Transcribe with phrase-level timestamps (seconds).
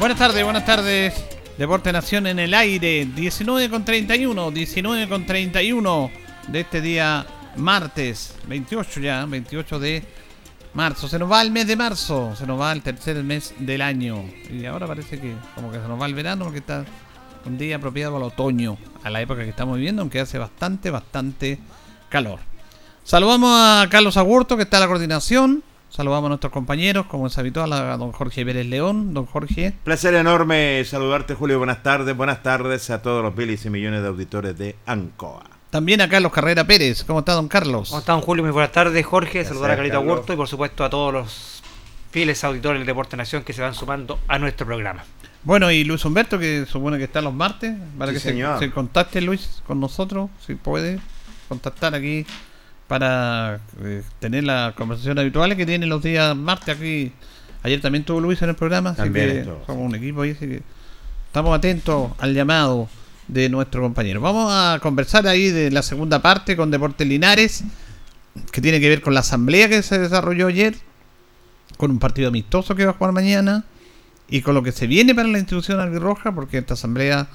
[0.00, 1.12] Buenas tardes, buenas tardes.
[1.58, 6.10] Deporte Nación en el aire, 19 con 31, 19 con 31
[6.48, 10.02] de este día martes, 28 ya, 28 de
[10.72, 11.06] marzo.
[11.06, 14.24] Se nos va el mes de marzo, se nos va el tercer mes del año.
[14.50, 16.86] Y ahora parece que como que se nos va el verano porque está
[17.44, 21.58] un día apropiado al otoño, a la época que estamos viviendo, aunque hace bastante, bastante
[22.08, 22.38] calor.
[23.04, 25.62] Saludamos a Carlos Agurto que está en la coordinación.
[25.90, 29.12] Saludamos a nuestros compañeros, como es habitual, a don Jorge Pérez León.
[29.12, 29.74] Don Jorge.
[29.82, 31.58] Placer enorme saludarte, Julio.
[31.58, 32.16] Buenas tardes.
[32.16, 35.42] Buenas tardes a todos los miles y millones de auditores de ANCOA.
[35.70, 37.02] También a Carlos Carrera Pérez.
[37.02, 37.88] ¿Cómo está, don Carlos?
[37.88, 38.44] ¿Cómo está, don Julio?
[38.44, 39.44] Muy buenas tardes, Jorge.
[39.44, 41.62] Saludar a Carlito Huerto y, por supuesto, a todos los
[42.12, 45.02] fieles auditores del Deporte Nación que se van sumando a nuestro programa.
[45.42, 49.20] Bueno, y Luis Humberto, que supone que está los martes, para que se, se contacte,
[49.20, 51.00] Luis, con nosotros, si puede
[51.48, 52.26] contactar aquí
[52.90, 57.12] para eh, tener la conversación habitual que tiene los días martes aquí.
[57.62, 60.62] Ayer también tuvo Luis en el programa, así que somos un equipo ahí, así que
[61.26, 62.88] estamos atentos al llamado
[63.28, 64.20] de nuestro compañero.
[64.20, 67.62] Vamos a conversar ahí de la segunda parte con Deportes Linares,
[68.50, 70.74] que tiene que ver con la asamblea que se desarrolló ayer,
[71.76, 73.62] con un partido amistoso que va a jugar mañana
[74.28, 77.28] y con lo que se viene para la institución albirroja, porque esta asamblea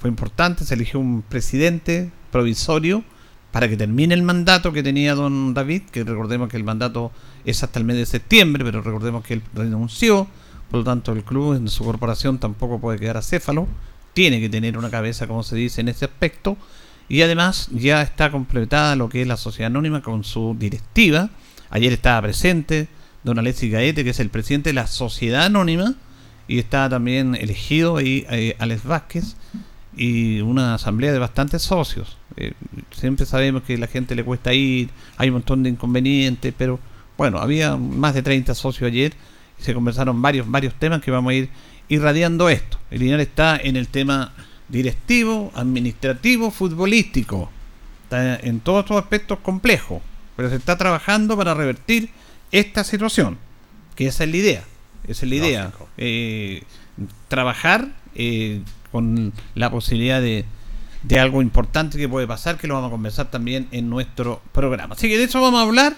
[0.00, 3.04] fue importante, se eligió un presidente provisorio
[3.52, 7.12] para que termine el mandato que tenía don David, que recordemos que el mandato
[7.44, 10.26] es hasta el mes de septiembre, pero recordemos que él renunció,
[10.70, 13.66] por lo tanto el club en su corporación tampoco puede quedar acéfalo,
[14.12, 16.56] tiene que tener una cabeza, como se dice, en ese aspecto,
[17.08, 21.30] y además ya está completada lo que es la sociedad anónima con su directiva.
[21.70, 22.88] Ayer estaba presente
[23.22, 25.94] don Alexis Gaete, que es el presidente de la sociedad anónima,
[26.48, 29.36] y está también elegido ahí eh, Alex Vázquez,
[29.96, 32.16] y una asamblea de bastantes socios.
[32.36, 32.52] Eh,
[32.90, 36.78] siempre sabemos que a la gente le cuesta ir, hay un montón de inconvenientes, pero
[37.16, 39.14] bueno, había más de 30 socios ayer
[39.58, 41.48] y se conversaron varios, varios temas que vamos a ir
[41.88, 42.78] irradiando esto.
[42.90, 44.32] El Linares está en el tema
[44.68, 47.50] directivo, administrativo, futbolístico.
[48.04, 50.02] Está en todos estos aspectos complejos,
[50.36, 52.10] pero se está trabajando para revertir
[52.52, 53.38] esta situación,
[53.94, 54.64] que esa es la idea.
[55.08, 55.72] Esa es la idea.
[55.96, 56.62] Eh,
[57.28, 58.60] trabajar eh,
[58.90, 60.44] con la posibilidad de,
[61.02, 64.94] de algo importante que puede pasar, que lo vamos a conversar también en nuestro programa.
[64.94, 65.94] Así que de eso vamos a hablar.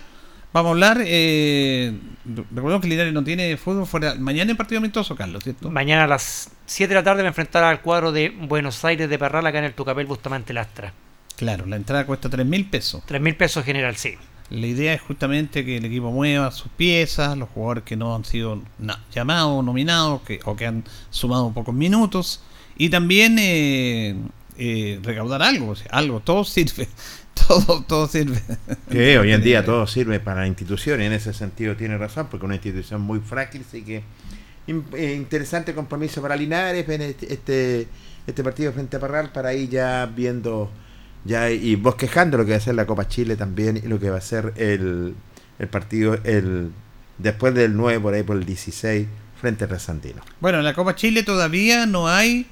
[0.52, 1.02] Vamos a hablar.
[1.04, 1.92] Eh,
[2.24, 4.14] recordemos que Linares no tiene fútbol fuera.
[4.14, 5.70] Mañana en partido amistoso, Carlos, ¿cierto?
[5.70, 9.08] Mañana a las 7 de la tarde va a enfrentar al cuadro de Buenos Aires
[9.10, 10.92] de Parral acá en el Tucapel Bustamante Lastra.
[11.36, 13.02] Claro, la entrada cuesta 3 mil pesos.
[13.06, 14.16] 3 mil pesos general, sí.
[14.50, 18.24] La idea es justamente que el equipo mueva sus piezas, los jugadores que no han
[18.24, 18.62] sido
[19.14, 22.40] llamados, nominados, que, o que han sumado pocos minutos,
[22.78, 24.16] y también eh,
[24.56, 26.88] eh, recaudar algo, algo, todo sirve,
[27.48, 28.40] todo, todo sirve.
[28.88, 32.28] Que hoy en día todo sirve para la institución, y en ese sentido tiene razón,
[32.30, 34.02] porque una institución muy frágil, así que
[34.68, 37.88] eh, interesante compromiso para Linares, este, este,
[38.26, 40.70] este partido frente a Parral, para ir ya viendo
[41.24, 44.08] ya y bosquejando lo que va a ser la Copa Chile también y lo que
[44.08, 45.14] va a ser el,
[45.58, 46.70] el partido el
[47.18, 49.06] después del 9 por ahí por el 16
[49.40, 50.22] frente a Resandino.
[50.40, 52.46] Bueno, en la Copa Chile todavía no hay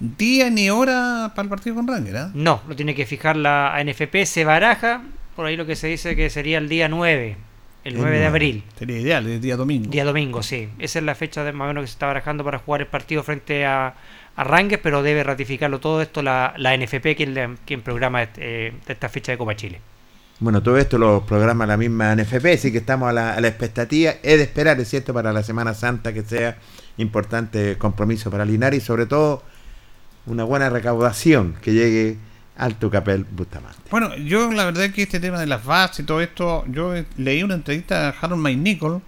[0.00, 2.26] día ni hora para el partido con Ranger, ¿eh?
[2.34, 5.02] No, lo tiene que fijar la ANFP, se baraja,
[5.36, 7.36] por ahí lo que se dice que sería el día 9,
[7.84, 8.64] el 9 de abril.
[8.78, 9.90] Sería ideal, el día domingo.
[9.90, 10.68] Día domingo, sí.
[10.78, 12.86] Esa es la fecha de más o menos que se está barajando para jugar el
[12.86, 13.94] partido frente a,
[14.36, 19.08] a Ranger, pero debe ratificarlo todo esto la, la NFP, quien, quien programa este, esta
[19.08, 19.80] fecha de Copa Chile.
[20.40, 23.48] Bueno, todo esto lo programa la misma NFP, así que estamos a la, a la
[23.48, 24.12] expectativa.
[24.22, 26.56] Es de esperar, es cierto, para la Semana Santa que sea
[26.96, 29.42] importante compromiso para Linares y sobre todo
[30.26, 32.16] una buena recaudación que llegue
[32.56, 33.78] al Tucapel Bustamante.
[33.90, 36.92] Bueno, yo la verdad es que este tema de las bases y todo esto, yo
[37.16, 39.00] leí una entrevista a Harold McNichol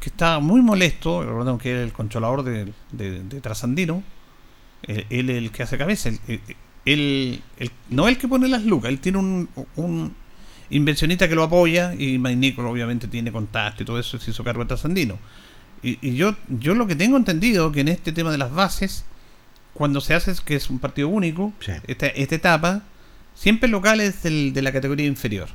[0.00, 4.02] que estaba muy molesto, recordemos que era el controlador de, de, Trasandino,
[4.82, 6.10] él es el que hace cabeza,
[6.86, 7.42] él,
[7.90, 10.14] no el que pone las lucas, él tiene un, un
[10.70, 14.62] inversionista que lo apoya y McNichol obviamente tiene contacto y todo eso se hizo cargo
[14.62, 15.18] de Trasandino.
[15.82, 19.04] Y, y yo, yo lo que tengo entendido que en este tema de las bases
[19.74, 21.72] cuando se hace, que es un partido único, Sí.
[21.86, 22.82] esta, esta etapa,
[23.34, 25.48] siempre el local es del- de la categoría inferior.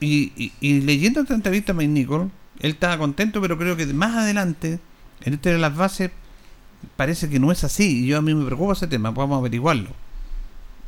[0.00, 2.30] Y, y- y leyendo esta entrevista a Mike Nicol,
[2.60, 4.80] él estaba contento, pero creo que más adelante,
[5.24, 6.10] en este de las bases,
[6.96, 8.02] parece que no es así.
[8.04, 9.90] Y yo a mí me preocupa ese tema, vamos a averiguarlo.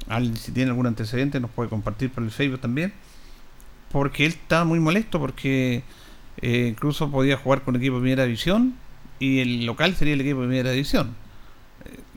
[0.08, 2.92] Alguien, si tiene algún antecedente, nos puede compartir por el Facebook también.
[3.92, 5.84] Porque él estaba muy molesto, porque
[6.42, 8.74] eh, incluso podía jugar con el equipo de primera división
[9.20, 11.14] y el local sería el equipo de primera división.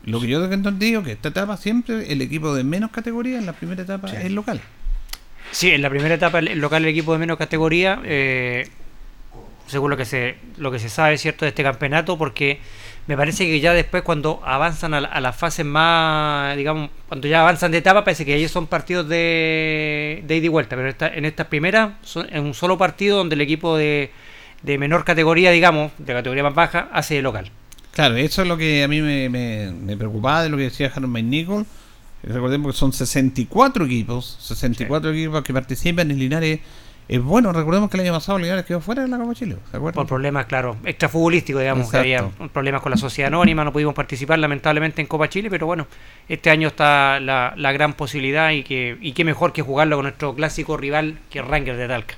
[0.07, 3.45] Lo que yo tengo entendido que esta etapa siempre el equipo de menos categoría en
[3.45, 4.15] la primera etapa Sí.
[4.19, 4.59] es local.
[5.51, 8.67] Sí, en la primera etapa el local el equipo de menos categoría, eh,
[9.67, 12.59] según lo que se lo que se sabe cierto de este campeonato, porque
[13.07, 17.27] me parece que ya después cuando avanzan a, la- a las fases más, digamos, cuando
[17.27, 20.87] ya avanzan de etapa, parece que ellos son partidos de, de ida y vuelta, pero
[20.89, 24.11] esta, en esta primera son, es un solo partido donde el equipo de,
[24.63, 27.51] de menor categoría, digamos, de categoría más baja, hace de local.
[27.97, 30.91] Claro, eso es lo que a mí me, me- me preocupaba de lo que decía
[30.95, 31.65] Harold McNichol.
[32.21, 36.59] Recordemos que son 64 equipos, 64 equipos que participan en Linares.
[37.07, 39.77] Es bueno, recordemos que el año pasado Linares quedó fuera de la Copa Chile, ¿se
[39.77, 39.95] acuerdan?
[39.95, 44.37] Por problemas, claro, extrafutbolísticos, digamos, que había problemas con la sociedad anónima, no pudimos participar
[44.37, 45.87] lamentablemente en Copa Chile, pero bueno,
[46.29, 50.03] este año está la, la gran posibilidad y que y qué mejor que jugarlo con
[50.03, 52.15] nuestro clásico rival que Rangers de Talca.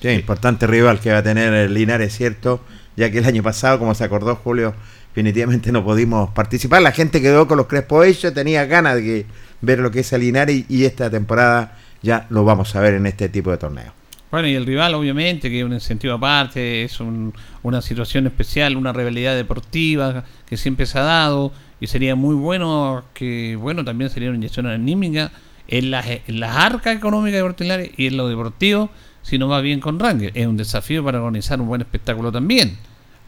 [0.00, 2.64] Sí, importante rival que va a tener el Linares, ¿cierto?
[2.96, 4.74] Ya que el año pasado, como se acordó Julio,
[5.14, 6.82] definitivamente no pudimos participar.
[6.82, 9.26] La gente quedó con los Crespo ellos, tenía ganas de que-
[9.60, 13.28] ver lo que es Linares y, esta temporada ya lo vamos a ver en este
[13.28, 13.92] tipo de torneo.
[14.30, 18.76] Bueno, y el rival, obviamente, que es un incentivo aparte, es un- una situación especial,
[18.76, 24.10] una rivalidad deportiva que siempre se ha dado, y sería muy bueno que, bueno, también
[24.10, 25.30] sería una inyección anímica
[25.68, 28.90] en las, en las arcas económicas de Puerto Linares y en lo deportivo,
[29.22, 30.32] si no va bien con Ranger.
[30.34, 32.76] Es un desafío para organizar un buen espectáculo también.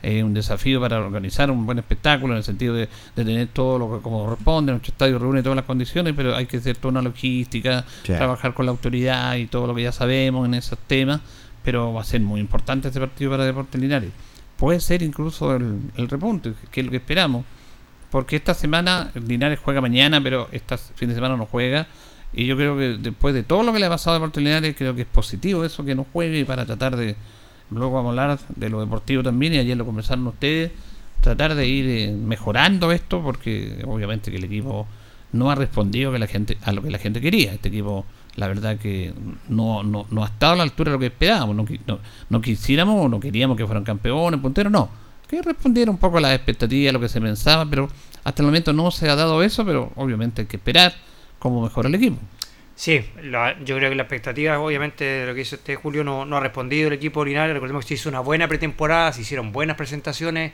[0.04, 3.78] Es un desafío para organizar un buen espectáculo en el sentido de, de tener todo
[3.78, 6.92] lo que como corresponde, nuestro estadio reúne todas las condiciones, pero hay que hacer toda
[6.92, 8.12] una logística, Sí.
[8.12, 11.20] trabajar con la autoridad y todo lo que ya sabemos en esos temas,
[11.62, 14.11] pero va a ser muy importante este partido para Deportes Linares.
[14.56, 17.44] Puede ser incluso el, el repunte, que es lo que esperamos,
[18.11, 21.87] porque esta semana Linares juega mañana, pero este fin de semana no juega,
[22.32, 24.75] y yo creo que después de todo lo que le ha pasado a Deportes Linares,
[24.76, 27.16] creo que es positivo eso que no juegue para tratar de,
[27.75, 30.73] luego vamos a hablar de lo deportivo también, y ayer lo conversaron ustedes,
[31.21, 34.87] tratar de ir eh, mejorando esto, porque obviamente que el equipo
[35.33, 37.52] no ha respondido que la gente a lo que la gente quería.
[37.52, 39.12] Este equipo, la verdad que
[39.49, 41.57] no, no, no ha estado a la altura de lo que esperábamos.
[41.57, 41.99] No, no,
[42.31, 44.88] no quisiéramos o no queríamos que fueran campeones, punteros, no.
[45.28, 47.88] Que respondiera un poco a las expectativas, a lo que se pensaba, pero
[48.23, 50.95] hasta el momento no se ha dado eso, pero obviamente hay que esperar
[51.38, 52.19] cómo mejora el equipo.
[52.76, 53.04] Sí,
[53.64, 56.88] yo creo que la expectativa, obviamente, de lo que hizo este Julio no, ha respondido
[56.88, 57.54] el equipo Linares.
[57.54, 60.52] Recordemos que se hizo una buena pretemporada, se hicieron buenas presentaciones,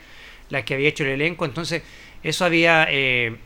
[0.50, 1.46] las que había hecho el elenco.
[1.46, 1.82] Entonces,
[2.22, 3.36] eso había, eh,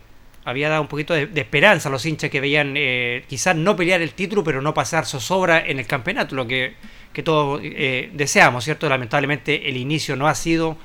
[0.44, 4.02] había dado un poquito de, esperanza a los hinchas que veían eh, quizás no pelear
[4.02, 6.74] el título, pero no pasar zozobra en el campeonato, lo que,
[7.12, 8.88] que todos eh, deseamos, ¿cierto?
[8.88, 10.76] Lamentablemente, el inicio no ha sido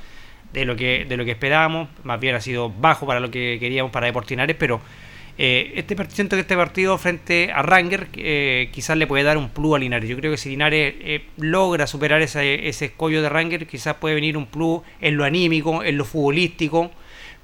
[0.53, 3.57] de lo que de lo que esperábamos, más bien ha sido bajo para lo que
[3.59, 4.81] queríamos para Deportinares, pero
[5.41, 9.47] eh, este siento que este partido frente a Ranger eh, quizás le puede dar un
[9.47, 10.09] plus a Linares.
[10.09, 14.15] Yo creo que si Linares eh, logra superar ese, ese escollo de Ranger, quizás puede
[14.15, 16.91] venir un plus en lo anímico, en lo futbolístico,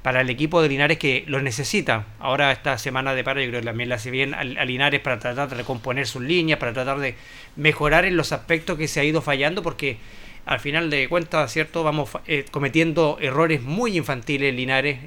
[0.01, 2.07] para el equipo de Linares que lo necesita.
[2.19, 5.17] Ahora esta semana de paro yo creo que también le hace bien a, Linares para
[5.17, 7.15] tratar de recomponer sus líneas, para tratar de
[7.55, 9.99] mejorar en los aspectos que se ha ido fallando, porque
[10.45, 11.85] al final de cuentas, ¿cierto?
[11.85, 12.09] Vamos
[12.51, 14.99] cometiendo errores muy infantiles Linares.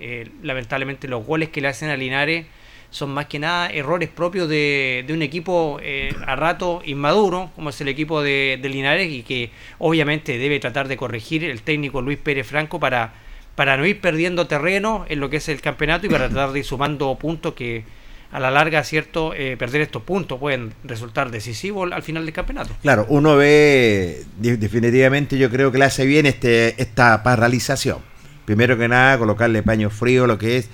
[0.42, 2.46] lamentablemente los goles que le hacen a Linares
[2.90, 7.80] son más que nada errores propios de, un equipo eh, a rato inmaduro, como es
[7.80, 12.46] el equipo de, Linares, y que obviamente debe tratar de corregir el técnico Luis Pérez
[12.46, 13.12] Franco para,
[13.54, 16.60] para no ir perdiendo terreno en lo que es el campeonato y para tratar de
[16.60, 17.84] ir sumando puntos que
[18.30, 22.74] a la larga, cierto, eh, perder estos puntos pueden resultar decisivos al final del campeonato.
[22.82, 27.98] Claro, uno ve definitivamente, yo creo que le hace bien este esta paralización.
[28.44, 30.68] Primero que nada, colocarle paño frío, lo que es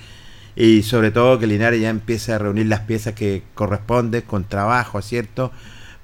[0.57, 5.03] y sobre todo que Linares ya empiece a reunir las piezas que corresponden con trabajo,
[5.03, 5.51] ¿cierto?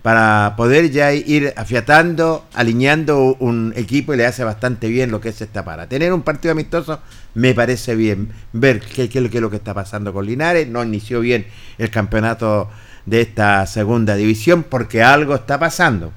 [0.03, 5.29] Para poder ya ir afiatando, alineando un equipo y le hace bastante bien lo que
[5.29, 5.89] es esta para.
[5.89, 7.01] Tener un partido amistoso
[7.35, 8.31] me parece bien.
[8.53, 10.67] Ver qué, qué, es lo que está pasando con Linares.
[10.69, 12.71] No inició bien el campeonato
[13.05, 16.13] de esta segunda división porque algo está pasando.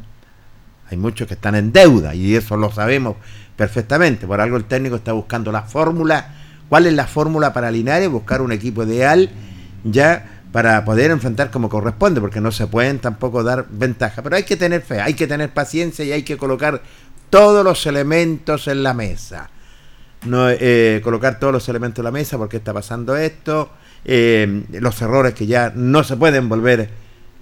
[0.90, 3.18] Hay muchos que están en deuda y eso lo sabemos
[3.58, 4.26] perfectamente.
[4.26, 6.43] Por algo el técnico está buscando la fórmula
[6.74, 8.10] ¿Cuál es la fórmula para Linares?
[8.10, 9.30] Buscar un equipo ideal
[9.84, 14.24] ya para poder enfrentar como corresponde, porque no se pueden tampoco dar ventaja.
[14.24, 16.82] Pero hay que tener fe, hay que tener paciencia y hay que colocar
[17.30, 19.52] todos los elementos en la mesa.
[20.26, 23.70] No, eh, colocar todos los elementos en la mesa porque está pasando esto,
[24.04, 26.90] eh, los errores que ya no se pueden volver,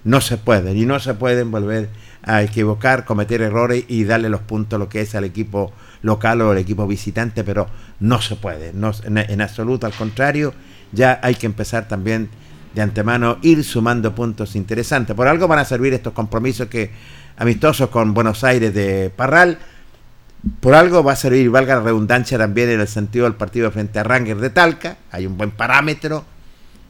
[0.04, 1.88] no se pueden y no se pueden volver
[2.22, 5.72] a equivocar, cometer errores y darle los puntos lo que es al equipo
[6.02, 7.68] local o al equipo visitante, pero
[8.00, 10.52] no se puede, no, en, absoluto, al contrario,
[10.92, 12.28] ya hay que empezar también
[12.74, 15.14] de antemano ir sumando puntos interesantes.
[15.14, 16.90] Por algo van a servir estos compromisos que
[17.36, 19.58] amistosos con Buenos Aires de Parral.
[20.60, 23.98] Por algo va a servir, valga la redundancia también en el sentido del partido frente
[23.98, 26.24] a Ranger de Talca, hay un buen parámetro.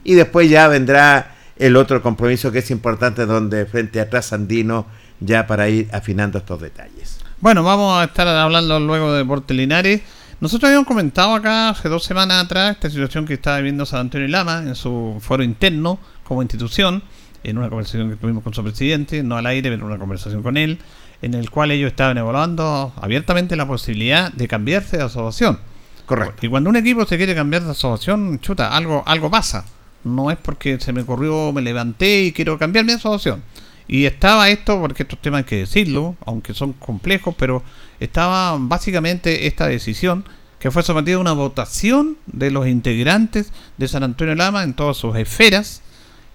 [0.03, 4.87] Y después ya vendrá el otro compromiso que es importante donde frente a Trasandino
[5.19, 7.02] ya para ir afinando estos detalles.
[7.43, 9.99] Bueno, vamos a estar hablando luego de Deportes Linares.
[10.39, 14.29] Nosotros habíamos comentado acá hace dos semanas atrás esta situación que estaba viviendo San Antonio
[14.29, 17.03] Lama en su foro interno como institución,
[17.43, 20.55] en una conversación que tuvimos con su presidente, no al aire, pero una conversación con
[20.55, 20.79] él,
[21.21, 25.59] en el cual ellos estaban evaluando abiertamente la posibilidad de cambiarse de asociación.
[26.05, 26.45] Correcto.
[26.45, 29.65] Y cuando un equipo se quiere cambiar de asociación, chuta, algo, algo pasa.
[30.05, 33.43] No es porque se me ocurrió, me levanté y quiero cambiar mi asociación
[33.87, 37.63] y estaba esto, porque estos temas hay que decirlo, aunque son complejos, pero
[37.99, 40.25] estaba básicamente esta decisión
[40.59, 44.95] que fue sometida a una votación de los integrantes de San Antonio Lama en todas
[44.95, 45.81] sus esferas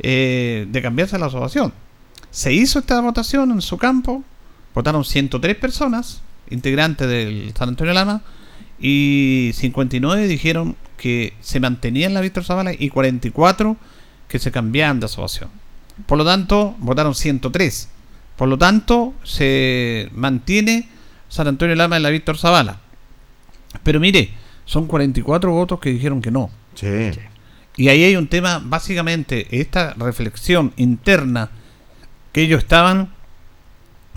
[0.00, 1.73] eh, de cambiarse la asociación.
[2.31, 4.23] Se hizo esta votación en su campo,
[4.75, 8.23] votaron 103 personas, integrantes del San Antonio Lama,
[8.78, 13.76] y 59 dijeron que se mantenían la Víctor Zavala y 44
[14.28, 15.50] que se cambiaban de asociación.
[16.07, 17.88] Por lo tanto, votaron 103.
[18.37, 20.88] Por lo tanto, se mantiene
[21.28, 22.81] San Antonio Lama en la Víctor Zavala.
[23.83, 24.31] Pero mire,
[24.64, 26.50] son 44 votos que dijeron que no.
[26.75, 27.11] Sí.
[27.76, 31.50] Y ahí hay un tema, básicamente, esta reflexión interna
[32.33, 33.12] que ellos estaban,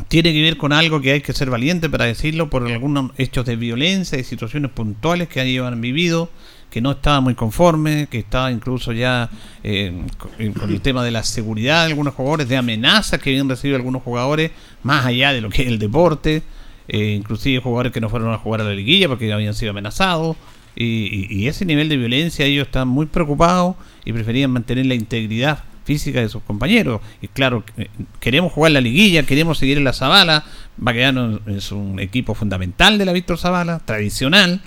[0.07, 3.45] tiene que ver con algo que hay que ser valiente para decirlo, por algunos hechos
[3.45, 6.29] de violencia y situaciones puntuales que ellos han vivido
[6.71, 9.29] que no estaba muy conforme, que estaba incluso ya
[9.61, 10.31] eh, con,
[10.71, 14.51] el tema de la seguridad de algunos jugadores, de amenazas que habían recibido algunos jugadores,
[14.81, 16.41] más allá de lo que es el deporte,
[16.87, 20.37] eh, inclusive jugadores que no fueron a jugar a la liguilla porque habían sido amenazados.
[20.73, 26.21] Y, ese nivel de violencia ellos están muy preocupados y preferían mantener la integridad física
[26.21, 27.01] de sus compañeros.
[27.21, 27.87] Y claro, eh,
[28.19, 30.45] queremos jugar la liguilla, queremos seguir en la Zabala,
[30.85, 34.61] va a quedar es un equipo fundamental de la Víctor Zavala, tradicional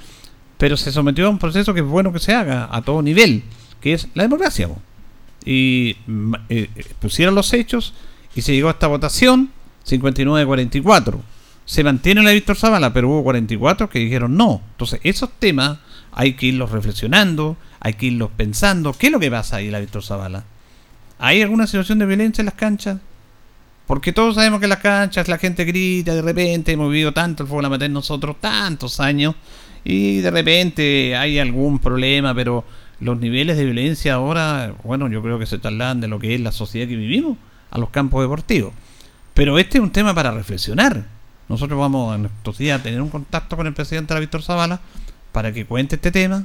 [0.59, 3.43] pero se sometió a un proceso que es bueno que se haga a todo nivel,
[3.81, 4.69] que es la democracia.
[5.45, 5.97] Y
[6.49, 7.93] eh, eh, pusieron los hechos
[8.35, 9.51] y se llegó a esta votación
[9.87, 11.21] 59-44.
[11.67, 14.63] Se mantiene la Víctor Zavala, pero hubo 44 que dijeron no.
[14.73, 15.79] Entonces, esos temas
[16.13, 18.93] hay que irlos reflexionando, hay que irlos pensando.
[18.93, 20.45] ¿Qué es lo que pasa ahí, la Víctor Zavala?
[21.25, 22.99] ¿Hay alguna situación de violencia en las canchas?
[23.87, 27.45] Porque todos sabemos que en las canchas la gente grita, de repente hemos vivido tanto
[27.45, 29.35] el fútbol amateur nosotros tantos años
[29.85, 32.67] y de repente hay algún problema, pero
[33.01, 36.43] los niveles de violencia ahora, bueno, yo creo que se trasladan de lo que es
[36.43, 37.39] la sociedad que vivimos
[37.71, 38.75] a los campos deportivos.
[39.33, 41.07] Pero este es un tema para reflexionar.
[41.49, 44.79] Nosotros vamos en estos días a tener un contacto con el presidente Víctor Zavala
[45.33, 46.45] para que cuente este tema.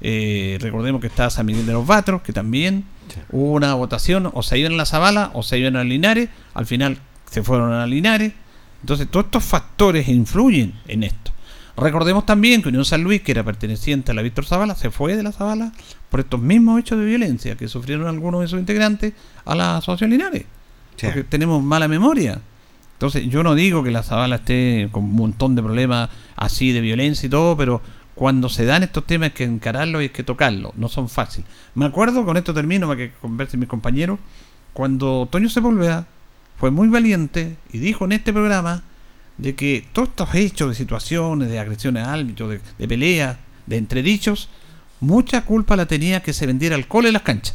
[0.00, 2.84] Eh, recordemos que está San Miguel de los Batros, que también
[3.30, 6.28] hubo una votación, o se iban a la Zavala o se iban a Linares.
[6.54, 6.98] Al final
[7.30, 8.32] se fueron a Linares.
[8.82, 11.32] Entonces, todos estos factores influyen en esto.
[11.76, 15.14] Recordemos también que Unión San Luis, que era perteneciente a la Víctor Zavala, se fue
[15.14, 15.72] de la Zavala
[16.08, 19.12] por estos mismos hechos de violencia que sufrieron algunos de sus integrantes
[19.44, 20.44] a la Asociación Linares.
[20.98, 22.40] Porque tenemos mala memoria.
[22.94, 26.80] Entonces, yo no digo que la Zavala esté con un montón de problemas así de
[26.80, 27.82] violencia y todo, pero
[28.16, 31.48] cuando se dan estos temas hay que encararlos y hay que tocarlos, no son fáciles.
[31.74, 34.18] Me acuerdo, con esto termino para que conversen mis compañeros,
[34.72, 36.06] cuando Toño Sepúlveda
[36.58, 38.82] fue muy valiente y dijo en este programa
[39.36, 43.76] de que todos estos hechos de situaciones, de agresiones al árbitro, de, de peleas, de
[43.76, 44.48] entredichos,
[45.00, 47.54] mucha culpa la tenía que se vendiera alcohol en las canchas.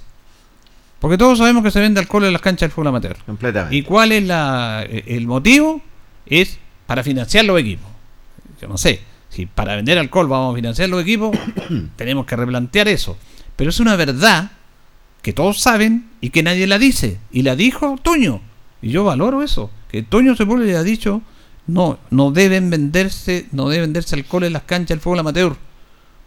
[0.99, 3.17] Porque todos sabemos que se vende alcohol en las canchas del fútbol amateur.
[3.25, 3.75] Completamente.
[3.75, 5.81] ¿Y cuál es la, eh, el motivo?
[6.27, 7.89] Es para financiar los equipos.
[8.61, 9.01] Yo no sé,
[9.31, 11.35] si para vender alcohol vamos a financiar los equipos,
[11.95, 13.17] tenemos que replantear eso.
[13.55, 14.51] Pero es una verdad
[15.21, 17.17] que todos saben y que nadie la dice.
[17.31, 18.41] Y la dijo Toño.
[18.81, 19.71] Y yo valoro eso.
[19.89, 21.21] Que Toño Sepúlveda le ha dicho,
[21.65, 25.55] no, no deben venderse, no debe venderse alcohol en las canchas del fútbol amateur.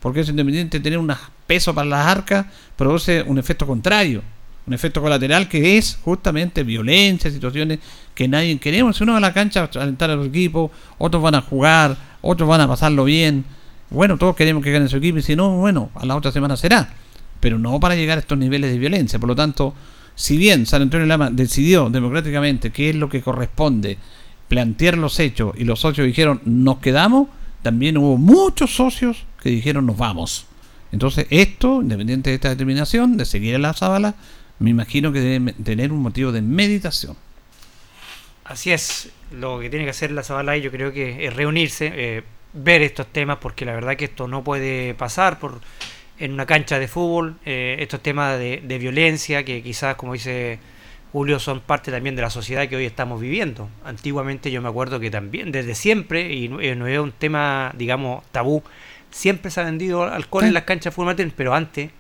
[0.01, 1.13] Porque es independiente de tener un
[1.47, 2.47] peso para las arcas,
[2.77, 4.23] produce un efecto contrario
[4.67, 7.81] un efecto colateral que es justamente violencia, situaciones
[8.15, 9.01] que nadie queremos.
[9.01, 12.49] Uno va a la cancha a alentar a su equipo, otros van a jugar, otros
[12.49, 13.45] van a pasarlo bien.
[13.91, 16.57] Bueno, todos queremos que gane su equipo y si no, bueno, a la otra semana
[16.57, 16.95] será.
[17.41, 19.19] Pero no para llegar a estos niveles de violencia.
[19.19, 19.75] Por lo tanto,
[20.15, 23.99] si bien San Antonio Lama decidió democráticamente qué es lo que corresponde,
[24.49, 27.29] plantear los hechos y los socios dijeron nos quedamos,
[27.63, 30.47] también hubo muchos socios que dijeron nos vamos.
[30.93, 34.15] Entonces esto, independiente de esta determinación de seguir a la Zabala,
[34.61, 37.17] me imagino que debe tener un motivo de meditación.
[38.45, 42.23] Así es, lo que tiene que hacer la Zabalay yo creo que es reunirse, eh,
[42.53, 45.61] ver estos temas, porque la verdad que esto no puede pasar por
[46.19, 50.59] en una cancha de fútbol, eh, estos temas de, violencia que quizás, como dice
[51.13, 53.69] Julio, son parte también de la sociedad que hoy estamos viviendo.
[53.85, 58.63] Antiguamente yo me acuerdo que también, desde siempre, y no, es un tema, digamos, tabú,
[59.11, 61.91] siempre se ha vendido alcohol en las canchas de fútbol, pero antes,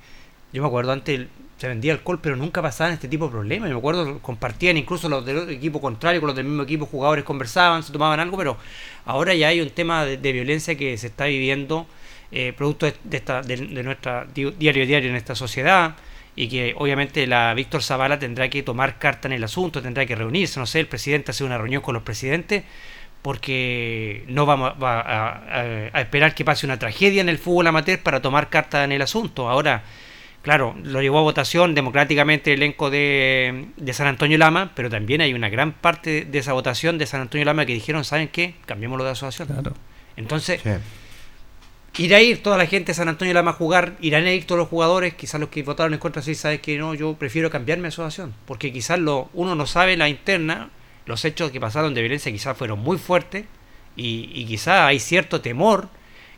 [0.52, 1.26] yo me acuerdo antes
[1.64, 3.70] se vendía alcohol, pero nunca pasaban este tipo de problemas.
[3.70, 7.24] Yo me acuerdo, compartían incluso los del equipo contrario con los del mismo equipo, jugadores
[7.24, 8.58] conversaban, se tomaban algo, pero
[9.06, 11.86] ahora ya hay un tema de, violencia que se está viviendo,
[12.30, 15.96] eh, producto de, esta, de, nuestra diario a diario en esta sociedad,
[16.36, 20.14] y que obviamente la Víctor Zavala tendrá que tomar carta en el asunto, tendrá que
[20.16, 22.64] reunirse, no sé, el presidente hace una reunión con los presidentes,
[23.22, 28.20] porque no vamos a, a esperar que pase una tragedia en el fútbol amateur para
[28.20, 29.48] tomar carta en el asunto.
[29.48, 29.82] Ahora,
[30.44, 35.32] Claro, lo llevó a votación democráticamente el elenco de, San Antonio Lama, pero también hay
[35.32, 38.54] una gran parte de esa votación de San Antonio Lama que dijeron, ¿saben qué?
[38.66, 39.48] Cambiemos lo de asociación.
[39.48, 39.72] Claro.
[40.18, 40.60] Entonces,
[41.96, 44.44] irá a ir toda la gente de San Antonio Lama a jugar, irán a ir
[44.46, 47.48] todos los jugadores, quizás los que votaron en contra sí saben que no, yo prefiero
[47.48, 50.68] cambiarme de asociación, porque quizás lo, uno no sabe la interna,
[51.06, 53.46] los hechos que pasaron de violencia quizás fueron muy fuertes
[53.96, 55.88] y, y quizás hay cierto temor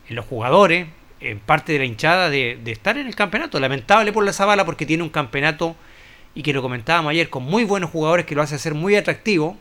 [0.07, 0.87] en los jugadores,
[1.19, 3.59] en parte de la hinchada de, estar en el campeonato.
[3.59, 5.75] Lamentable por la Zabala porque tiene un campeonato
[6.35, 9.57] y que lo comentábamos ayer con muy buenos jugadores que lo hace ser muy atractivo.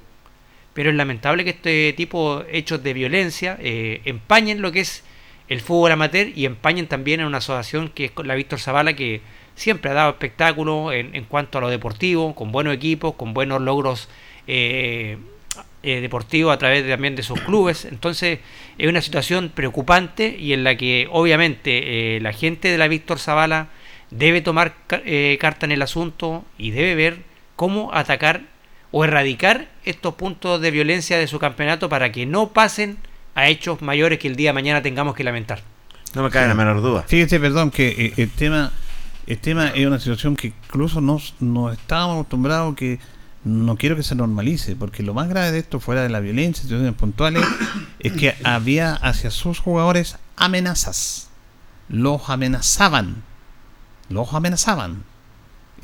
[0.75, 5.05] Pero es lamentable que este tipo de hechos de violencia eh, empañen lo que es
[5.49, 9.23] el fútbol amateur y empañen también en una asociación que es la Víctor Zavala que
[9.55, 13.63] siempre ha dado espectáculo en, en, cuanto a lo deportivo, con buenos equipos, con buenos
[13.63, 14.11] logros
[14.47, 15.17] eh,
[15.83, 17.85] eh, deportivo a través también de sus clubes.
[17.85, 18.41] Entonces
[18.79, 23.19] es una situación preocupante y en la que obviamente eh, la gente de la Víctor
[23.19, 23.69] Zavala
[24.11, 27.19] debe tomar eh, carta en el asunto y debe ver
[27.57, 28.43] cómo atacar
[28.91, 32.99] o erradicar estos puntos de violencia de su campeonato para que no pasen
[33.35, 35.61] a hechos mayores que el día de mañana tengamos que lamentar.
[36.15, 37.05] No me cae la menor duda.
[37.07, 38.73] Fíjese, perdón, que el tema
[39.27, 43.01] el tema es una situación que incluso nos, nos estábamos acostumbrados que
[43.47, 46.63] no quiero que se normalice, porque lo más grave de esto, fuera de la violencia,
[46.63, 47.45] situaciones puntuales,
[48.01, 51.29] es que había hacia sus jugadores amenazas.
[51.89, 53.23] Los amenazaban.
[54.09, 55.05] Los amenazaban.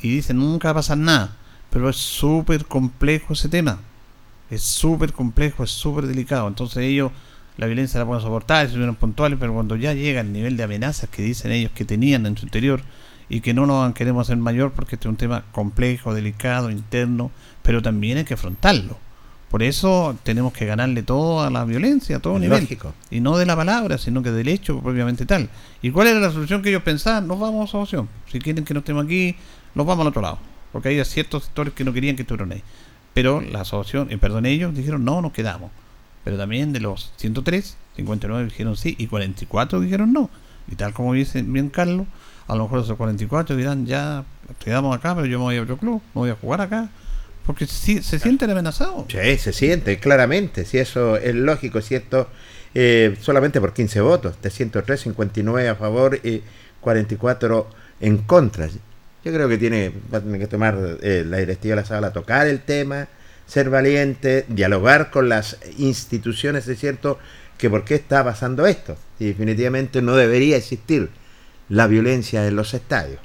[0.01, 1.37] Y dicen, nunca va a pasar nada.
[1.69, 3.79] Pero es súper complejo ese tema.
[4.49, 6.49] Es súper complejo, es súper delicado.
[6.49, 7.13] Entonces ellos
[7.55, 11.09] la violencia la pueden soportar, estuvieron puntuales, pero cuando ya llega el nivel de amenazas
[11.09, 12.81] que dicen ellos que tenían en su interior
[13.33, 17.31] y que no lo queremos hacer mayor porque este es un tema complejo, delicado, interno,
[17.63, 18.95] pero también hay que afrontarlo.
[19.49, 22.67] Por eso tenemos que ganarle todo a la violencia, a todo nivel.
[23.09, 25.49] Y no de la palabra, sino que del hecho propiamente tal.
[25.81, 27.27] ¿Y cuál era la solución que ellos pensaban?
[27.27, 28.07] Nos vamos a solución.
[28.31, 29.35] Si quieren que no estemos aquí,
[29.73, 30.37] nos vamos al otro lado.
[30.71, 32.61] Porque hay ciertos sectores que no querían que estuvieran ahí.
[33.15, 35.71] Pero la asociación, y perdón, ellos dijeron no, nos quedamos.
[36.23, 40.29] Pero también de los 103, 59 dijeron sí y 44 dijeron no.
[40.71, 42.05] Y tal como dice bien Carlos,
[42.47, 44.23] a lo mejor esos 44 dirán ya
[44.63, 46.89] quedamos acá, pero yo me voy a otro club, no voy a jugar acá.
[47.45, 49.05] Porque si, se sienten amenazados.
[49.09, 50.63] Sí, se siente, claramente.
[50.63, 52.29] Si eso es lógico, si esto
[52.73, 56.41] eh, solamente por 15 votos, de 103, 59 a favor y
[56.79, 57.67] 44
[58.01, 58.67] en contra.
[58.67, 62.13] Yo creo que tiene, va a tener que tomar eh, la directiva de la sala,
[62.13, 63.07] tocar el tema,
[63.45, 67.19] ser valiente, dialogar con las instituciones, es cierto
[67.57, 68.97] que por qué está pasando esto.
[69.19, 71.09] Y definitivamente no debería existir
[71.73, 73.19] la violencia en los estadios.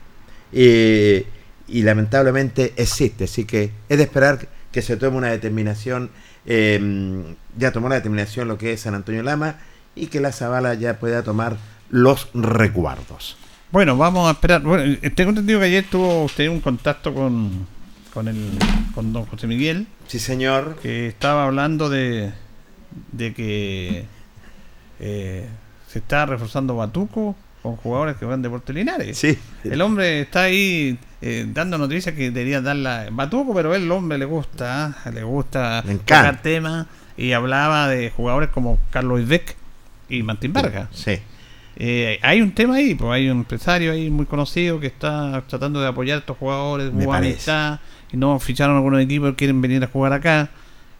[0.53, 1.25] Y
[1.69, 3.25] y lamentablemente existe.
[3.25, 6.11] Así que es de esperar que se tome una determinación,
[6.47, 9.57] em, ya tomó la determinación lo que es San Antonio Lama
[9.95, 11.57] y que la Zavala ya pueda tomar
[11.91, 13.37] los recuerdos.
[13.71, 14.63] Bueno, vamos a esperar.
[14.63, 17.67] Bueno, eh, tengo entendido que ayer tuvo usted un contacto con,
[18.15, 18.59] con, el,
[18.95, 19.87] con don José Miguel.
[20.07, 20.79] Sí, señor.
[20.83, 22.33] Que estaba hablando de,
[23.13, 24.07] de que
[25.01, 25.47] eh,
[25.87, 29.19] se está reforzando Batuco con jugadores que van de Puerto Linares.
[29.19, 29.39] Sí.
[29.65, 34.25] El hombre está ahí eh, dando noticias que debería darla Batuco, pero el hombre le
[34.25, 35.11] gusta, ¿ah?
[35.11, 39.57] le gusta tocar temas y hablaba de jugadores como Carlos Beck
[40.09, 40.89] y Martín Vargas.
[40.93, 41.19] Sí.
[41.81, 45.81] Eh, hay un tema ahí, pues hay un empresario ahí muy conocido que está tratando
[45.81, 47.79] de apoyar a estos jugadores, amistad,
[48.13, 50.51] y no ficharon algunos equipos quieren venir a jugar acá.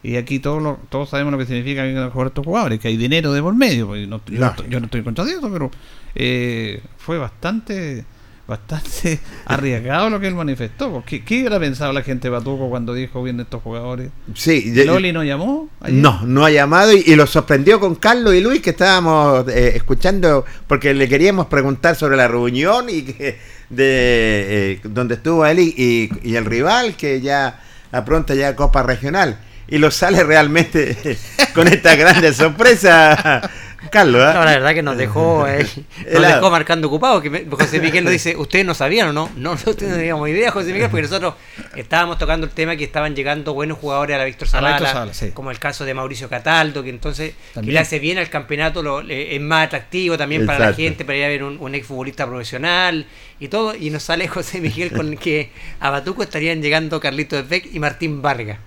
[0.01, 2.97] Y aquí todos todos sabemos lo que significa venir a jugar estos jugadores, que hay
[2.97, 3.89] dinero de por medio.
[3.89, 5.71] Pues, yo, no, estoy contra de eso, pero
[6.15, 8.05] eh, fue bastante
[8.49, 11.05] bastante arriesgado lo que él manifestó.
[11.07, 14.11] ¿Qué, qué hubiera pensado la gente de Batuco cuando dijo bien estos jugadores?
[14.35, 15.69] Sí, ¿Loli no llamó?
[15.89, 20.45] No, no ha llamado y, lo sorprendió con Carlos y Luis que estábamos eh, escuchando
[20.67, 26.11] porque le queríamos preguntar sobre la reunión y que de eh, donde estuvo él y,
[26.23, 27.61] y, el rival que ya
[27.93, 31.19] a pronto ya Copa Regional y lo sale realmente
[31.55, 33.43] con esta grande sorpresa
[33.91, 34.35] Carlos, ¿eh?
[34.35, 35.67] No, la verdad que nos dejó, eh,
[36.13, 37.23] nos dejó marcando ocupado.
[37.23, 39.31] Que José Miguel nos dice, ¿ustedes no sabían o no?
[39.37, 41.35] No, nosotros no teníamos idea, José Miguel, porque nosotros
[41.77, 45.59] estábamos tocando el tema que estaban llegando buenos jugadores a la Víctor Zavala, como el
[45.59, 49.67] caso de Mauricio Cataldo, que entonces que le hace bien al campeonato, lo, es más
[49.67, 53.07] atractivo también para la gente, para ir a ver un, un exfutbolista profesional
[53.39, 53.75] y todo.
[53.75, 58.23] Y nos sale José Miguel con que a Batuco estarían llegando Carlitos Beck y Martín
[58.23, 58.59] Vargas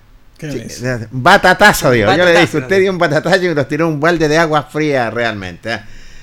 [1.10, 2.14] batatazo, digo.
[2.14, 5.10] Yo le dije, usted dio un batatazo y nos tiró un balde de agua fría
[5.10, 5.72] realmente.
[5.72, 5.80] ¿eh?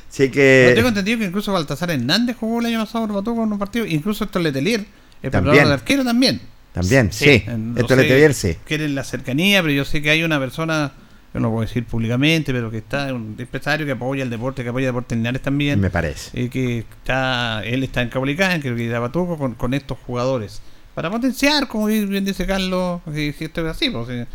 [0.10, 0.72] Así que.
[0.76, 3.86] tengo entendido que incluso Baltasar Hernández jugó el año pasado por Batuco en un partido,
[3.86, 4.86] incluso esto Letelier,
[5.22, 5.68] el también.
[5.68, 6.42] de arquero también.
[6.74, 7.44] También, sí.
[7.76, 8.58] esto Letelier sí.
[8.66, 10.92] Quieren la cercanía, pero yo sé que hay una persona,
[11.34, 14.70] yo no puedo decir públicamente, pero que está, un empresario que apoya el deporte, que
[14.70, 15.80] apoya el deporte Linares también.
[15.80, 16.40] Me parece.
[16.40, 20.62] Y que está, él está en Cabolicán, creo que da Batuco con, con estos jugadores
[21.00, 24.28] para potenciar, como bien dice Carlos, si, esto es así, pues,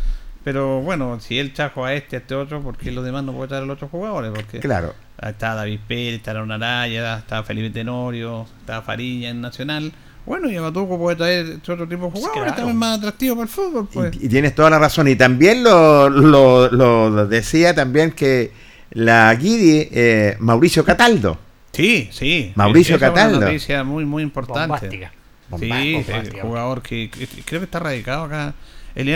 [0.43, 3.33] pero bueno, si él trajo a este, a este otro, ¿por qué los demás no
[3.33, 4.31] pueden traer a los otros jugadores?
[4.33, 4.95] Porque claro.
[5.21, 9.93] está David Pérez, está Aaron Araya, está Felipe Tenorio, está Fariña en Nacional.
[10.25, 13.49] Bueno, y a Batuco puede traer otro tipo de jugadores también más atractivo para el
[13.49, 13.87] fútbol.
[13.93, 14.15] Pues.
[14.19, 15.07] Y, tienes toda la razón.
[15.07, 18.51] Y también lo, lo, decía también que
[18.89, 21.37] la Guidi, eh, Mauricio Cataldo.
[21.73, 22.53] Sí, sí.
[22.55, 23.33] Mauricio Cataldo.
[23.33, 25.11] Es una noticia muy, muy importante
[25.59, 26.03] sí,
[26.41, 27.09] jugador que,
[27.45, 28.53] creo que está radicado acá.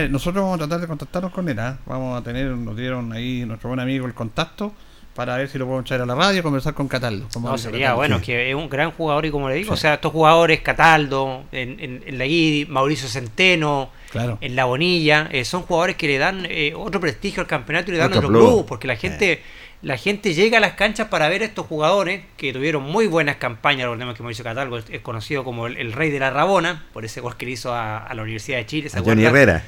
[0.09, 1.59] nosotros vamos a tratar de contactarnos con él.
[1.59, 1.77] ¿ah?
[1.85, 4.73] Vamos a tener, nos dieron ahí nuestro buen amigo el contacto
[5.19, 7.27] para ver si lo podemos traer a la radio y conversar con Cataldo.
[7.41, 10.13] No, sería bueno, que es un gran jugador y como le digo, o sea, estos
[10.13, 16.07] jugadores, Cataldo, en, en, la Guidi, Mauricio Centeno, en la Bonilla, eh, son jugadores que
[16.07, 19.41] le dan eh, otro prestigio al campeonato y le dan otro, club, porque la gente
[19.81, 23.37] la gente llega a las canchas para ver a estos jugadores que tuvieron muy buenas
[23.37, 23.83] campañas.
[23.83, 27.37] Recordemos que Mauricio Cataldo es conocido como el, rey de la Rabona, por ese gol
[27.37, 28.89] que le hizo a, la Universidad de Chile.
[28.89, 29.63] ¿se Johnny Herrera.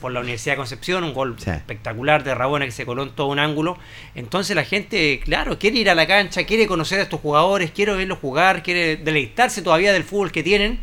[0.00, 3.26] por la Universidad de Concepción, un gol espectacular de Rabona que se coló en todo
[3.26, 3.76] un ángulo.
[4.14, 7.92] Entonces la gente, claro, quiere ir a la cancha, quiere conocer a estos jugadores, quiere
[7.96, 10.78] verlos jugar, quiere deleitarse todavía del fútbol que tienen.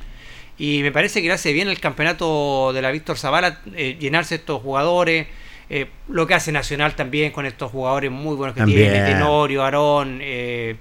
[0.57, 4.35] Y me parece que le hace bien el campeonato de la Víctor Zavala eh, llenarse
[4.35, 5.27] estos jugadores.
[5.75, 10.19] Eh, lo que hace Nacional también con estos jugadores muy buenos que tiene, Tenorio, Aarón,
[10.21, 10.75] eh,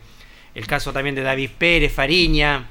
[0.54, 2.68] el caso también de David Pérez, Fariña.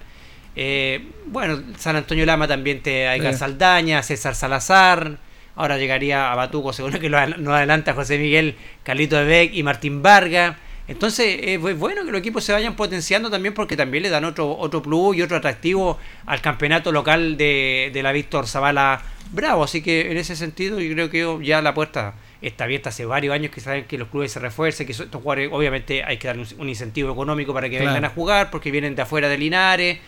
[0.55, 5.17] Eh, bueno, San Antonio Lama también te hay Saldaña, César Salazar.
[5.55, 10.03] Ahora llegaría a Batuco, según que nos adelanta José Miguel, Carlito de Beck y Martín
[10.03, 10.57] Vargas.
[10.87, 14.55] Entonces es bueno que los equipos se vayan potenciando también porque también le dan otro,
[14.55, 19.63] otro plus y otro atractivo al campeonato local de, de la Víctor Zavala Bravo.
[19.63, 23.33] Así que en ese sentido yo creo que ya la puerta está abierta hace varios
[23.33, 26.37] años que saben que los clubes se refuercen, que estos jugadores obviamente hay que dar
[26.37, 29.99] un, incentivo económico para que vengan a jugar porque vienen de afuera de Linares.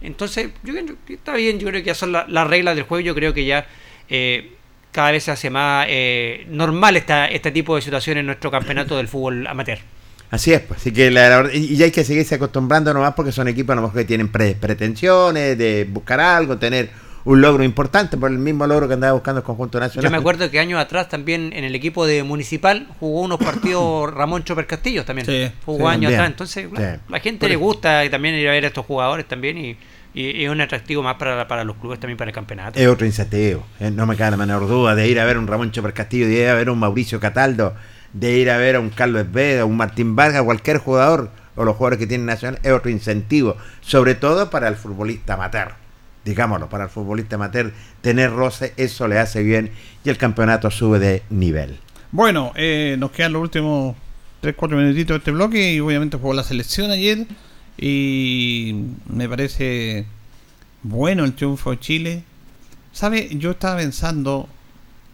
[0.00, 3.04] Entonces, yo creo que está bien, yo creo que ya son las reglas del juego,
[3.04, 3.66] yo creo que ya
[4.08, 4.52] eh,
[4.92, 8.96] cada vez se hace más eh, normal esta, este tipo de situaciones en nuestro campeonato
[8.96, 9.78] del fútbol amateur.
[10.30, 13.48] Así es, pues, así que la, y ya hay que seguirse acostumbrando nomás porque son
[13.48, 16.88] equipos a lo mejor que tienen pretensiones de buscar algo, tener
[17.24, 20.04] un logro importante por el mismo logro que andaba buscando el conjunto nacional.
[20.04, 24.12] Yo me acuerdo que años atrás también en el equipo de Municipal jugó unos partidos
[24.14, 25.52] Ramón Chopper Castillo también.
[25.64, 26.28] jugó años atrás.
[26.28, 26.68] Entonces,
[27.08, 29.76] la, gente le gusta también ir a ver a estos jugadores también y,
[30.14, 32.78] y, es un atractivo más para, para los clubes también para el campeonato.
[32.78, 33.66] Es otro incentivo.
[33.78, 36.26] Eh, no me cabe la menor duda de ir a ver un Ramón Chopper Castillo,
[36.26, 37.74] de ir a ver a un Mauricio Cataldo,
[38.12, 41.76] de ir a ver a un Carlos Esveda, un Martín Vargas, cualquier jugador o los
[41.76, 43.56] jugadores que tienen nacional, es otro incentivo.
[43.82, 45.79] Sobre todo para el futbolista amateur
[46.24, 49.70] digámoslo, para el futbolista amateur, tener roce, eso le hace bien
[50.04, 51.78] y el campeonato sube de nivel.
[52.12, 53.96] Bueno, eh, nos quedan los últimos
[54.42, 57.26] 3-4 minutitos de este bloque y obviamente jugó la selección ayer
[57.78, 58.74] y
[59.08, 60.06] me parece
[60.82, 62.24] bueno el triunfo de Chile.
[62.92, 63.28] ¿Sabe?
[63.32, 64.48] Yo estaba pensando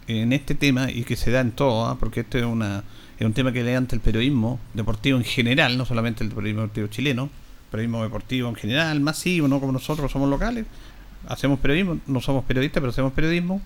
[0.09, 1.99] en este tema y que se da en todo, ¿ah?
[1.99, 2.85] porque esto es, una,
[3.19, 6.87] es un tema que levanta el periodismo deportivo en general, no solamente el periodismo deportivo
[6.87, 7.29] chileno,
[7.71, 10.65] periodismo deportivo en general, masivo, no como nosotros somos locales,
[11.27, 13.61] hacemos periodismo, no somos periodistas, pero hacemos periodismo,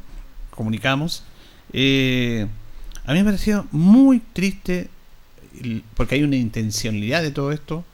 [0.50, 1.24] comunicamos.
[1.72, 2.46] Eh,
[3.04, 4.88] a mí me pareció muy triste,
[5.94, 7.84] porque hay una intencionalidad de todo esto,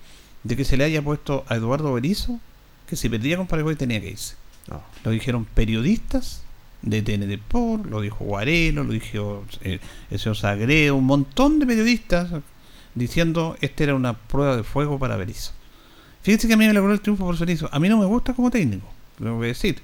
[0.45, 2.41] de que se le haya puesto a Eduardo Berizo
[2.87, 4.37] que si perdía con Paraguay tenía que irse.
[5.05, 6.43] Lo dijeron periodistas
[6.83, 11.67] de TNT Por, lo dijo Guarelo, lo dijo eh, el señor Sagredo, un montón de
[11.67, 12.31] periodistas
[12.95, 15.53] diciendo esta era una prueba de fuego para Berizo.
[16.23, 17.69] Fíjense que a mí me logró el triunfo por Berizo.
[17.73, 19.81] A mí no me gusta como técnico lo voy a decir.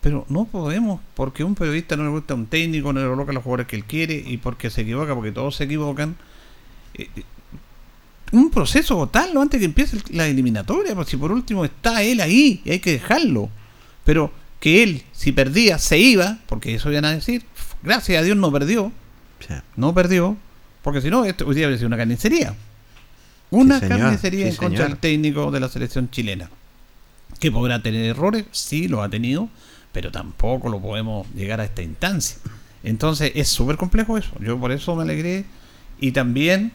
[0.00, 3.32] Pero no podemos, porque a un periodista no le gusta un técnico, no le coloca
[3.32, 6.16] los jugadores que él quiere y porque se equivoca, porque todos se equivocan.
[6.94, 7.22] Eh, eh,
[8.32, 12.62] un proceso total antes que empiece la eliminatoria, porque si por último está él ahí
[12.64, 13.48] y hay que dejarlo.
[14.04, 17.44] Pero que él, si perdía, se iba, porque eso iban a decir,
[17.82, 18.90] gracias a Dios no perdió.
[19.76, 20.36] No perdió,
[20.82, 22.54] porque si no, esto hoy día habría sido una carnicería.
[23.50, 26.48] Una carnicería en contra del técnico de la selección chilena
[27.40, 29.48] que podrá tener errores, sí, lo ha tenido,
[29.92, 32.38] pero tampoco lo podemos llegar a esta instancia.
[32.82, 34.30] Entonces es súper complejo eso.
[34.40, 35.44] Yo por eso me alegré.
[36.00, 36.72] Y también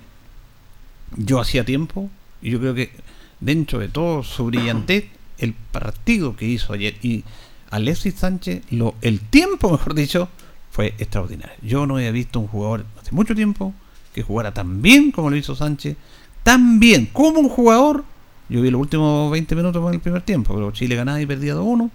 [1.15, 2.09] yo hacía tiempo,
[2.41, 2.91] y yo creo que
[3.39, 5.05] dentro de todo su brillantez,
[5.37, 7.23] el partido que hizo ayer y
[7.69, 10.29] Alexis Sánchez, lo, el tiempo, mejor dicho,
[10.71, 11.55] fue extraordinario.
[11.61, 13.73] Yo no había visto un jugador hace mucho tiempo
[14.13, 15.97] que jugara tan bien como lo hizo Sánchez,
[16.43, 18.05] tan bien como un jugador
[18.49, 21.55] yo vi los últimos 20 minutos en el primer tiempo, pero Chile ganaba y perdía
[21.55, 21.89] 2-1.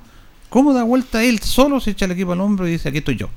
[0.48, 3.16] ¿Cómo da vuelta él solo, se echa el equipo al hombro y dice, aquí estoy
[3.16, 3.30] yo?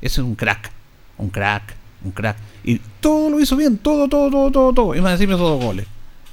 [0.00, 0.70] Ese es un crack,
[1.18, 2.36] un crack, un crack.
[2.62, 4.94] Y todo lo hizo bien, todo, todo, todo, todo, todo.
[4.94, 5.86] Y más encima hizo dos goles.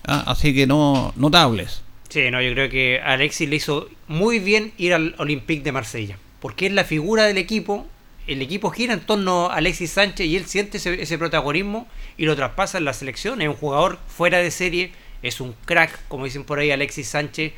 [0.06, 1.82] Ah, así que no, notables.
[2.10, 6.18] Sí, no, yo creo que Alexis le hizo muy bien ir al Olympique de Marsella.
[6.40, 7.88] Porque es la figura del equipo.
[8.28, 12.26] El equipo gira en torno a Alexis Sánchez y él siente ese, ese protagonismo y
[12.26, 13.42] lo traspasa en la selección.
[13.42, 17.54] Es un jugador fuera de serie es un crack, como dicen por ahí Alexis Sánchez,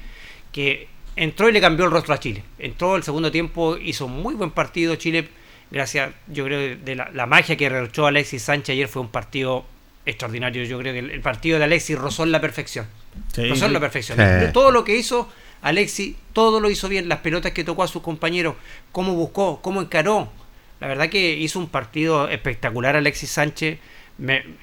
[0.52, 2.44] que entró y le cambió el rostro a Chile.
[2.58, 5.30] Entró el segundo tiempo, hizo muy buen partido Chile,
[5.72, 9.66] gracias, yo creo, de la, magia que rerochó Alexis Sánchez ayer fue un partido
[10.06, 10.64] extraordinario.
[10.64, 12.88] Yo creo que el, partido de Alexis rozó en la perfección.
[13.36, 14.18] rozó en la perfección.
[14.54, 15.30] Todo lo que hizo
[15.62, 17.10] Alexis, todo lo hizo bien.
[17.10, 18.56] Las pelotas que tocó a sus compañeros,
[18.92, 20.32] cómo buscó, cómo encaró.
[20.80, 23.80] La verdad que hizo un partido espectacular Alexis Sánchez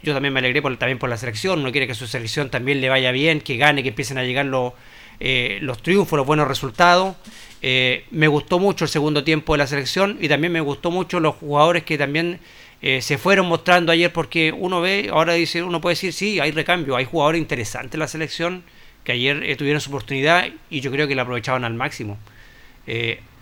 [0.02, 2.80] yo también me alegré por, también por la selección, uno quiere que su selección también
[2.80, 4.74] le vaya bien, que gane, que empiecen a llegar los,
[5.18, 7.16] eh, los triunfos, los buenos resultados.
[7.62, 11.20] Eh, me gustó mucho el segundo tiempo de la selección y también me gustó mucho
[11.20, 12.38] los jugadores que también
[12.82, 16.50] eh, se fueron mostrando ayer porque uno ve, ahora dice, uno puede decir, sí, hay
[16.50, 18.62] recambio, hay jugadores interesantes en la selección
[19.04, 22.18] que ayer tuvieron su oportunidad y yo creo que la aprovechaban al máximo.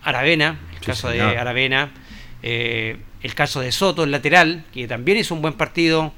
[0.03, 1.91] Aravena, el caso de Aravena,
[2.45, 6.13] el caso de Soto, el lateral, que también hizo un buen partido.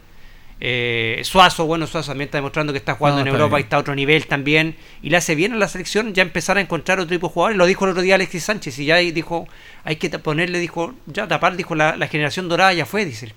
[0.59, 3.79] Eh, Suazo, bueno, Suazo también está demostrando que está jugando en Europa y está a
[3.79, 4.75] otro nivel también.
[5.03, 7.59] Y le hace bien a la selección ya empezar a encontrar otro tipo de jugadores.
[7.59, 9.47] Lo dijo el otro día Alexis Sánchez y ya dijo,
[9.85, 13.33] hay que ponerle, dijo, ya tapar, dijo, la, generación dorada ya fue, dice.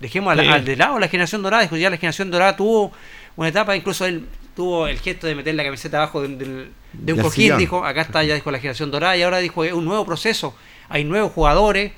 [0.00, 2.90] Dejemos al, de lado la generación dorada, dijo, ya la generación dorada tuvo
[3.36, 4.26] una etapa, incluso él
[4.56, 6.66] tuvo el gesto de meter la camiseta abajo de,
[7.12, 9.84] un cojín, dijo, acá está, ya dijo la generación dorada y ahora dijo, es un
[9.84, 10.56] nuevo proceso,
[10.88, 11.92] hay nuevos jugadores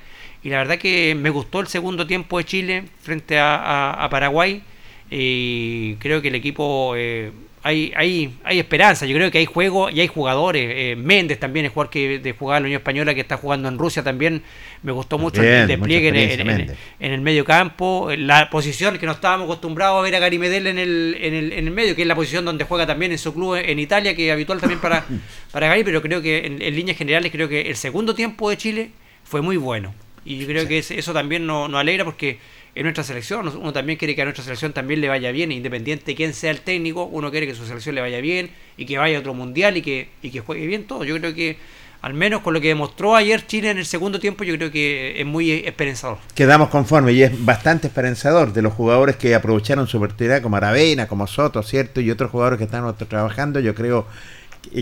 [0.45, 4.63] y la verdad que me gustó el segundo tiempo de Chile frente a, Paraguay.
[5.11, 9.07] Y creo que el equipo eh, hay, hay, hay esperanza.
[9.07, 10.71] Yo creo que hay juego y hay jugadores.
[10.71, 13.79] Eh, Méndez también es jugador que de jugar la Unión Española que está jugando en
[13.79, 14.43] Rusia también.
[14.83, 18.11] Me gustó mucho el despliegue en, el medio campo.
[18.15, 21.53] La posición que no estábamos acostumbrados a ver a Gary Medel en el, en, el,
[21.55, 24.15] en el medio, que es la posición donde juega también en su club en Italia,
[24.15, 25.07] que es habitual también para,
[25.53, 25.85] para Gary.
[25.85, 28.91] Pero creo que en, en líneas generales, creo que el segundo tiempo de Chile
[29.23, 29.95] fue muy bueno.
[30.25, 32.39] Y yo creo que eso también nos, alegra porque
[32.75, 36.07] en nuestra selección, uno también quiere que a nuestra selección también le vaya bien, independiente
[36.07, 38.99] de quién sea el técnico, uno quiere que su selección le vaya bien y que
[38.99, 41.05] vaya a otro mundial y que, y que juegue bien todo.
[41.05, 41.57] Yo creo que
[42.05, 45.19] al menos con lo que demostró ayer Chile en el segundo tiempo, yo creo que
[45.19, 46.19] es muy esperanzador.
[46.35, 51.09] Quedamos conformes y es bastante esperanzador de los jugadores que aprovecharon su oportunidad, como Aravena,
[51.09, 52.03] como Soto, ¿cierto?
[52.03, 54.07] Y otros jugadores que están trabajando, yo creo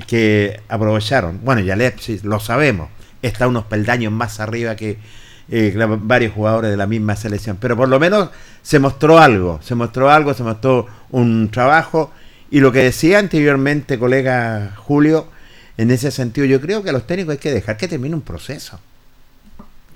[0.08, 1.38] que, aprovecharon.
[1.44, 2.88] Bueno, y Alexis, lo sabemos,
[3.22, 4.96] está unos peldaños más arriba que
[5.50, 7.56] eh, varios jugadores de la misma selección.
[7.60, 8.30] Pero por lo menos
[8.62, 12.12] se mostró algo, se mostró algo, se mostró un trabajo.
[12.50, 15.28] Y lo que decía anteriormente, colega Julio,
[15.76, 18.22] en ese sentido, yo creo que a los técnicos hay que dejar que termine un
[18.22, 18.78] proceso.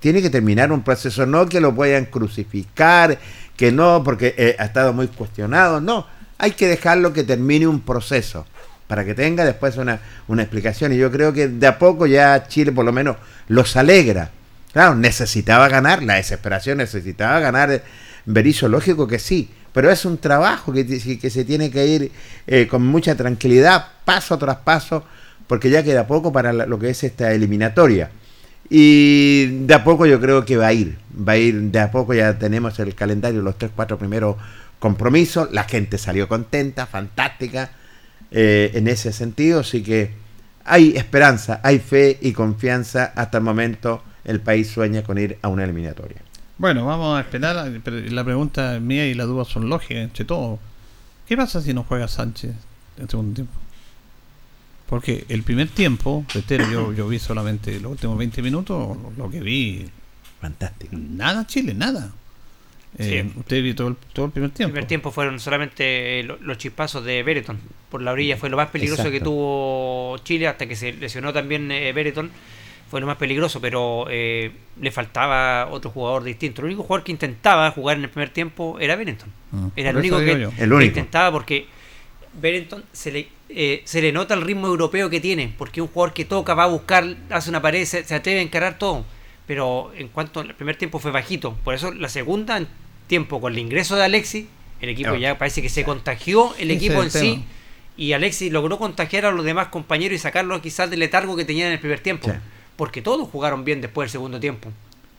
[0.01, 3.19] Tiene que terminar un proceso, no que lo puedan crucificar,
[3.57, 6.07] que no, porque eh, ha estado muy cuestionado, no.
[6.39, 8.47] Hay que dejarlo que termine un proceso
[8.87, 10.93] para que tenga después una, una explicación.
[10.93, 13.17] Y yo creo que de a poco ya Chile por lo menos
[13.49, 14.31] los alegra
[14.77, 17.83] Claro, necesitaba ganar, la desesperación necesitaba ganar.
[18.27, 22.13] Berizzo, lógico que sí, pero es un trabajo que, que se tiene que ir
[22.47, 25.03] eh, con mucha tranquilidad, paso tras paso,
[25.47, 28.11] porque ya queda poco para lo que es esta eliminatoria.
[28.69, 31.91] Y de a poco yo creo que va a ir, va a ir de a
[31.91, 34.37] poco, ya tenemos el calendario, los tres, cuatro primeros
[34.79, 37.71] compromisos, la gente salió contenta, fantástica
[38.31, 40.11] eh, en ese sentido, así que
[40.67, 45.49] hay esperanza, hay fe y confianza hasta el momento el país sueña con ir a
[45.49, 46.21] una eliminatoria.
[46.59, 50.59] Bueno, vamos a esperar, pero la pregunta mía y la duda son lógicas entre todos.
[51.27, 52.53] ¿Qué pasa si no juega Sánchez
[52.99, 53.55] en segundo tiempo?
[54.89, 56.25] Porque el primer tiempo,
[56.71, 59.87] yo, yo vi solamente los últimos 20 minutos, lo, que vi.
[60.41, 60.97] Fantástico.
[60.97, 62.13] Nada, Chile, nada.
[62.99, 64.69] Eh, usted vio todo el, todo el primer tiempo.
[64.69, 67.59] El primer tiempo fueron solamente los chispazos de Bereton.
[67.91, 71.71] Por la orilla fue lo más peligroso que tuvo Chile hasta que se lesionó también
[71.71, 72.31] eh, Bereton
[72.91, 76.63] fue lo más peligroso, pero eh, le faltaba otro jugador distinto.
[76.63, 79.29] El único jugador que intentaba jugar en el primer tiempo era Benetton.
[79.53, 81.67] Ah, era el único, que, intentaba porque
[82.41, 86.15] Benetton se le, eh, se le nota el ritmo europeo que tiene, porque un jugador
[86.15, 89.05] que toca, va a buscar, hace una pared, se, atreve a encarar todo.
[89.47, 92.61] Pero en cuanto al primer tiempo fue bajito, por eso la segunda
[93.07, 94.47] tiempo con el ingreso de Alexis,
[94.81, 95.39] el equipo ya.
[95.39, 97.45] parece que se contagió el equipo en sí
[97.97, 101.67] y Alexis logró contagiar a los demás compañeros y sacarlo quizás del letargo que tenía
[101.67, 102.31] en el primer tiempo
[102.77, 104.71] porque todos jugaron bien después del segundo tiempo.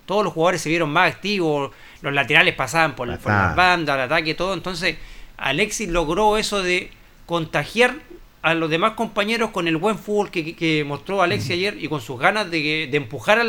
[0.06, 4.36] Todos los jugadores se vieron más activos, los laterales pasaban por, las bandas, el ataque,
[4.36, 4.54] todo.
[4.54, 4.96] Entonces,
[5.36, 6.92] Alexis logró eso de
[7.26, 7.96] contagiar
[8.42, 12.18] a los demás compañeros con el buen fútbol que, mostró Alexis ayer y con sus
[12.20, 13.46] ganas de, empujar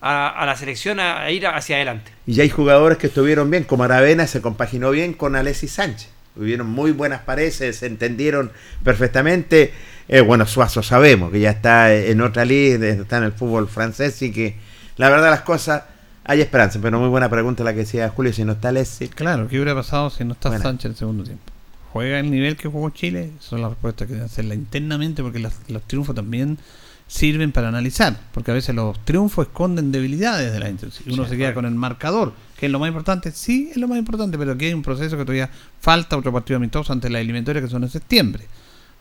[0.00, 2.10] a, la selección a, ir hacia adelante.
[2.26, 6.08] Y ya hay jugadores que estuvieron bien, como Aravena se compaginó bien con Alexis Sánchez.
[6.34, 9.74] Tuvieron muy buenas pareces, se entendieron perfectamente.
[10.12, 14.20] Eh, bueno, Suazo sabemos que ya está en otra liga, está en el fútbol francés
[14.22, 14.56] y que
[14.96, 15.84] la verdad las cosas
[16.24, 19.06] hay esperanza, pero muy buena pregunta la que decía Julio, si no está Lessi.
[19.06, 21.44] Claro, ¿qué hubiera pasado si no está Sánchez en el segundo tiempo?
[21.92, 23.30] ¿Juega el nivel que jugó Chile?
[23.38, 26.58] Son las respuestas que deben hacerla internamente porque los triunfos también
[27.06, 31.14] sirven para analizar, porque a veces los triunfos esconden debilidades de la institución.
[31.14, 33.98] Uno se queda con el marcador, que es lo más importante, sí es lo más
[33.98, 37.62] importante, pero aquí hay un proceso que todavía falta otro partido amistoso ante la eliminatoria
[37.62, 38.46] que son en septiembre.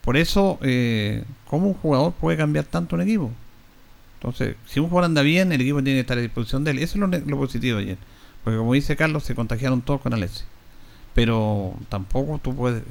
[0.09, 3.29] Por eso, eh, ¿cómo un jugador puede cambiar tanto un equipo?
[4.15, 6.79] Entonces, si un jugador anda bien, el equipo tiene que estar a disposición de él.
[6.79, 7.99] Eso es lo, positivo ayer.
[8.43, 10.45] Porque como dice Carlos, se contagiaron todos con Alexis.
[11.13, 12.81] Pero tampoco tú puedes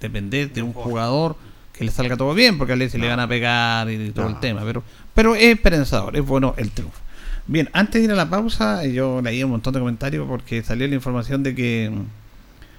[0.00, 1.34] depender de un jugador
[1.72, 4.38] que le salga todo bien, porque a Alexis le van a pegar y, todo el
[4.38, 4.60] tema.
[4.64, 7.00] Pero, pero es esperanzador, es bueno el triunfo.
[7.48, 10.86] Bien, antes de ir a la pausa, yo leí un montón de comentarios porque salió
[10.86, 11.92] la información de que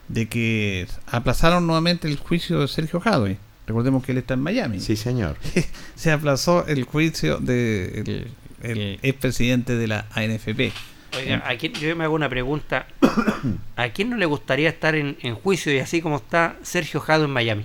[0.08, 3.40] de que aplazaron nuevamente el juicio de Sergio Jadwe.
[3.70, 4.80] Recordemos que él está en Miami.
[4.80, 5.38] Sí, señor.
[5.96, 8.28] Se aplazó el juicio del
[8.64, 10.72] de expresidente de la ANFP.
[11.16, 12.88] Oiga, aquí yo me hago una pregunta.
[13.76, 17.30] ¿A quién no le gustaría estar en, juicio y así como está Sergio Jado en
[17.30, 17.64] Miami?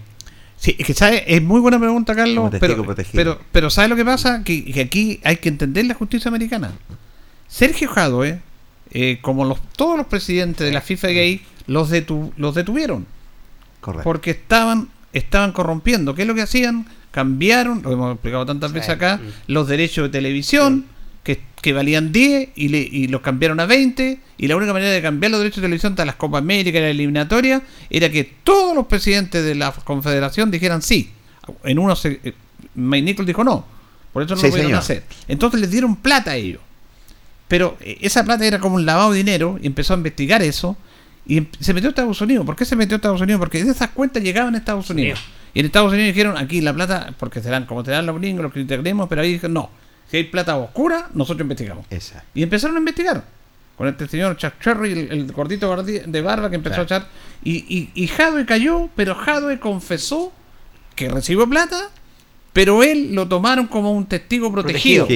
[0.59, 1.25] Sí, es que ¿sabe?
[1.27, 2.51] es muy buena pregunta, Carlos.
[2.61, 2.85] Pero,
[3.15, 4.45] pero, pero, ¿sabe lo que pasa?
[4.45, 6.73] Que, aquí hay que entender la justicia americana.
[7.49, 11.91] Sergio Jado, eh, como los, todos los presidentes de la FIFA Gay, los,
[12.37, 13.07] los detuvieron.
[13.81, 14.05] Correcto.
[14.05, 16.15] Porque estaban estaban corrompiendo.
[16.15, 16.87] ¿Qué es lo que hacían?
[17.11, 20.85] Cambiaron, lo hemos explicado tantas veces acá, los derechos de televisión,
[21.23, 24.91] que, que valían 10 y, le, y los cambiaron a 20 y la única manera
[24.91, 28.25] de cambiar los derechos de televisión de las Copa América y la eliminatoria era que
[28.45, 31.11] todos los presidentes de la confederación dijeran sí.
[31.63, 32.35] En uno se, eh,
[32.75, 33.65] Nichols dijo no,
[34.13, 35.05] por eso no lo pudieron hacer.
[35.29, 36.61] Entonces les dieron plata a ellos.
[37.49, 40.77] Pero eh, esa plata era como un lavado de dinero y empezó a investigar eso
[41.27, 42.45] y em, se metió a Estados Unidos.
[42.45, 43.39] ¿Por qué se metió a Estados Unidos?
[43.39, 45.21] Porque de esas cuentas llegaban a Estados Unidos.
[45.55, 48.43] Y en Estados Unidos dijeron, aquí la plata, porque serán como te dan los gringos,
[48.43, 49.71] los que integremos, pero ahí dijeron, no,
[50.11, 51.87] si hay plata oscura, nosotros investigamos.
[52.35, 53.25] Y empezaron a investigar.
[53.77, 57.09] Con este señor Chuck Cherry, el, gordito de barba que empezó a echar.
[57.43, 60.33] Y, y, Jadwe cayó, pero Jadwe confesó
[60.95, 61.91] que recibió plata,
[62.53, 65.09] pero él lo tomaron como un testigo protegido.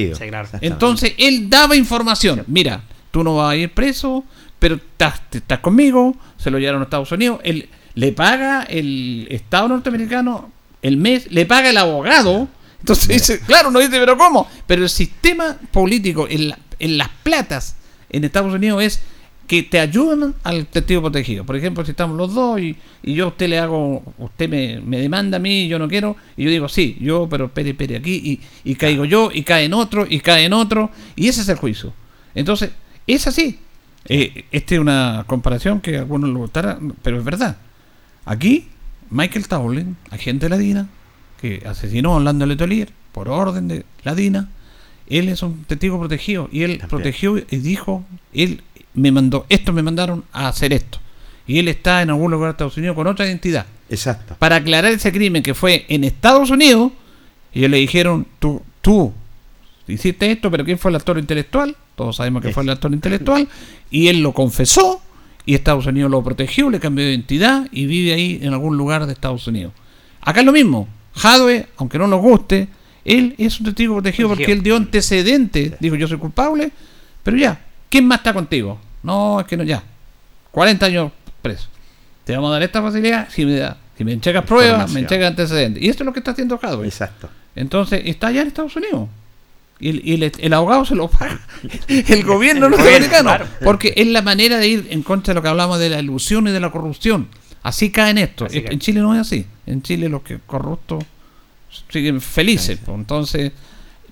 [0.61, 2.42] Entonces él daba información.
[2.48, 2.82] Mira,
[3.12, 4.24] tú no vas a ir preso,
[4.59, 5.20] pero estás,
[5.61, 7.40] conmigo, se lo llevaron a Estados Unidos.
[7.44, 10.50] Él le paga el Estado norteamericano
[10.82, 12.48] el mes, le paga el abogado
[12.80, 14.48] entonces dice, claro, no dice, pero ¿cómo?
[14.66, 16.48] Pero el sistema político en,
[16.96, 17.76] las platas
[18.11, 19.02] en Estados Unidos es
[19.46, 21.44] que te ayudan al testigo protegido.
[21.44, 25.38] Por ejemplo, si estamos los dos y, yo a usted le hago, usted me, demanda
[25.38, 28.74] a mí, yo no quiero, y yo digo, sí, yo, pero espere, espere aquí, y,
[28.74, 31.92] caigo yo, y cae en otro, y cae en otro, y ese es el juicio.
[32.34, 32.70] Entonces,
[33.06, 33.59] es así.
[34.09, 37.59] Eh, esta es una comparación que algunos le gustará, pero es verdad.
[38.24, 38.68] Aquí,
[39.11, 40.88] Michael Towling, agente de la DINA,
[41.40, 44.48] que asesinó a Orlando Letelier por orden de la DINA,
[45.09, 48.62] él es un testigo protegido y él protegió y dijo, él
[48.94, 50.98] me mandó, esto me mandaron a hacer esto.
[51.46, 53.66] Y él está en algún lugar de Estados Unidos con otra identidad.
[53.88, 54.36] Exacto.
[54.38, 56.92] Para aclarar ese crimen que fue en Estados Unidos,
[57.52, 59.12] y le dijeron, tú, tú
[59.93, 61.76] hiciste esto, pero ¿quién fue el actor intelectual?
[61.95, 63.49] Todos sabemos que fue el actor intelectual.
[63.91, 65.01] Y él lo confesó
[65.45, 69.07] y Estados Unidos lo protegió, le cambió de identidad y vive ahí en algún lugar
[69.07, 69.72] de Estados Unidos.
[70.20, 70.89] Acá es lo mismo.
[71.14, 72.68] Jadwe, aunque no nos guste,
[73.05, 75.76] él es un testigo protegido, porque él dio antecedente.
[75.80, 76.70] Dijo, yo soy culpable,
[77.22, 78.78] pero ya, ¿quién más está contigo?
[79.03, 79.82] No, es que no, ya.
[80.51, 81.68] 40 años preso.
[82.24, 83.78] Te vamos a dar esta facilidad si me da.
[83.97, 85.82] Si me entregas pruebas, me entregas antecedentes.
[85.82, 86.86] Y esto es lo que está haciendo Jadwe.
[86.86, 87.28] Exacto.
[87.57, 89.09] Entonces, está allá en Estados Unidos.
[89.81, 91.41] Y, el, el, abogado se lo paga
[91.89, 93.31] el gobierno norteamericano.
[93.62, 96.49] Porque es la manera de ir en contra de lo que hablamos de la ilusión
[96.49, 97.29] y de la corrupción.
[97.62, 98.47] Así caen esto.
[98.51, 99.47] en Chile no es así.
[99.66, 101.05] En Chile los que corruptos
[101.91, 102.79] siguen felices.
[102.85, 102.97] Pues.
[102.97, 103.53] Entonces,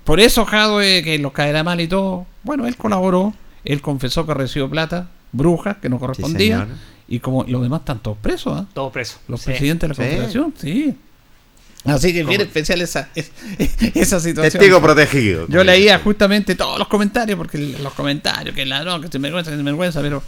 [0.03, 3.33] por eso Jadwe, que los caerá mal y todo, bueno, él colaboró,
[3.65, 6.67] él confesó que recibió plata, bruja, que no correspondía,
[7.07, 8.53] y como los demás están todos presos.
[8.57, 8.65] ¿ah?
[8.73, 9.19] Todos presos.
[9.27, 10.95] Los presidentes de la Confederación, sí.
[11.85, 13.09] Así que bien especial esa,
[13.95, 14.59] esa situación.
[14.59, 15.47] Testigo protegido.
[15.47, 19.57] Yo leía justamente todos los comentarios, porque los comentarios, que ladrón, que se vergüenza, que
[19.57, 20.21] se vergüenza, pero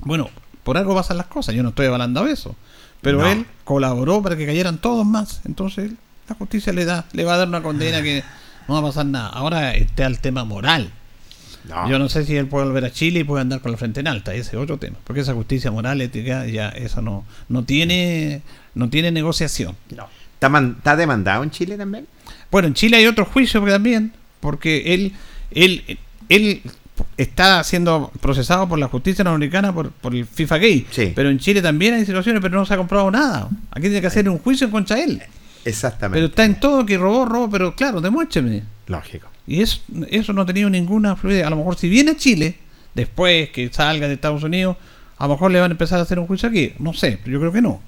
[0.00, 0.30] bueno,
[0.62, 2.54] por algo pasan las cosas, yo no estoy avalando eso.
[3.00, 5.40] Pero él colaboró para que cayeran todos más.
[5.44, 5.92] Entonces
[6.28, 8.24] la justicia le da, le va a dar una condena que
[8.66, 9.28] no va a pasar nada.
[9.28, 10.92] Ahora está el tema moral.
[11.88, 14.00] Yo no sé si él puede volver a Chile y puede andar con la frente
[14.00, 14.96] en alta, ese es otro tema.
[15.04, 18.40] Porque esa justicia moral, ética, ya eso no, no tiene,
[18.74, 19.76] no tiene negociación.
[20.40, 22.06] ¿Está, demandado en Chile también?
[22.50, 25.12] Bueno, en Chile hay otro juicio también, porque él,
[25.50, 26.62] él, él
[27.16, 30.86] está siendo procesado por la justicia norteamericana por, por el FIFA Gay.
[31.14, 33.48] Pero en Chile también hay situaciones, pero no se ha comprobado nada.
[33.70, 35.22] Aquí tiene que hacer un juicio en contra de él.
[35.64, 36.16] Exactamente.
[36.16, 38.62] Pero está en todo que robó, robó, pero claro, demuéstreme.
[38.86, 39.28] Lógico.
[39.46, 39.80] Y eso,
[40.10, 41.44] eso no ha tenido ninguna fluidez.
[41.44, 42.56] A lo mejor si viene a Chile,
[42.94, 44.76] después que salga de Estados Unidos,
[45.16, 46.72] a lo mejor le van a empezar a hacer un juicio aquí.
[46.78, 47.80] No sé, pero yo creo que no.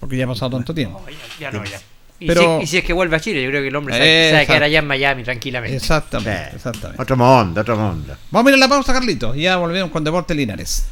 [0.00, 1.04] Porque ya ha pasado tanto tiempo.
[1.38, 1.80] ya, no, ya.
[2.20, 4.46] Y, si, es que vuelve a Chile, yo creo que el hombre se, va a
[4.46, 5.76] quedar allá en Miami tranquilamente.
[5.76, 7.00] Exactamente, exactamente.
[7.00, 8.16] Otro mundo, otro mundo.
[8.32, 9.36] Vamos a ir a la pausa, Carlitos.
[9.36, 10.88] Y ya volvemos con Deporte Linares.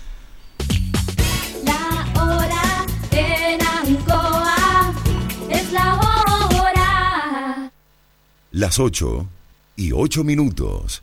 [1.64, 4.94] La hora en Ancoa
[5.50, 7.70] es la hora.
[8.52, 9.26] Las 8
[9.74, 11.02] y 8 minutos.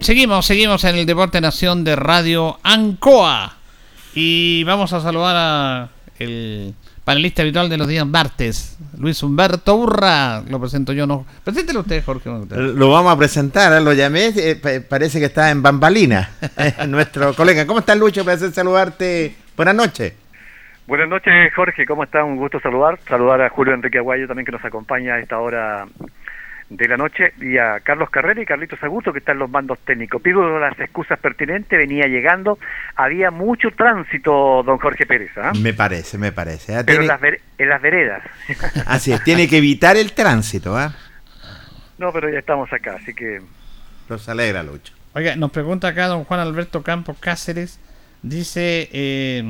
[0.00, 3.56] Seguimos, seguimos en el Deporte Nación de Radio Ancoa.
[4.14, 5.88] Y vamos a saludar a
[6.18, 6.74] el
[7.04, 10.40] panelista habitual de los días martes, Luis Humberto Urra.
[10.48, 11.26] Lo presento yo, no.
[11.44, 12.30] Preséntelo usted, Jorge.
[12.30, 13.84] Lo vamos a presentar, ¿eh?
[13.84, 16.30] lo llamé, eh, parece que está en Bambalina,
[16.88, 17.66] nuestro colega.
[17.66, 18.24] ¿Cómo estás, Lucho?
[18.24, 19.34] Placer saludarte.
[19.54, 20.14] Buenas noches.
[20.86, 21.84] Buenas noches, Jorge.
[21.84, 22.24] ¿Cómo estás?
[22.24, 22.98] Un gusto saludar.
[23.06, 25.86] Saludar a Julio Enrique Aguayo también que nos acompaña a esta hora
[26.70, 30.22] de la noche y a Carlos Carrera y Carlitos Augusto que están los mandos técnicos.
[30.22, 32.58] Pido las excusas pertinentes, venía llegando,
[32.94, 35.32] había mucho tránsito, don Jorge Pérez.
[35.36, 35.52] ¿ah?
[35.60, 36.78] Me parece, me parece.
[36.78, 36.84] ¿eh?
[36.86, 37.20] Pero en, las
[37.58, 38.22] en, las veredas.
[38.86, 40.76] Así es, tiene que evitar el tránsito.
[40.76, 40.94] ¿ah?
[41.98, 43.42] No, pero ya estamos acá, así que...
[44.08, 44.94] Los alegra, Lucho.
[45.12, 47.78] Oiga, nos pregunta acá don Juan Alberto Campos Cáceres,
[48.22, 48.88] dice...
[48.92, 49.42] Eh,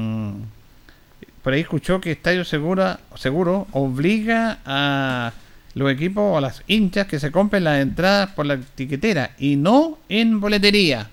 [1.42, 5.32] por ahí escuchó que Estadio Segura, Seguro obliga a
[5.74, 9.98] los equipos o las hinchas que se compren las entradas por la etiquetera y no
[10.08, 11.08] en boletería.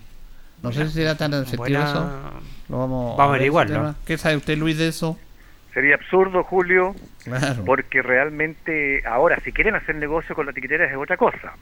[0.64, 2.32] No sé si será tan efectivo eso.
[2.70, 3.70] Lo vamos, a averiguar.
[3.70, 3.96] ¿no?
[4.06, 5.18] ¿Qué sabe usted, Luis, de eso?
[5.74, 6.96] Sería absurdo, Julio,
[7.66, 11.54] porque realmente ahora, si quieren hacer negocio con la etiquetera es otra cosa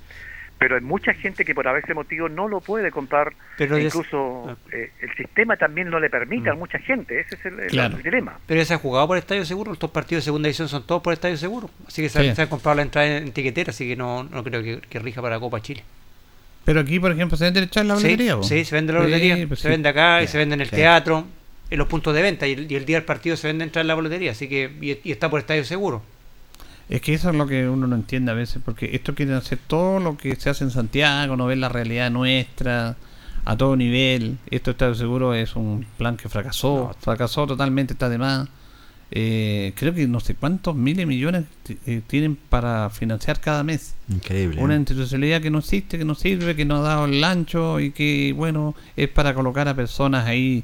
[0.57, 3.33] pero hay mucha gente que por ese motivo no lo puede comprar.
[3.57, 4.55] Pero incluso ah.
[4.71, 6.57] eh, el sistema también no le permite a mm.
[6.57, 7.19] mucha gente.
[7.19, 8.39] Ese es el, dilema.
[8.45, 9.73] Pero ya se ha jugado por Estadio Seguro.
[9.73, 11.69] Estos partidos de segunda edición son todos por Estadio Seguro.
[11.87, 13.71] Así que se, han comprado la entrada en etiquetera.
[13.71, 15.83] Así que no, no creo que, rija para Copa Chile.
[16.63, 18.37] Pero aquí, por ejemplo, se vende en la boletería.
[18.41, 19.47] Sí, se vende en la boletería.
[19.47, 21.25] Pues se vende acá y se vende en el teatro,
[21.69, 22.47] en los puntos de venta.
[22.47, 24.31] Y el, día del partido se vende entrar en la boletería.
[24.31, 24.71] Así que
[25.03, 26.01] y está por Estadio Seguro.
[26.89, 29.59] Es que eso es lo que uno no entiende a veces, porque esto quiere hacer
[29.65, 32.95] todo lo que se hace en Santiago, no ver la realidad nuestra
[33.43, 34.37] a todo nivel.
[34.49, 38.47] Esto está seguro es un plan que fracasó, fracasó totalmente, está de más.
[39.11, 41.45] Eh, creo que no sé cuántos miles de millones
[41.85, 43.95] eh, tienen para financiar cada mes.
[44.09, 44.61] Increíble.
[44.61, 44.77] Una ¿eh?
[44.77, 48.33] institucionalidad que no existe, que no sirve, que no ha dado el ancho y que,
[48.35, 50.63] bueno, es para colocar a personas ahí,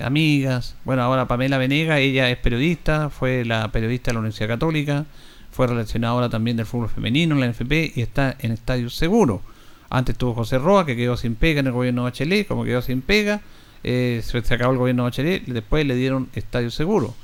[0.00, 0.74] amigas.
[0.84, 5.06] Bueno, ahora Pamela Venega, ella es periodista, fue la periodista de la Universidad Católica
[5.52, 9.42] fue relacionado ahora también del fútbol femenino en la NFP y está en estadio seguro.
[9.90, 12.80] Antes tuvo José Roa, que quedó sin pega en el gobierno de Bachelet, como quedó
[12.80, 13.42] sin pega,
[13.84, 17.14] eh, se, acabó el gobierno de Bachelet, después le dieron estadio seguro.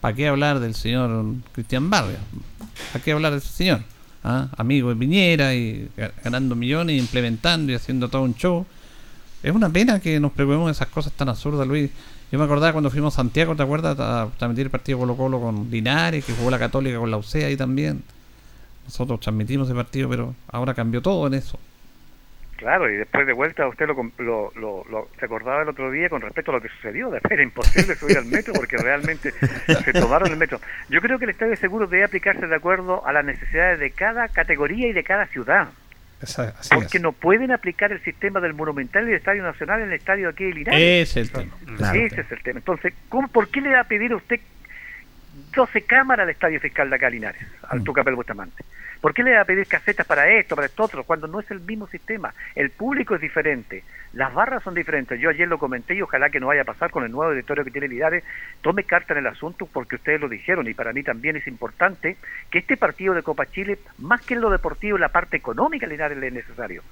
[0.00, 2.18] ¿Para qué hablar del señor Cristian Barria?
[2.92, 3.82] ¿Para qué hablar de ese señor?
[4.22, 4.48] ¿Ah?
[4.56, 5.90] Amigo de Piñera y
[6.24, 8.64] ganando millones, implementando y haciendo todo un show.
[9.42, 11.90] Es una pena que nos preocupemos de esas cosas tan absurdas, Luis.
[12.32, 13.98] Yo me acordaba cuando fuimos a Santiago, ¿te acuerdas?
[14.00, 17.48] A transmitir el partido Colo Colo con Linares, que jugó la Católica con la UCEA
[17.48, 18.02] ahí también.
[18.84, 21.58] Nosotros transmitimos ese partido, pero ahora cambió todo en eso.
[22.56, 26.22] Claro, y después de vuelta usted lo, lo, lo, se acordaba el otro día con
[26.22, 27.10] respecto a lo que sucedió.
[27.10, 30.60] Después era imposible subir al metro porque realmente se tomaron el metro.
[30.88, 34.28] Yo creo que el Estadio Seguro debe aplicarse de acuerdo a las necesidades de cada
[34.28, 35.68] categoría y de cada ciudad
[36.70, 40.28] porque no pueden aplicar el sistema del Monumental y del Estadio Nacional en el estadio
[40.28, 40.80] aquí de Linares.
[40.80, 41.56] Ese es el tema.
[41.94, 42.58] Ese es el tema.
[42.58, 44.40] Entonces, ¿cómo, ¿por qué le va a pedir a usted
[45.54, 47.84] 12 cámaras al Estadio Fiscal de acá Linares, al mm.
[47.84, 48.64] Tucapel Bustamante?
[49.00, 51.50] ¿Por qué le va a pedir casetas para esto, para esto otro, cuando no es
[51.50, 52.34] el mismo sistema?
[52.54, 53.84] El público es diferente,
[54.14, 55.18] las barras son diferentes.
[55.20, 57.64] Yo ayer lo comenté y ojalá que no vaya a pasar con el nuevo directorio
[57.64, 58.22] que tiene Linares.
[58.62, 62.16] Tome carta en el asunto porque ustedes lo dijeron y para mí también es importante
[62.50, 66.16] que este partido de Copa Chile, más que en lo deportivo, la parte económica Linares
[66.16, 66.82] le es necesario.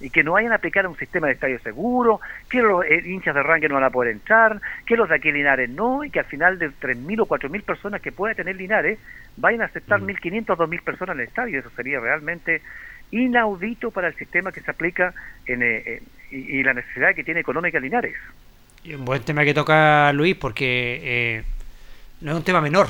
[0.00, 3.34] Y que no vayan a aplicar un sistema de estadio seguro, que los eh, hinchas
[3.34, 6.20] de ranking no van a poder entrar, que los de aquí Linares no, y que
[6.20, 8.98] al final de 3.000 o 4.000 personas que pueda tener Linares,
[9.36, 11.57] vayan a aceptar 1.500 o 2.000 personas en el estadio.
[11.58, 12.62] Eso sería realmente
[13.10, 15.14] inaudito para el sistema que se aplica
[15.46, 18.16] en, eh, y, la necesidad que tiene económica Linares.
[18.84, 21.42] Y un buen tema que toca Luis porque eh,
[22.20, 22.88] no es un tema menor,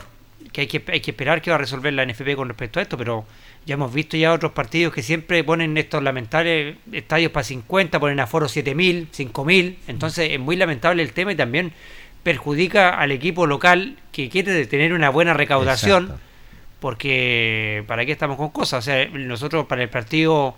[0.52, 2.82] que hay, que hay que esperar que va a resolver la NFP con respecto a
[2.82, 3.26] esto, pero
[3.64, 8.20] ya hemos visto ya otros partidos que siempre ponen estos lamentables estadios para 50, ponen
[8.20, 11.72] aforo 7.000, 5.000, entonces es muy lamentable el tema y también
[12.22, 16.18] perjudica al equipo local que quiere tener una buena recaudación
[16.80, 18.78] porque para qué estamos con cosas.
[18.78, 20.54] O sea, nosotros para el partido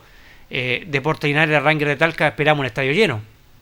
[0.51, 3.21] eh, Deporte Linares Ranger de Talca esperamos un estadio lleno.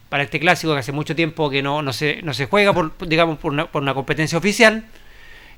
[0.09, 2.97] Para este clásico que hace mucho tiempo que no, no, se, no se juega por,
[3.07, 4.85] digamos, por una, competencia oficial.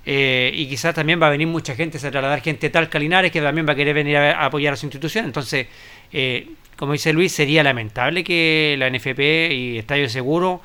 [0.06, 3.40] Eh, y quizás también va a venir mucha gente, se trasladar gente Talca Linares que
[3.40, 5.26] también va a querer venir a, apoyar a su institución.
[5.26, 5.68] Entonces,
[6.12, 10.62] eh, como dice Luis, sería lamentable que la NFP y Estadio Seguro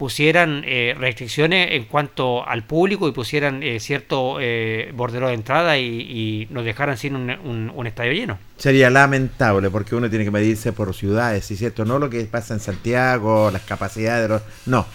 [0.00, 5.76] pusieran eh, restricciones en cuanto al público y pusieran eh, cierto eh, bordero de entrada
[5.76, 8.38] y, nos dejaran sin un, estadio lleno.
[8.56, 12.54] Sería lamentable porque uno tiene que medirse por ciudades, y cierto, no lo que pasa
[12.54, 14.42] en Santiago, las capacidades de los...
[14.64, 14.86] No,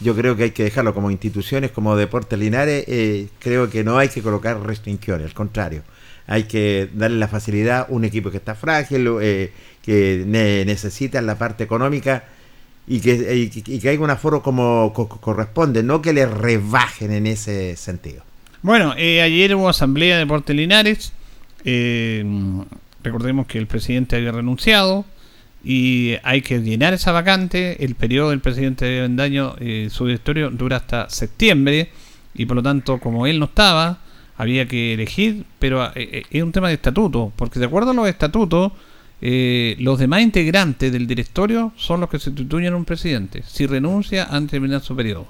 [0.00, 3.98] yo creo que hay que dejarlo como instituciones, como Deportes Linares, eh, creo que no
[3.98, 5.82] hay que colocar restricciones, al contrario,
[6.26, 9.10] hay que darle la facilidad a un equipo que está frágil,
[9.82, 10.24] que
[10.64, 12.24] necesita en la parte económica
[12.86, 17.76] y que, y, que haya un aforo como corresponde, no que le rebajen en ese
[17.76, 18.22] sentido.
[18.62, 21.12] Bueno, eh, ayer hubo asamblea de Deportes Linares.
[21.64, 22.24] Eh,
[23.02, 25.04] recordemos que el presidente había renunciado
[25.62, 27.84] y hay que llenar esa vacante.
[27.84, 31.90] El periodo del presidente de Vendaño, eh, su directorio, dura hasta septiembre
[32.34, 33.98] y por lo tanto, como él no estaba,
[34.36, 38.72] había que elegir, pero es un tema de estatuto, porque de acuerdo a los estatutos,
[39.26, 44.24] eh, los demás integrantes del directorio son los que sustituyen a un presidente, si renuncia
[44.24, 45.26] antes de terminar su periodo.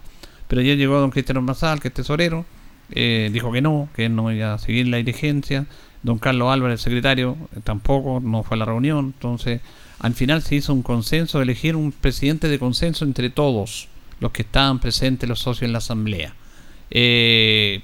[0.49, 2.45] Pero ya llegó don Cristiano Mazal, que es tesorero,
[2.91, 5.67] eh, dijo que no, que él no iba a seguir la dirigencia.
[6.03, 9.15] Don Carlos Álvarez, el secretario, eh, tampoco, no fue a la reunión.
[9.15, 9.61] Entonces,
[10.01, 13.87] al final se hizo un consenso de elegir un presidente de consenso entre todos
[14.19, 16.35] los que estaban presentes, los socios en la asamblea,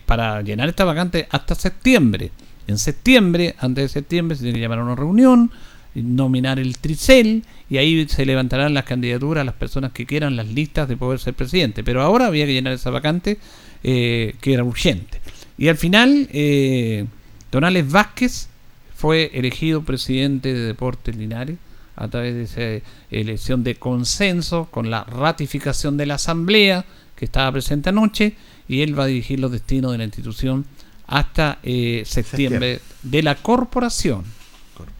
[0.06, 2.32] para llenar esta vacante hasta septiembre.
[2.66, 5.52] En septiembre, antes de septiembre, se tiene que llamar a una reunión
[5.94, 10.88] nominar el tricel y ahí se levantarán las candidaturas las personas que quieran las listas
[10.88, 11.84] de poder ser presidente.
[11.84, 13.38] Pero ahora había que llenar esa vacante
[13.82, 15.20] eh, que era urgente.
[15.58, 17.06] Y al final, eh,
[17.50, 18.48] Donales Vázquez
[18.94, 21.56] fue elegido presidente de Deportes Linares
[21.96, 22.42] a través de
[22.78, 26.84] esa elección de consenso con la ratificación de la asamblea
[27.14, 28.34] que estaba presente anoche
[28.68, 30.64] y él va a dirigir los destinos de la institución
[31.06, 34.24] hasta eh, septiembre de la corporación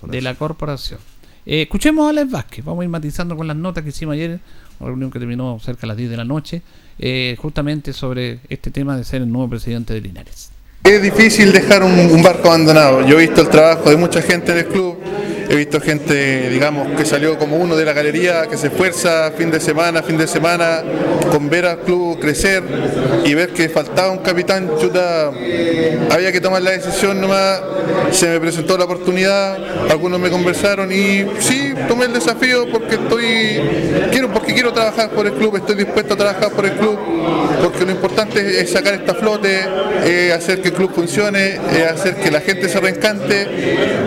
[0.03, 1.01] de la corporación.
[1.47, 4.41] Eh, escuchemos a Alex Vázquez, vamos a ir matizando con las notas que hicimos ayer,
[4.79, 6.63] una reunión que terminó cerca de las 10 de la noche,
[6.99, 10.51] eh, justamente sobre este tema de ser el nuevo presidente de Linares.
[10.85, 13.07] Es difícil dejar un, barco abandonado.
[13.07, 14.99] Yo he visto el trabajo de mucha gente del club,
[15.51, 19.51] he visto gente, digamos, que salió como uno de la galería, que se esfuerza fin
[19.51, 20.81] de semana, fin de semana,
[21.33, 22.63] con ver al club crecer
[23.25, 24.71] y ver que faltaba un capitán,
[26.09, 27.63] había que tomar la decisión nomás,
[28.13, 29.59] se me presentó la oportunidad,
[29.91, 33.61] algunos me conversaron y sí, tomé el desafío porque estoy,
[34.13, 36.97] quiero, porque quiero trabajar por el club, estoy dispuesto a trabajar por el club,
[37.61, 39.65] porque lo importante es sacar esta flote,
[40.33, 41.59] hacer que el club funcione,
[41.93, 43.49] hacer que la gente se reencante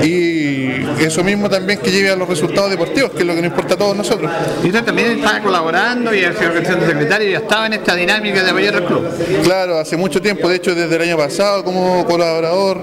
[0.03, 3.51] y eso mismo también que lleve a los resultados deportivos, que es lo que nos
[3.51, 4.31] importa a todos nosotros.
[4.63, 8.43] Y usted también está colaborando y ha sido secretario y ya estaba en esta dinámica
[8.43, 9.07] de apoyar al club.
[9.43, 12.81] Claro, hace mucho tiempo, de hecho desde el año pasado como colaborador,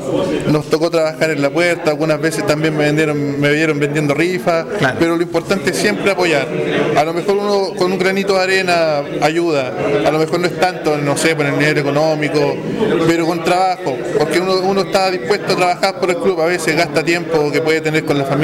[0.49, 4.67] nos tocó trabajar en la puerta, algunas veces también me vendieron, me vieron vendiendo rifas,
[4.99, 6.49] pero lo importante es siempre apoyar.
[6.97, 9.73] A lo mejor uno con un granito de arena ayuda,
[10.05, 12.57] a lo mejor no es tanto, no sé, por el nivel económico,
[13.07, 16.77] pero con trabajo, porque uno, uno está dispuesto a trabajar por el club, a veces
[16.77, 18.40] gasta tiempo que puede tener con la familia,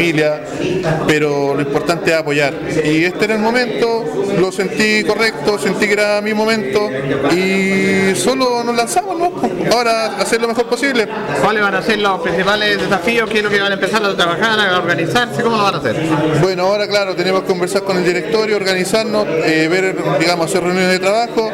[1.06, 2.54] pero lo importante es apoyar.
[2.84, 4.04] Y este era el momento,
[4.38, 6.90] lo sentí correcto, sentí que era mi momento
[7.32, 9.32] y solo nos lanzamos, ¿no?
[9.72, 11.08] Ahora hacer lo mejor posible.
[11.42, 13.28] ¿Cuáles van a ser los principales desafíos?
[13.30, 15.42] ¿Qué es lo que van a empezar a trabajar, a organizarse?
[15.42, 15.96] ¿Cómo lo van a hacer?
[16.42, 20.92] Bueno, ahora claro, tenemos que conversar con el directorio, organizarnos, eh, ver, digamos, hacer reuniones
[20.92, 21.50] de trabajo,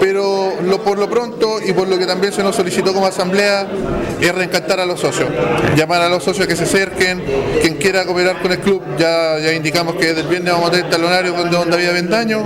[0.00, 3.66] pero lo, por lo pronto y por lo que también se nos solicitó como asamblea
[4.20, 5.28] es reencantar a los socios,
[5.76, 7.22] llamar a los socios que se acerquen,
[7.60, 10.72] quien quiera cooperar con el club, ya, ya indicamos que desde el viernes vamos a
[10.72, 12.44] tener talonario donde, donde había ventaño,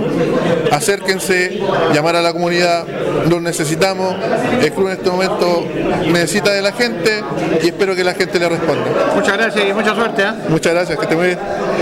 [0.71, 1.59] acérquense,
[1.93, 2.85] llamar a la comunidad,
[3.29, 4.15] los necesitamos,
[4.61, 5.63] el club en este momento
[6.11, 7.23] necesita de la gente
[7.63, 9.13] y espero que la gente le responda.
[9.13, 10.23] Muchas gracias y mucha suerte.
[10.23, 10.31] ¿eh?
[10.49, 11.39] Muchas gracias, que esté muy bien.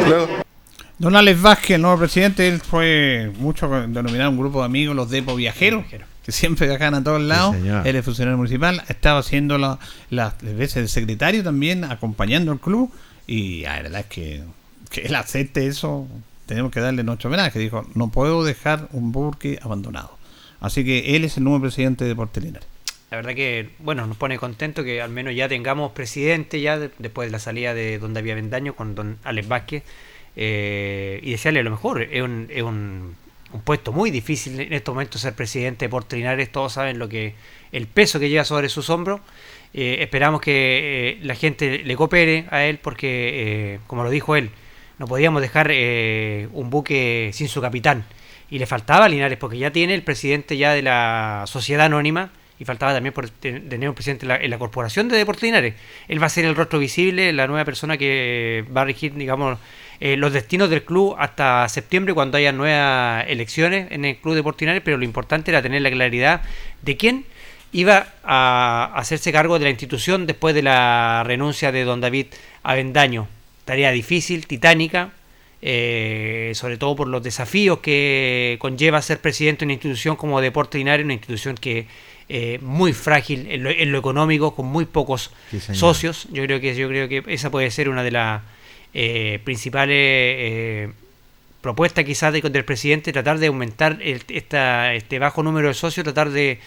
[0.10, 0.28] Luego.
[0.98, 5.10] Don Alex Vázquez, el nuevo presidente, él fue mucho denominado un grupo de amigos, los
[5.10, 5.86] Depo Viajeros,
[6.24, 7.56] que siempre viajan a todos lados.
[7.86, 9.58] él es funcionario municipal, estaba haciendo
[10.10, 12.92] las veces de secretario también, acompañando al club.
[13.28, 14.44] Y la verdad es que,
[14.92, 16.08] que él acepte eso,
[16.46, 17.60] tenemos que darle nuestro homenaje.
[17.60, 20.18] Dijo, no puedo dejar un burque abandonado.
[20.60, 22.68] Así que él es el nuevo presidente de Portelinares.
[23.12, 27.28] La verdad que, bueno, nos pone contento que al menos ya tengamos presidente ya después
[27.28, 29.84] de la salida de Don David Vendaño con Don Alex Vázquez.
[30.36, 32.02] Eh, y desearle lo mejor.
[32.02, 33.16] Es un, es un,
[33.64, 36.52] puesto muy difícil en estos momentos ser presidente de Portelinares.
[36.52, 37.36] Todos saben lo que
[37.72, 39.22] el peso que lleva sobre sus hombros.
[39.78, 44.50] Eh, esperamos que eh, la gente le coopere a él porque, como lo dijo él,
[45.00, 45.70] no podíamos dejar
[46.54, 48.06] un buque sin su capitán
[48.50, 52.32] y le faltaba a Linares porque ya tiene el presidente ya de la sociedad anónima
[52.58, 55.74] y faltaba también por tener un presidente en la, corporación de Deportes Linares.
[56.08, 59.60] Él va a ser el rostro visible, la nueva persona que va a regir, digamos,
[60.00, 64.44] eh, los destinos del club hasta septiembre cuando haya nuevas elecciones en el club de
[64.44, 66.42] Portinares, pero lo importante era tener la claridad
[66.82, 67.26] de quién
[67.76, 72.28] iba a hacerse cargo de la institución después de la renuncia de don David
[72.64, 73.28] Avendaño.
[73.66, 75.12] Tarea difícil, titánica,
[75.62, 80.78] eh, sobre todo por los desafíos que conlleva ser presidente de una institución como Deporte
[80.78, 81.88] Linares, una institución que
[82.30, 85.32] eh, muy frágil en lo, económico, con muy pocos
[85.74, 86.30] socios.
[86.32, 88.42] Yo creo que yo creo que esa puede ser una de las
[88.94, 90.92] eh, principales eh,
[91.60, 96.30] propuestas quizás de, del presidente, tratar de aumentar esta, este bajo número de socios, tratar
[96.30, 96.60] de,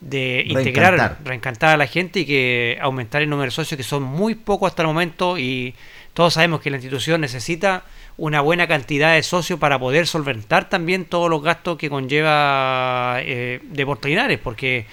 [0.00, 4.02] de integrar, reencantar a la gente y que aumentar el número de socios, que son
[4.02, 5.74] muy pocos hasta el momento y
[6.14, 7.84] todos sabemos que la institución necesita
[8.16, 13.60] una buena cantidad de socios para poder solventar también todos los gastos que conlleva eh,
[14.04, 14.86] Linares, porque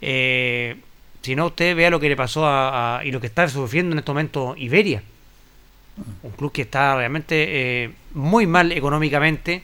[0.00, 0.76] eh,
[1.22, 4.00] si no, usted vea lo que le pasó a, y lo que está sufriendo en
[4.00, 5.02] este momento Iberia.
[6.22, 9.62] Un club que está realmente eh, muy mal económicamente.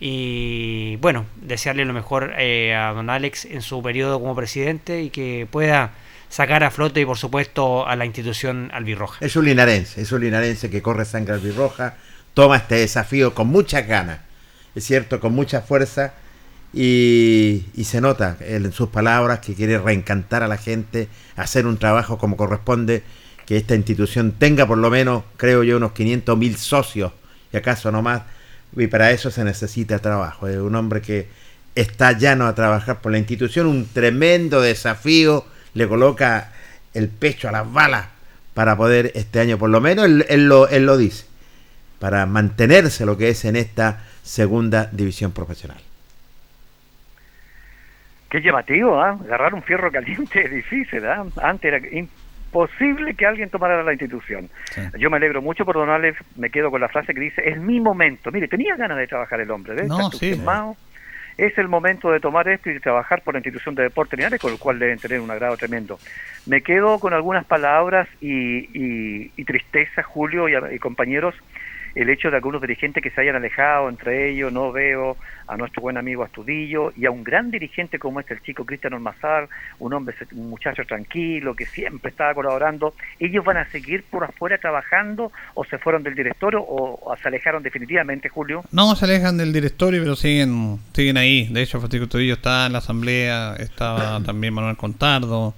[0.00, 5.10] Y bueno, desearle lo mejor eh, a don Alex en su periodo como presidente y
[5.10, 5.92] que pueda
[6.28, 9.24] sacar a flote y por supuesto a la institución albirroja.
[9.24, 11.94] Es un linarense, es un linarense que corre sangre albirroja,
[12.34, 14.18] toma este desafío con mucha ganas,
[14.74, 16.14] es cierto, con mucha fuerza
[16.72, 22.18] y, se nota en sus palabras que quiere reencantar a la gente, hacer un trabajo
[22.18, 23.04] como corresponde,
[23.46, 27.12] que esta institución tenga por lo menos, creo yo, unos 500 mil socios,
[27.52, 28.22] y acaso no más,
[28.76, 30.48] y para eso se necesita trabajo.
[30.48, 31.28] Es un hombre que
[31.74, 35.44] está llano a trabajar por la institución, un tremendo desafío,
[35.74, 36.52] le coloca
[36.92, 38.06] el pecho a las balas
[38.54, 41.26] para poder este año, por lo menos él, lo, él lo dice
[41.98, 45.78] para mantenerse lo que es en esta segunda división profesional.
[48.28, 49.18] Qué llamativo, ¿ah?
[49.24, 51.24] agarrar un fierro caliente es difícil, ¿ah?
[51.42, 51.80] antes era
[52.54, 54.48] imposible que alguien tomara la institución.
[54.96, 57.58] Yo me alegro mucho por Don Alex, me quedo con la frase que dice, es
[57.58, 58.30] mi momento.
[58.30, 59.88] Mire, tenía ganas de trabajar el hombre, ¿ves?
[59.88, 60.40] No, sí,
[61.36, 64.52] es el momento de tomar esto y trabajar por la institución de deporte lineales, con
[64.52, 65.98] el cual deben tener un agrado tremendo.
[66.46, 71.34] Me quedo con algunas palabras y, tristeza, Julio y compañeros,
[71.94, 75.16] el hecho de algunos dirigentes que se hayan alejado entre ellos, no veo
[75.46, 78.94] a nuestro buen amigo Astudillo y a un gran dirigente como este, el chico Cristian
[78.94, 84.24] Ormazar, un hombre, un muchacho tranquilo que siempre estaba colaborando, ¿ellos van a seguir por
[84.24, 88.64] afuera trabajando o se fueron del directorio o, se alejaron definitivamente, Julio?
[88.72, 91.48] No, se alejan del directorio, pero siguen siguen ahí.
[91.50, 95.54] De hecho, Francisco Astudillo está en la asamblea, estaba también Manuel Contardo,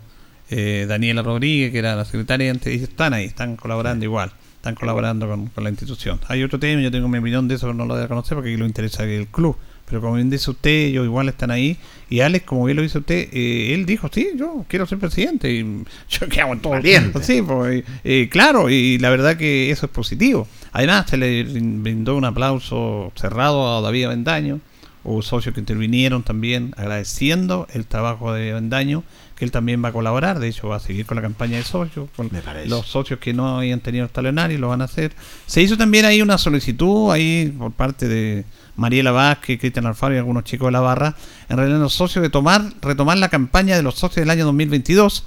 [0.50, 4.32] eh, Daniela Rodríguez, que era la secretaria, y están ahí, están colaborando igual
[4.66, 6.18] están colaborando con, la institución.
[6.26, 8.50] Hay otro tema, yo tengo mi opinión de eso, no lo voy a conocer porque
[8.50, 9.56] aquí lo interesa el club.
[9.88, 11.76] Pero como bien dice usted, ellos igual están ahí.
[12.10, 15.52] Y Alex, como bien lo dice usted, eh, él dijo, sí, yo quiero ser presidente.
[15.52, 15.62] Y
[16.08, 17.22] yo hago en todo el tiempo.
[17.22, 20.48] Sí, pues, eh, claro, y la verdad que eso es positivo.
[20.72, 24.58] Además, se le brindó un aplauso cerrado a David Avendaño.
[25.04, 29.04] Hubo socios que intervinieron también agradeciendo el trabajo de Avendaño
[29.36, 31.62] que él también va a colaborar, de hecho va a seguir con la campaña de
[31.62, 32.30] socios, con
[32.66, 35.12] los socios que no habían tenido el talonario lo van a hacer.
[35.46, 40.18] Se hizo también ahí una solicitud ahí por parte de Mariela Vázquez, Cristian Alfaro y
[40.18, 41.14] algunos chicos de la barra,
[41.50, 45.24] en realidad los socios de tomar, retomar la campaña de los socios del año 2022,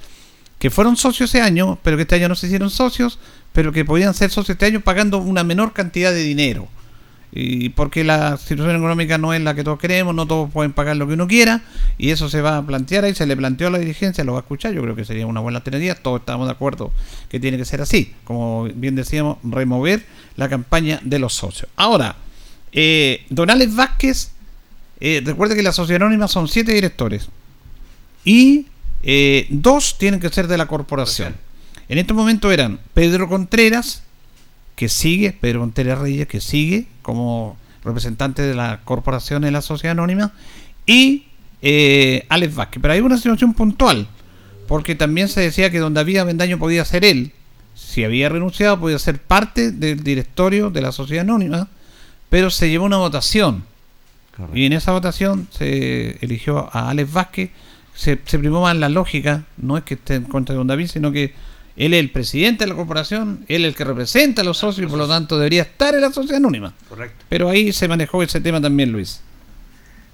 [0.58, 3.20] que fueron socios ese año, pero que este año no se hicieron socios,
[3.52, 6.68] pero que podían ser socios este año pagando una menor cantidad de dinero
[7.32, 10.96] y porque la situación económica no es la que todos queremos, no todos pueden pagar
[10.96, 11.62] lo que uno quiera,
[11.96, 14.40] y eso se va a plantear ahí, se le planteó a la dirigencia, lo va
[14.40, 16.92] a escuchar, yo creo que sería una buena alternativa, todos estamos de acuerdo
[17.28, 20.04] que tiene que ser así, como bien decíamos, remover
[20.36, 21.70] la campaña de los socios.
[21.76, 22.16] Ahora,
[22.72, 24.32] eh, Donales Vázquez,
[25.00, 27.28] eh, recuerde que la sociedad anónima son siete directores,
[28.24, 28.66] y
[29.02, 31.34] eh, dos tienen que ser de la corporación.
[31.88, 34.02] En este momento eran Pedro Contreras,
[34.80, 39.90] que sigue, Pedro Contreras Reyes, que sigue como representante de la corporación en la sociedad
[39.92, 40.32] anónima,
[40.86, 41.26] y
[41.60, 42.80] eh, Alex Vázquez.
[42.80, 44.08] Pero hay una situación puntual,
[44.66, 47.32] porque también se decía que donde había Vendaño podía ser él,
[47.74, 51.68] si había renunciado, podía ser parte del directorio de la sociedad anónima,
[52.30, 53.64] pero se llevó una votación.
[54.54, 57.50] Y en esa votación se eligió a Alex Vázquez,
[57.94, 60.86] se, se primó más la lógica, no es que esté en contra de Don David,
[60.86, 61.34] sino que
[61.80, 64.86] él es el presidente de la corporación, él es el que representa a los socios
[64.86, 66.74] y por lo tanto debería estar en la sociedad anónima.
[66.86, 67.24] Correcto.
[67.30, 69.24] Pero ahí se manejó ese tema también, Luis.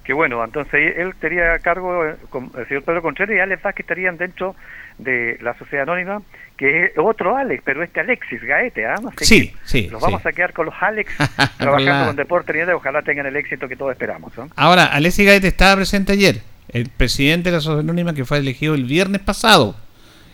[0.05, 2.15] Que bueno, entonces él estaría a cargo, eh,
[2.57, 4.55] el señor Pedro Contreras y Alex Vázquez estarían dentro
[4.97, 6.21] de la sociedad anónima,
[6.55, 8.95] que es otro Alex, pero este Alexis Gaete, ¿ah?
[9.17, 9.89] sí, sí.
[9.91, 11.11] Nos vamos a quedar con los Alex
[11.57, 14.31] trabajando con Deporte y ojalá tengan el éxito que todos esperamos.
[14.55, 16.37] Ahora, Alexis Gaete estaba presente ayer,
[16.69, 19.75] el presidente de la sociedad anónima que fue elegido el viernes pasado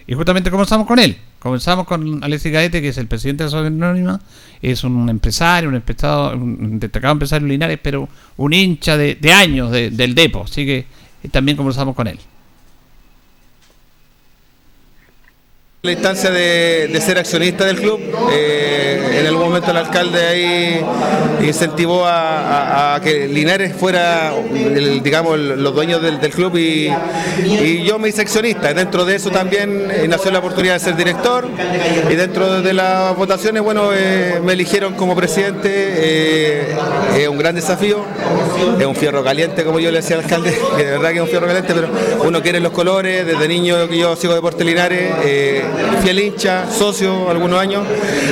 [0.08, 3.52] y justamente conversamos con él, Comenzamos con Alexis Gaete, que es el presidente de la
[3.52, 4.22] Sociedad Anónima,
[4.62, 9.70] es un empresario, un, empezado, un destacado empresario Linares, pero un hincha de, de años
[9.70, 10.78] de- del Depo, así que
[11.22, 12.18] eh, también conversamos con él.
[15.86, 18.00] La instancia de, ser accionista del club,
[18.32, 20.86] eh, en algún momento el alcalde ahí
[21.46, 24.32] incentivó a, que Linares fuera,
[25.04, 26.90] digamos, los dueños del, club y,
[27.84, 28.74] yo me hice accionista.
[28.74, 31.50] Dentro de eso también eh, nació la oportunidad de ser director
[32.10, 36.72] y dentro de las votaciones, bueno, eh, me eligieron como presidente.
[37.18, 38.06] es un gran desafío,
[38.80, 41.22] es un fierro caliente, como yo le decía al alcalde, que de verdad que es
[41.24, 41.90] un fierro caliente, pero
[42.24, 45.12] uno quiere los colores, desde niño que yo sigo Deporte Linares,
[46.02, 47.84] fiel hincha, socio algunos años,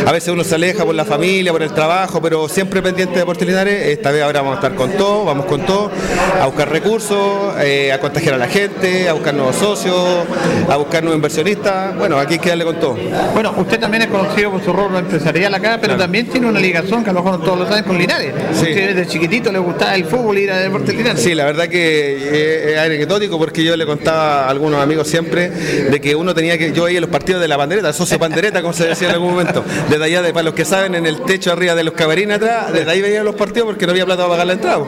[0.06, 3.20] a veces uno se aleja por la familia, por el trabajo, pero siempre pendiente de
[3.20, 5.92] Deporte Linares, esta vez ahora vamos a estar con todo, vamos con todo,
[6.40, 10.26] a buscar recursos, eh, a contagiar a la gente, a buscar nuevos socios,
[10.70, 12.98] a buscar nuevos inversionistas, bueno, aquí hay que darle con todo.
[13.34, 17.04] Bueno, usted también es conocido por su rol empresarial acá, pero también tiene una ligación
[17.04, 18.34] que a lo mejor todos lo saben con Linares.
[18.54, 18.70] Sí.
[18.70, 21.22] Usted desde chiquitito le gustaba el fútbol y ir a Deportes Linares.
[21.22, 25.50] Sí, la verdad que eh, es anecdótico porque yo le contaba a algunos amigos siempre
[25.50, 28.74] de que uno tenía que, yo veía los partidos de la bandereta, socio pandereta, como
[28.74, 31.52] se decía en algún momento, desde allá, de, para los que saben, en el techo
[31.52, 34.30] arriba de los cabarines atrás, desde ahí veía los partidos porque no había plata para
[34.32, 34.84] pagar la entrada.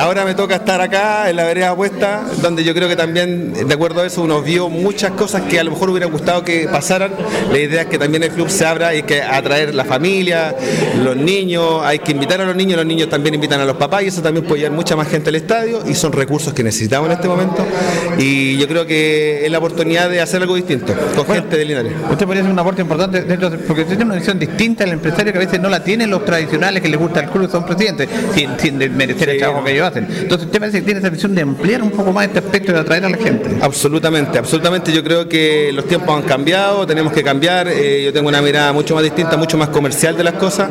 [0.00, 3.74] Ahora me toca estar acá en la vereda puesta, donde yo creo que también, de
[3.74, 7.12] acuerdo a eso, uno vio muchas cosas que a lo mejor hubiera gustado que pasaran.
[7.50, 10.54] La idea es que también el club se abra y que atraer la familia,
[11.02, 14.02] los niños, hay que invitar a los niños, los niños también invitan a los papás
[14.02, 17.08] y eso también puede llevar mucha más gente al estadio y son recursos que necesitamos
[17.08, 17.64] en este momento
[18.18, 21.92] y yo creo que es la oportunidad de hacer algo distinto con gente de Linares.
[22.10, 24.90] Usted podría hacer un aporte importante dentro de- porque usted tiene una visión distinta al
[24.92, 27.64] empresario que a veces no la tienen los tradicionales que les gusta el club son
[27.64, 30.06] presidentes, sin, sin desmerecer el trabajo que ellos hacen.
[30.10, 32.74] Entonces usted parece que tiene esa visión de ampliar un poco más este aspecto y
[32.74, 33.56] de atraer a la gente.
[33.60, 34.92] Absolutamente, absolutamente.
[34.92, 37.68] Yo creo que los tiempos han cambiado, tenemos que cambiar.
[37.68, 40.68] eh, yo tengo una mirada mucho más distinta, mucho más comercial de las cosas.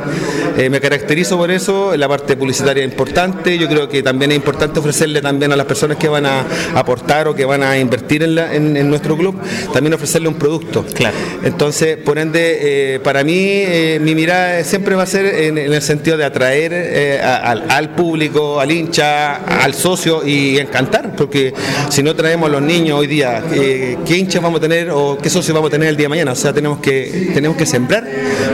[0.57, 1.95] Eh, me caracterizo por eso.
[1.97, 3.57] La parte publicitaria es importante.
[3.57, 6.43] Yo creo que también es importante ofrecerle también a las personas que van a
[6.75, 9.35] aportar o que van a invertir en, la- en- en nuestro club,
[9.73, 10.70] también ofrecerle un producto.
[10.93, 11.15] Claro.
[11.43, 15.73] Entonces, por ende, eh, para mí, eh, mi mirada siempre va a ser en, en
[15.73, 21.15] el sentido de atraer eh, a- al, al público, al hincha, al socio y encantar,
[21.15, 21.53] porque
[21.89, 25.29] si no traemos a los niños hoy día, ¿qué hinchas vamos a tener o qué
[25.29, 26.31] socios vamos a tener el día de mañana?
[26.31, 28.03] O sea, tenemos que, tenemos que sembrar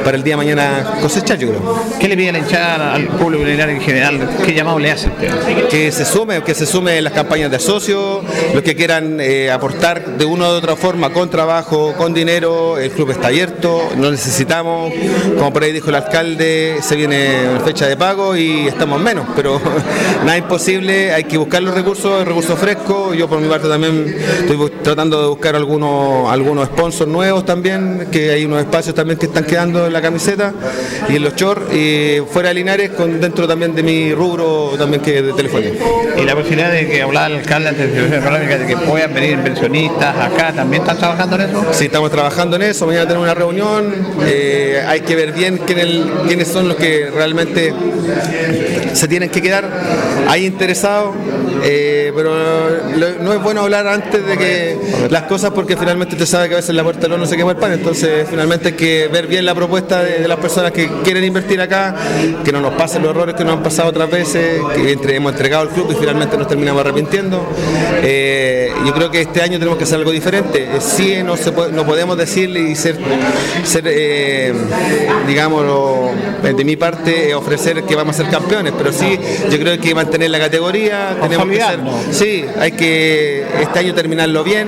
[0.03, 1.85] para el día de mañana cosechar, yo creo.
[1.99, 4.29] ¿Qué le pide la hinchada al público en general?
[4.45, 5.67] ¿Qué llamado le hace usted?
[5.69, 9.19] que se sume, que se sume en las campañas de socios, los que quieran
[9.51, 14.11] aportar de una u otra forma con trabajo, con dinero, el club está abierto, no
[14.11, 14.91] necesitamos,
[15.37, 19.59] como por ahí dijo el alcalde, se viene fecha de pago y estamos menos, pero
[20.25, 24.71] nada imposible, hay que buscar los recursos, recursos frescos, yo por mi parte también estoy
[24.83, 29.45] tratando de buscar algunos, algunos sponsors nuevos también, que hay unos espacios también que están
[29.45, 30.53] quedando en la camiseta
[31.09, 35.01] y en los shorts, y fuera de Linares, con, dentro también de mi rubro también
[35.01, 35.71] que de telefonía.
[36.17, 40.53] Y la posibilidad de que hablaba el alcalde antes de que puedan venir inversionistas acá,
[40.53, 41.65] ¿también están trabajando en eso?
[41.71, 43.91] Sí, estamos trabajando en eso, mañana tenemos una reunión,
[44.27, 47.73] eh, hay que ver bien quiénes son los que realmente
[48.93, 49.67] se tienen que quedar,
[50.27, 51.15] hay interesados,
[51.63, 52.35] eh, pero
[53.19, 54.77] no es bueno hablar antes de que
[55.09, 57.51] las cosas porque finalmente usted sabe que a veces la puerta del horno se quema
[57.53, 61.23] el pan, entonces finalmente hay que ver bien la propuesta de, las personas que quieren
[61.23, 61.95] invertir acá,
[62.45, 65.31] que no nos pasen los errores que nos han pasado otras veces, que entre- hemos
[65.31, 67.43] entregado el club y finalmente nos terminamos arrepintiendo.
[68.03, 70.67] Eh, yo creo que este año tenemos que hacer algo diferente.
[70.79, 72.97] Sí, no, se puede- no podemos decirle y ser,
[73.63, 74.53] ser eh,
[75.25, 76.11] digámoslo,
[76.43, 79.17] eh, de mi parte, eh, ofrecer que vamos a ser campeones, pero sí,
[79.49, 81.15] yo creo que hay que mantener la categoría.
[81.21, 81.79] Tenemos que ser,
[82.11, 84.67] sí, hay que este año terminarlo bien.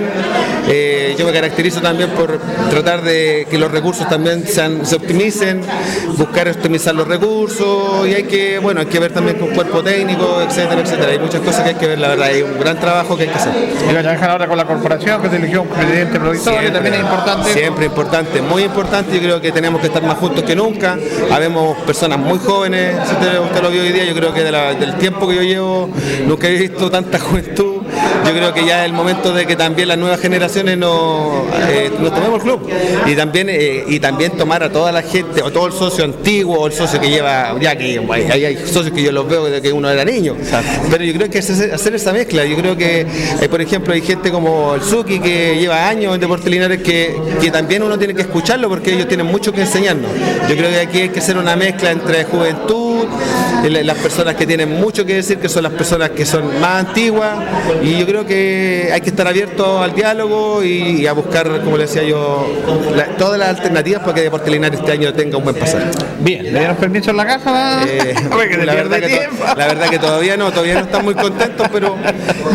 [0.68, 2.40] Eh, yo me caracterizo también por
[2.70, 5.62] tratar de que los recursos también sean- se optimicen,
[6.18, 10.42] buscar optimizar los recursos y hay que, bueno, hay que ver también con cuerpo técnico,
[10.42, 11.12] etcétera, etcétera.
[11.12, 13.30] Hay muchas cosas que hay que ver, la verdad, hay un gran trabajo que hay
[13.30, 13.54] que hacer.
[13.90, 16.96] Y trabajar ahora con la corporación, que se eligió un presidente provisorio, también
[17.54, 19.16] Siempre importante, muy importante.
[19.16, 20.98] Yo creo que tenemos que estar más juntos que nunca.
[21.32, 22.96] Habemos personas muy jóvenes.
[23.08, 25.90] Si usted, lo vio hoy día, yo creo que del tiempo que yo llevo,
[26.26, 27.79] nunca he visto tanta juventud.
[28.26, 31.92] Yo creo que ya es el momento de que también las nuevas generaciones nos, eh,
[32.00, 32.70] nos tomemos el club.
[33.06, 36.60] Y también, eh, y también tomar a toda la gente, o todo el socio antiguo,
[36.60, 38.00] o el socio que lleva, ya que
[38.32, 40.36] hay, hay socios que yo los veo desde que uno era niño.
[40.90, 42.46] Pero yo creo que es hacer esa mezcla.
[42.46, 46.22] Yo creo que, eh, por ejemplo, hay gente como el Suki que lleva años en
[46.22, 50.12] Deportes Linares que, que también uno tiene que escucharlo porque ellos tienen mucho que enseñarnos.
[50.48, 54.46] Yo creo que aquí hay que hacer una mezcla entre juventud juventud, las personas que
[54.46, 57.38] tienen mucho que decir, que son las personas que son más antiguas,
[57.82, 61.84] y yo creo que hay que estar abierto al diálogo y, a buscar, como le
[61.84, 62.48] decía yo,
[63.18, 65.84] todas las alternativas para que Deportes Linares este año tenga un buen pasar.
[66.20, 67.84] Bien, ¿le dieron permiso en la caja?
[67.88, 68.14] Eh,
[68.66, 71.96] la, verdad que la verdad que todavía no, todavía no están muy contentos, pero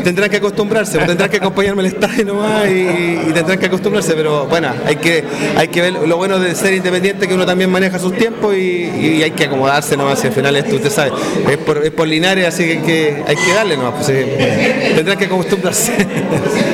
[0.02, 4.70] tendrán que acostumbrarse, tendrán que acompañarme al estadio nomás y, tendrán que acostumbrarse, pero bueno,
[4.86, 5.24] hay que,
[5.56, 9.22] hay que ver lo bueno de ser independiente, que uno también maneja sus tiempos y,
[9.24, 11.12] hay que acomodarse nomás, y al final esto usted sabe,
[11.48, 15.26] es por, es por Linares, así que, hay que darle nomás, pues, eh, tendrán que
[15.26, 15.94] acostumbrarse.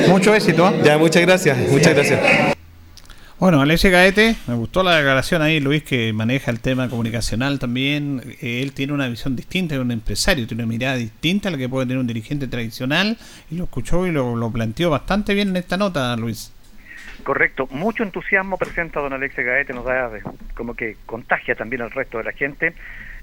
[0.09, 0.67] Mucho éxito.
[0.67, 0.81] ¿eh?
[0.83, 2.55] Ya, muchas gracias, muchas gracias.
[3.37, 8.35] Bueno, Alexia Gaete, me gustó la declaración ahí, Luis, que maneja el tema comunicacional también.
[8.41, 11.69] Él tiene una visión distinta de un empresario, tiene una mirada distinta a la que
[11.69, 13.17] puede tener un dirigente tradicional,
[13.51, 16.51] y lo escuchó y lo, lo planteó bastante bien en esta nota, Luis.
[17.23, 20.09] Correcto, mucho entusiasmo presenta don Alexia Gaete, nos da
[20.55, 22.73] como que contagia también al resto de la gente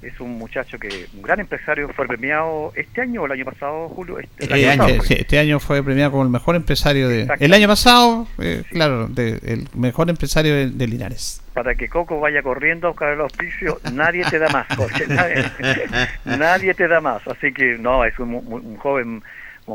[0.02, 3.88] es un muchacho que, un gran empresario, fue premiado este año o el año pasado,
[3.88, 4.18] Julio.
[4.18, 7.28] Este, año, este año fue premiado como el mejor empresario de.
[7.40, 11.42] El año pasado, eh, claro, de, el mejor empresario de, Linares.
[11.52, 14.66] Para que Coco vaya corriendo a buscar el auspicio, nadie te da más,
[16.24, 17.26] nadie, te da más.
[17.26, 19.22] Así que, no, es un joven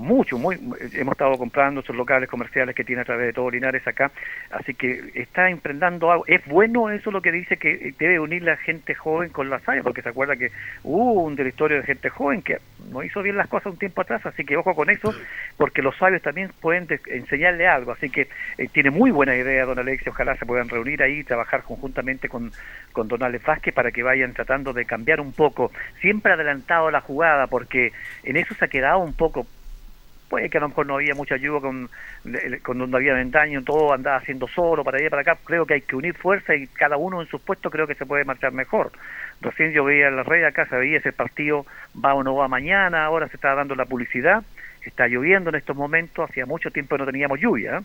[0.02, 0.56] mucho, muy,
[0.94, 4.12] hemos estado comprando estos locales comerciales que tiene a través de todo Linares acá,
[4.52, 6.26] así que está emprendando algo.
[6.28, 9.84] Es bueno eso lo que dice que debe unir la gente joven con la sabias,
[9.84, 10.52] porque se acuerda que
[10.84, 12.58] hubo un directorio de gente joven que
[12.91, 15.14] no hizo bien las cosas un tiempo atrás, así que ojo con eso,
[15.58, 18.28] porque los sabios también pueden enseñarle algo, así que
[18.58, 22.30] eh, tiene muy buena idea don Alexio, ojalá se puedan reunir ahí y trabajar conjuntamente
[22.30, 22.52] con,
[22.91, 25.72] con don Alex Vázquez para que vayan tratando de cambiar un poco,
[26.02, 27.91] siempre adelantado la jugada, porque
[28.24, 29.46] en eso se ha quedado un poco
[30.34, 31.92] puede que a lo mejor no había mucha ayuda con,
[32.66, 35.38] cuando no había ventaño, todo andaba haciendo solo para allá para acá.
[35.46, 38.08] Creo que hay que unir fuerza y cada uno en sus puestos creo que se
[38.08, 38.92] puede marchar mejor.
[39.42, 41.68] Recién yo veía en la red acá, se veía ese partido
[42.04, 44.44] va o no va mañana, ahora se está dando la publicidad,
[44.84, 47.78] está lloviendo en estos momentos, hacía mucho tiempo no teníamos lluvia.
[47.78, 47.82] ¿eh?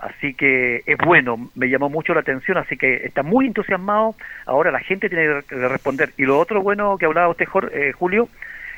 [0.00, 4.16] Así que es bueno, me llamó mucho la atención, así que está muy entusiasmado.
[4.44, 6.10] Ahora la gente tiene que responder.
[6.18, 8.28] Y lo otro bueno que hablaba usted, eh, Julio,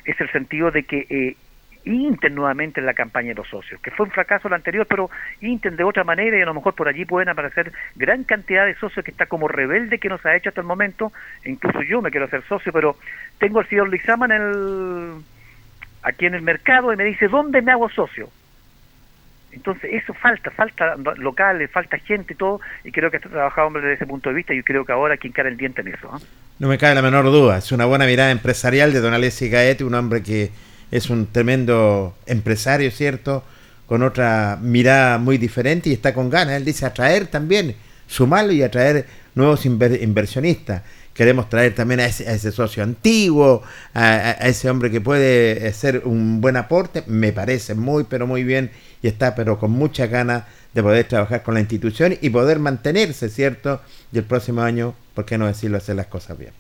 [0.05, 1.37] es el sentido de que eh,
[1.85, 5.11] Inten nuevamente en la campaña de los socios, que fue un fracaso el anterior, pero
[5.41, 8.75] Inten de otra manera y a lo mejor por allí pueden aparecer gran cantidad de
[8.77, 11.13] socios que está como rebelde que nos ha hecho hasta el momento,
[11.45, 12.97] incluso yo me quiero hacer socio, pero
[13.39, 15.13] tengo al señor Lizama en el,
[16.03, 18.29] aquí en el mercado y me dice, ¿dónde me hago socio?
[19.53, 23.95] Entonces, eso falta, falta locales, falta gente y todo, y creo que está trabajado desde
[23.95, 26.11] ese punto de vista, y creo que ahora hay que encara el diente en eso.
[26.59, 29.85] No me cabe la menor duda, es una buena mirada empresarial de Don Alessi Gaete,
[29.85, 30.51] un hombre que
[30.93, 33.43] es un tremendo empresario, ¿cierto?
[33.87, 36.55] Con otra mirada muy diferente y está con ganas.
[36.55, 37.75] Él dice atraer también,
[38.07, 40.83] sumarlo y atraer nuevos inversionistas.
[41.15, 43.63] Queremos traer también a ese, socio antiguo,
[43.95, 47.05] a, ese hombre que puede ser un buen aporte.
[47.07, 48.71] Me parece muy, pero muy bien
[49.03, 53.29] y está, pero con mucha ganas de poder trabajar con la institución y poder mantenerse,
[53.29, 53.81] ¿cierto?
[54.11, 56.53] Y el próximo año, ¿por qué no decirlo, hacer las cosas bien?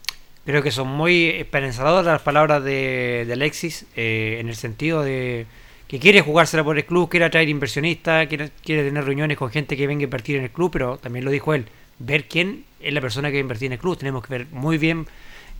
[0.44, 5.46] Creo que son muy esperanzadoras las palabras de, Alexis eh, en el sentido de
[5.86, 9.76] que quiere jugársela por el club, quiere atraer inversionistas, quiere, quiere tener reuniones con gente
[9.76, 11.66] que venga a invertir en el club, pero también lo dijo él,
[11.98, 13.98] ver quién es la persona que va a invertir en el club.
[13.98, 15.06] Tenemos que ver muy bien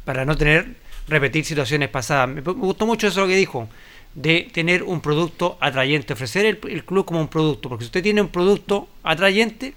[0.04, 0.74] para no tener
[1.06, 2.28] repetir situaciones pasadas.
[2.28, 3.68] Me, gustó mucho eso lo que dijo,
[4.14, 8.02] de tener un producto atrayente, ofrecer el, el, club como un producto, porque si usted
[8.02, 9.74] tiene un producto atrayente,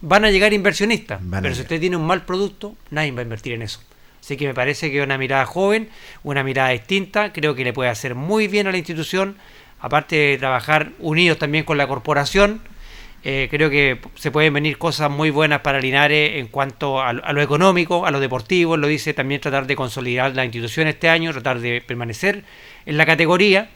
[0.00, 3.52] van a llegar inversionistas, pero si usted tiene un mal producto, nadie va a invertir
[3.52, 3.80] en eso.
[4.20, 5.88] Así que me parece que una mirada joven,
[6.22, 9.36] una mirada distinta, creo que le puede hacer muy bien a la institución,
[9.80, 12.60] aparte de trabajar unidos también con la corporación.
[13.22, 17.42] Eh, creo que se pueden venir cosas muy buenas para Linares en cuanto a, lo
[17.42, 21.60] económico, a lo deportivo, lo dice también tratar de consolidar la institución este año, tratar
[21.60, 22.44] de permanecer
[22.86, 23.70] en la categoría.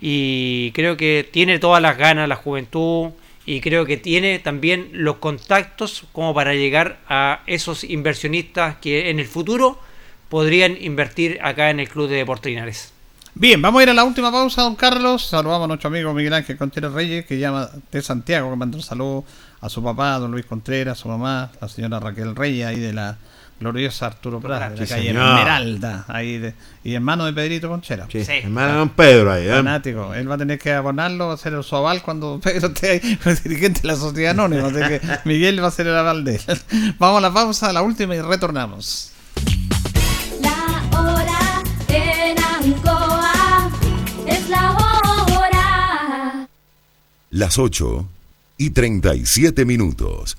[0.00, 3.10] Y creo que tiene todas las ganas la juventud
[3.46, 9.18] y creo que tiene también los contactos como para llegar a esos inversionistas que en
[9.18, 9.80] el futuro
[10.28, 12.92] podrían invertir acá en el Club de Deportes Linares.
[13.34, 15.26] Bien, vamos a ir a la última pausa, don Carlos.
[15.26, 18.82] Saludamos a nuestro amigo Miguel Ángel Contreras Reyes, que llama de Santiago, que manda un
[18.82, 19.24] saludo
[19.60, 22.92] a su papá, don Luis Contreras, a su mamá, la señora Raquel Reyes, ahí de
[22.92, 23.16] la
[23.60, 26.54] gloriosa Arturo Prat, de la calle Esmeralda, ahí de,
[26.84, 28.06] y hermano de Pedrito Conchera.
[28.10, 29.52] Sí, hermano de don Pedro ahí, ¿eh?
[29.52, 30.14] Fanático.
[30.14, 33.18] Él va a tener que abonarlo, va a ser el aval cuando Pedro esté ahí,
[33.24, 34.68] el dirigente de la sociedad anónima.
[34.68, 36.58] Así que Miguel va a ser el aval de él.
[36.98, 39.12] Vamos a la pausa, a la última y retornamos.
[47.30, 48.08] Las 8
[48.56, 50.38] y 37 minutos.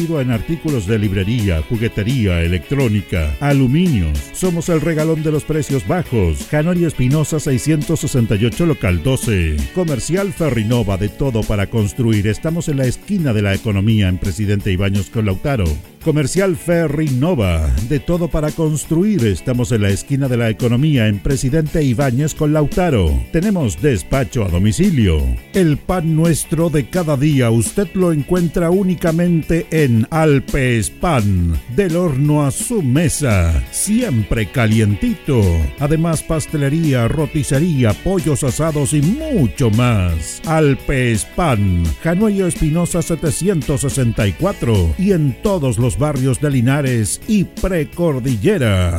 [0.00, 4.18] en artículos de librería, juguetería, electrónica, aluminios.
[4.32, 6.46] Somos el regalón de los precios bajos.
[6.50, 9.56] Canorio Espinosa 668 local 12.
[9.74, 12.28] Comercial Ferrinova de todo para construir.
[12.28, 15.66] Estamos en la esquina de la economía en Presidente Ibaños con Lautaro.
[16.04, 19.26] Comercial Ferry Nova, de todo para construir.
[19.26, 23.22] Estamos en la esquina de la economía en Presidente Ibáñez con Lautaro.
[23.32, 25.22] Tenemos despacho a domicilio.
[25.52, 32.44] El pan nuestro de cada día usted lo encuentra únicamente en Alpes Pan, del horno
[32.46, 35.42] a su mesa, siempre calientito.
[35.78, 40.40] Además pastelería, roticería, pollos asados y mucho más.
[40.46, 48.98] Alpes Pan, Januello Espinosa 764 y en todos los barrios de Linares y Precordillera.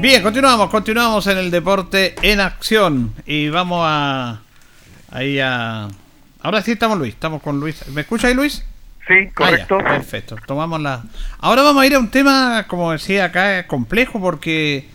[0.00, 4.40] Bien, continuamos, continuamos en el deporte en acción y vamos a
[5.10, 5.88] ahí a
[6.40, 7.86] ahora sí estamos Luis, estamos con Luis.
[7.88, 8.64] ¿Me escucha ahí Luis?
[9.06, 9.78] Sí, Ah, correcto.
[9.78, 10.36] ya, perfecto.
[10.46, 11.02] Tomamos la.
[11.38, 14.88] Ahora vamos a ir a un tema, como decía acá, complejo porque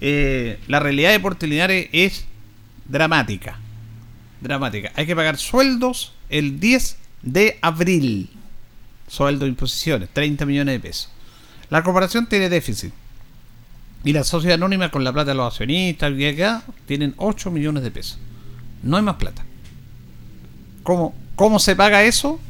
[0.00, 2.26] eh, la realidad de Puerto Linares es
[2.86, 3.58] dramática.
[4.40, 4.90] Dramática.
[4.96, 8.30] Hay que pagar sueldos el 10 de abril.
[9.08, 11.10] Sueldo imposiciones, 30 millones de pesos.
[11.70, 12.92] La corporación tiene déficit.
[14.04, 17.82] Y la sociedad anónima con la plata de los accionistas y acá tienen 8 millones
[17.82, 18.18] de pesos.
[18.82, 19.44] No hay más plata.
[20.82, 22.40] ¿Cómo, cómo se paga eso?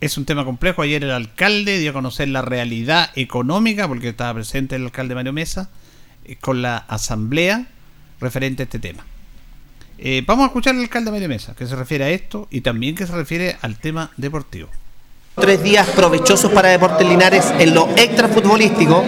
[0.00, 0.82] Es un tema complejo.
[0.82, 5.32] Ayer el alcalde dio a conocer la realidad económica, porque estaba presente el alcalde Mario
[5.32, 5.70] Mesa,
[6.24, 7.66] eh, con la asamblea
[8.20, 9.04] referente a este tema.
[9.98, 12.96] Eh, vamos a escuchar al alcalde Mario Mesa, que se refiere a esto y también
[12.96, 14.68] que se refiere al tema deportivo.
[15.34, 19.02] Tres días provechosos para Deportes Linares en lo extrafutbolístico,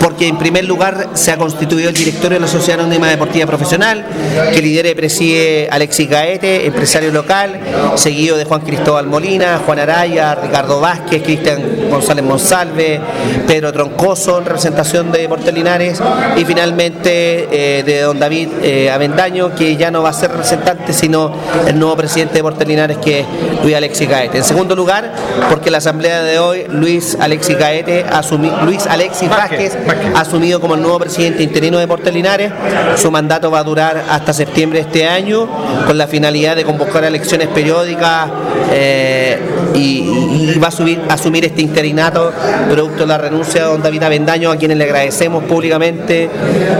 [0.00, 4.06] porque en primer lugar se ha constituido el directorio de la Sociedad Anónima Deportiva Profesional,
[4.54, 7.58] que lidera y preside Alexis Gaete, empresario local,
[7.96, 13.00] seguido de Juan Cristóbal Molina, Juan Araya, Ricardo Vázquez, Cristian González Monsalve,
[13.48, 16.00] Pedro Troncoso en representación de Deportes Linares,
[16.36, 20.92] y finalmente eh, de don David eh, Avendaño, que ya no va a ser representante,
[20.92, 21.32] sino
[21.66, 23.26] el nuevo presidente de Deportes Linares, que es
[23.64, 24.38] Luis Alexis Gaete.
[24.38, 25.12] En segundo lugar,
[25.48, 29.76] porque la asamblea de hoy, Luis Alexis Gaete, asumi- Luis Alexis Vázquez,
[30.14, 32.52] ha asumido como el nuevo presidente interino de Deportes Linares.
[32.96, 35.48] Su mandato va a durar hasta septiembre de este año,
[35.86, 38.28] con la finalidad de convocar elecciones periódicas
[38.72, 39.38] eh,
[39.74, 42.32] y, y va a subir- asumir este interinato
[42.70, 46.28] producto de la renuncia de don David Avendaño, a quienes le agradecemos públicamente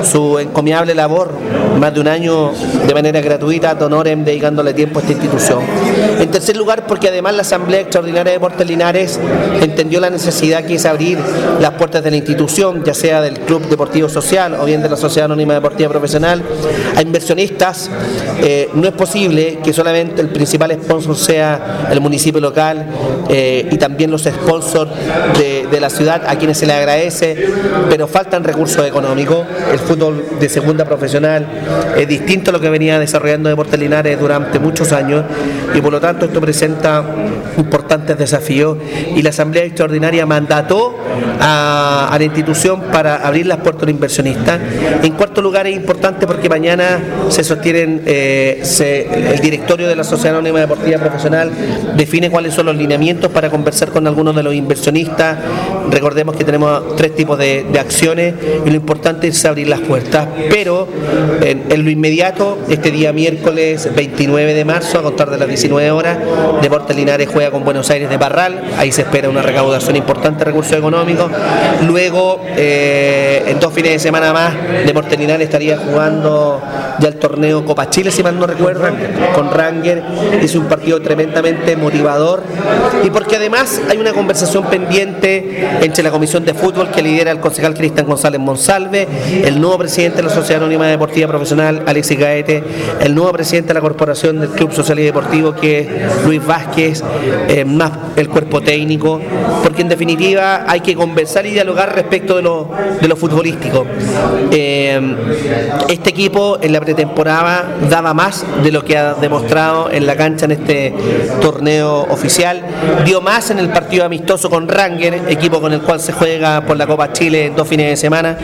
[0.02, 1.32] su encomiable labor,
[1.78, 2.52] más de un año
[2.86, 5.60] de manera gratuita, ad honorem, dedicándole tiempo a esta institución.
[6.18, 9.20] En tercer lugar, porque además la Asamblea Extraordinaria de Deportes Linares
[9.60, 11.18] entendió la necesidad que es abrir
[11.60, 14.96] las puertas de la institución, ya sea del Club Deportivo Social o bien de la
[14.96, 16.42] Sociedad Anónima Deportiva Profesional,
[16.96, 17.90] a inversionistas.
[18.42, 22.86] Eh, no es posible que solamente el principal sponsor sea el municipio local
[23.28, 24.90] eh, y también los sponsors
[25.38, 27.48] de, de la ciudad, a quienes se les agradece,
[27.88, 29.46] pero faltan recursos económicos.
[29.72, 31.46] El fútbol de segunda profesional
[31.96, 35.24] es distinto a lo que venía desarrollando Deportes Linares durante muchos años
[35.74, 37.02] y por lo tanto esto presenta
[37.56, 38.78] importantes desafíos
[39.14, 40.96] y la Asamblea Extraordinaria mandató
[41.40, 44.60] a, la institución para abrir las puertas a los inversionistas.
[45.02, 50.04] En cuarto lugar es importante porque mañana se sostienen, eh, se- el directorio de la
[50.04, 51.50] Sociedad Anónima Deportiva Profesional
[51.96, 55.36] define cuáles son los lineamientos para conversar con algunos de los inversionistas.
[55.90, 58.34] Recordemos que tenemos tres tipos de, de acciones
[58.64, 60.26] y lo importante es abrir las puertas.
[60.50, 60.88] Pero
[61.68, 66.18] en, lo inmediato, este día miércoles 29 de marzo, a contar de las 19 horas,
[66.62, 68.62] Deportes Linares juega con Buenos Aires de Parral.
[68.76, 71.30] Ahí se espera una recaudación importante de recursos económicos.
[71.86, 74.54] Luego, eh, en dos fines de semana más,
[74.86, 76.62] Deportes Linares estaría jugando
[76.98, 78.88] ya el torneo Copa Chile, si mal no recuerdo,
[79.34, 80.02] con Ranger.
[80.40, 82.42] Es un partido tremendamente motivador
[83.04, 87.40] y porque además hay una conversación pendiente entre la Comisión de Fútbol que lidera el
[87.40, 89.06] concejal Cristian González Monsalve,
[89.44, 92.62] el nuevo presidente de la Sociedad Anónima Deportiva Profesional, Alexis Gaete,
[93.00, 95.88] el nuevo presidente de la Corporación del Club Social y Deportivo, que es
[96.24, 97.02] Luis Vázquez,
[97.48, 99.20] eh, más el cuerpo técnico,
[99.62, 102.70] porque en definitiva hay que conversar y dialogar respecto de lo,
[103.00, 103.86] de lo futbolístico.
[104.50, 105.00] Eh,
[105.88, 110.44] este equipo en la pretemporada daba más de lo que ha demostrado en la cancha
[110.44, 110.94] en este
[111.40, 112.62] torneo oficial,
[113.04, 116.76] dio más en el partido amistoso con Ranger, equipo con el cual se juega por
[116.76, 118.36] la Copa Chile dos fines de semana,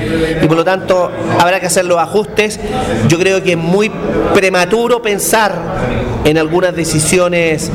[0.42, 2.58] y por lo tanto habrá que hacer los ajustes.
[3.08, 3.90] Yo creo que es muy
[4.34, 5.52] prematuro pensar
[6.24, 7.70] en algunas decisiones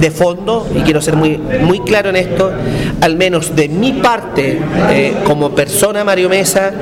[0.00, 2.50] de fondo, y quiero ser muy, muy claro en esto,
[3.00, 4.58] al menos de mi parte,
[4.90, 6.72] eh, como persona Mario Mesa,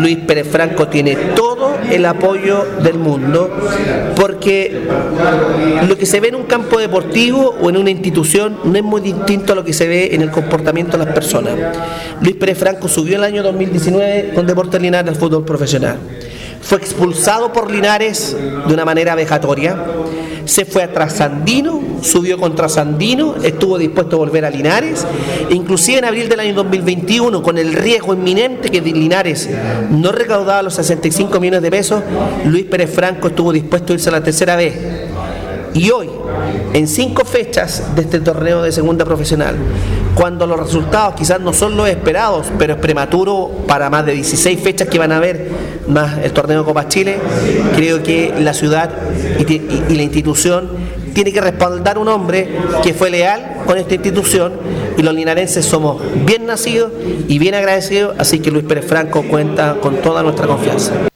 [0.00, 3.50] Luis Pérez Franco tiene todo el apoyo del mundo,
[4.14, 4.80] porque
[5.88, 9.00] lo que se ve en un campo deportivo o en una institución no es muy
[9.00, 11.54] distinto a lo que se ve en el comportamiento de las personas.
[12.20, 15.96] Luis Pérez Franco subió el año 2019 con Deportes Linares al fútbol profesional.
[16.68, 19.76] Fue expulsado por Linares de una manera vejatoria
[20.48, 25.06] se fue a Trasandino, subió contra Sandino, estuvo dispuesto a volver a Linares,
[25.50, 29.46] inclusive en abril del año 2021, con el riesgo inminente que Linares
[29.90, 32.02] no recaudaba los 65 millones de pesos,
[32.46, 34.74] Luis Pérez Franco estuvo dispuesto a irse la tercera vez.
[35.74, 36.08] Y hoy,
[36.72, 39.56] en cinco fechas de este torneo de segunda profesional,
[40.14, 44.60] cuando los resultados quizás no son los esperados, pero es prematuro para más de 16
[44.60, 45.48] fechas que van a haber,
[45.86, 47.18] más el torneo Copa Chile,
[47.76, 48.90] creo que la ciudad
[49.38, 50.70] y, la institución
[51.14, 52.48] tiene que respaldar un hombre
[52.82, 54.54] que fue leal con esta institución
[54.96, 56.92] y los linarenses somos bien nacidos
[57.28, 61.08] y bien agradecidos, así que Luis Pérez Franco cuenta con toda nuestra confianza.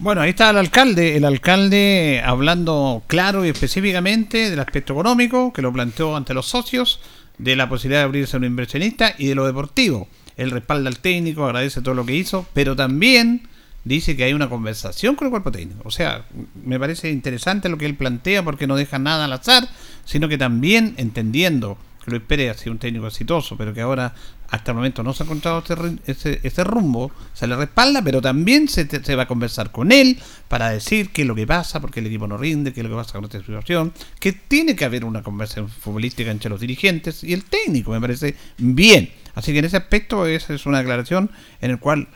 [0.00, 5.60] Bueno, ahí está el alcalde, el alcalde hablando claro y específicamente del aspecto económico, que
[5.60, 7.00] lo planteó ante los socios,
[7.36, 10.08] de la posibilidad de abrirse a un inversionista y de lo deportivo.
[10.38, 13.46] Él respalda al técnico, agradece todo lo que hizo, pero también
[13.84, 15.82] dice que hay una conversación con el cuerpo técnico.
[15.84, 16.24] O sea,
[16.64, 19.68] me parece interesante lo que él plantea porque no deja nada al azar,
[20.06, 24.14] sino que también entendiendo que Luis Pérez ha sido un técnico exitoso, pero que ahora
[24.50, 25.62] hasta el momento no se ha encontrado
[26.06, 30.18] ese, ese, rumbo, se le respalda, pero también se, se, va a conversar con él
[30.48, 32.90] para decir qué es lo que pasa, porque el equipo no rinde, qué es lo
[32.90, 37.22] que pasa con esta situación, que tiene que haber una conversación futbolística entre los dirigentes
[37.22, 39.10] y el técnico, me parece bien.
[39.34, 42.08] Así que en ese aspecto esa es una declaración en el cual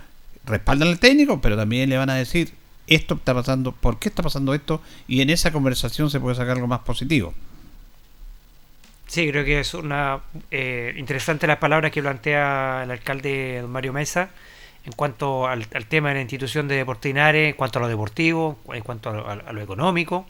[0.44, 2.52] respaldan al técnico, pero también le van a decir
[2.86, 6.56] esto está pasando, por qué está pasando esto, y en esa conversación se puede sacar
[6.56, 7.32] algo más positivo.
[9.14, 13.92] Sí, creo que es una eh, interesante las palabras que plantea el alcalde don Mario
[13.92, 14.30] Mesa
[14.84, 18.82] en cuanto al, tema de la institución de Deportinares, en cuanto a lo deportivo, en
[18.82, 20.26] cuanto a, lo económico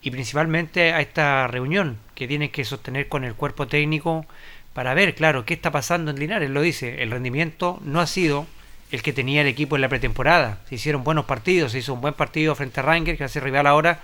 [0.00, 4.24] y principalmente a esta reunión que tiene que sostener con el cuerpo técnico
[4.72, 6.48] para ver, claro, qué está pasando en Linares.
[6.48, 8.46] Lo dice, el rendimiento no ha sido
[8.92, 10.60] el que tenía el equipo en la pretemporada.
[10.70, 13.66] Se hicieron buenos partidos, se hizo un buen partido frente a Ranger, que hace rival
[13.66, 14.00] ahora,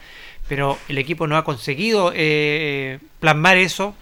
[0.51, 3.95] pero el equipo no ha conseguido eh, plasmar eso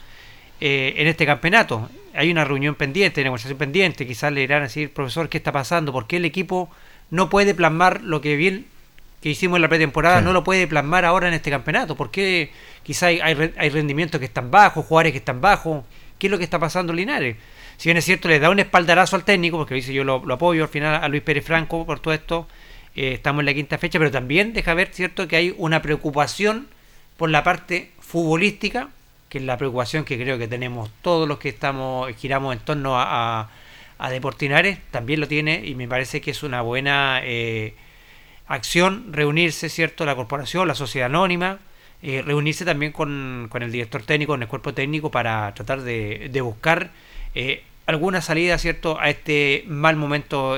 [0.61, 1.89] eh, en este campeonato.
[2.15, 5.93] Hay una reunión pendiente, negociación pendiente, quizás le irán a decir, profesor, ¿qué está pasando?
[5.93, 6.71] ¿Por qué el equipo
[7.11, 8.67] no puede plasmar lo que bien
[9.21, 11.95] que hicimos en la pretemporada, no lo puede plasmar ahora en este campeonato?
[11.95, 12.51] ¿Por qué
[12.83, 15.85] quizás hay, hay, rendimientos que están bajos, jugadores que están bajos?
[16.19, 17.37] ¿Qué es lo que está pasando en Linares?
[17.77, 20.63] Si bien es cierto, le da un espaldarazo al técnico, porque dice yo lo, apoyo
[20.63, 22.49] al final a Luis Pérez Franco por todo esto,
[22.95, 26.69] eh, estamos en la quinta fecha, pero también deja ver, cierto, que hay una preocupación
[27.19, 28.89] por la parte futbolística
[29.37, 33.49] es la preocupación que creo que tenemos todos los que estamos giramos en torno a,
[33.99, 37.75] a, Deportinares, también lo tiene y me parece que es una buena eh,
[38.47, 40.05] acción reunirse, ¿cierto?
[40.05, 41.59] La corporación, la sociedad anónima,
[42.03, 46.29] eh, reunirse también con, con, el director técnico, con el cuerpo técnico para tratar de,
[46.31, 46.91] de buscar
[47.35, 50.57] eh, alguna salida, ¿cierto?, a este mal momento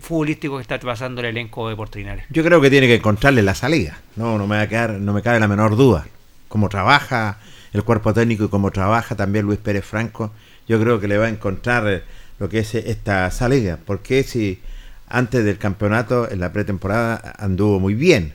[0.00, 2.24] futbolístico que está pasando el elenco de Deportinares.
[2.30, 5.12] Yo creo que tiene que encontrarle la salida, no, no me va a quedar, no
[5.12, 6.06] me cabe la menor duda.
[6.48, 7.38] Cómo trabaja,
[7.72, 10.32] el cuerpo técnico y cómo trabaja también Luis Pérez Franco,
[10.66, 12.02] yo creo que le va a encontrar eh,
[12.38, 13.78] lo que es esta salida.
[13.84, 14.60] Porque si
[15.08, 18.34] antes del campeonato, en la pretemporada, anduvo muy bien,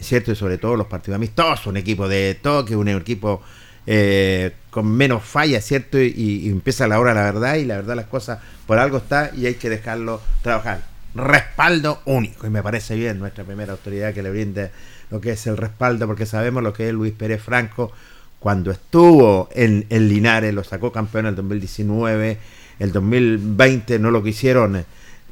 [0.00, 3.42] cierto, y sobre todo los partidos amistosos, un equipo de toque, un equipo
[3.86, 5.98] eh, con menos fallas, ¿cierto?
[5.98, 9.46] Y, empieza la hora la verdad, y la verdad las cosas por algo está y
[9.46, 10.82] hay que dejarlo trabajar.
[11.14, 14.70] Respaldo único, y me parece bien nuestra primera autoridad que le brinde
[15.10, 17.92] lo que es el respaldo, porque sabemos lo que es Luis Pérez Franco,
[18.40, 22.38] cuando estuvo en, en Linares, lo sacó campeón en el 2019,
[22.78, 24.84] el 2020 no lo quisieron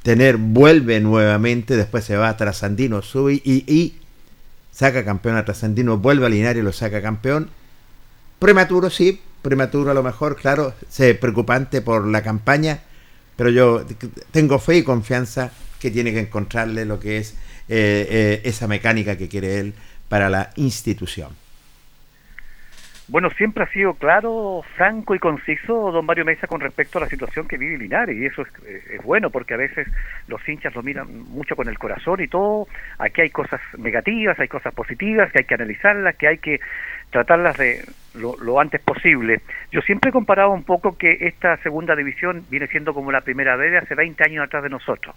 [0.03, 3.99] tener, vuelve nuevamente, después se va a Trasandino, sube y, y
[4.73, 7.51] saca campeón a Trasandino, vuelve a Linares lo saca campeón.
[8.39, 12.81] Prematuro, sí, prematuro a lo mejor, claro, sé preocupante por la campaña,
[13.37, 13.87] pero yo
[14.31, 15.51] tengo fe y confianza
[15.81, 17.31] que tiene que encontrarle lo que es
[17.69, 19.74] eh, eh, esa mecánica que quiere él
[20.09, 21.31] para la institución.
[23.09, 27.09] Bueno, siempre ha sido claro, franco y conciso don Mario Mesa con respecto a la
[27.09, 29.87] situación que vive Linares y eso eh, es, bueno porque a veces
[30.27, 32.66] los hinchas lo miran mucho con el corazón y todo.
[32.99, 36.59] Aquí hay cosas negativas, hay cosas positivas que hay que analizarlas, que hay que
[37.11, 37.85] tratarlas de
[38.15, 39.41] lo, antes posible.
[39.70, 43.57] Yo siempre he comparado un poco que esta segunda división viene siendo como la primera
[43.57, 45.15] vez de hace 20 años atrás de nosotros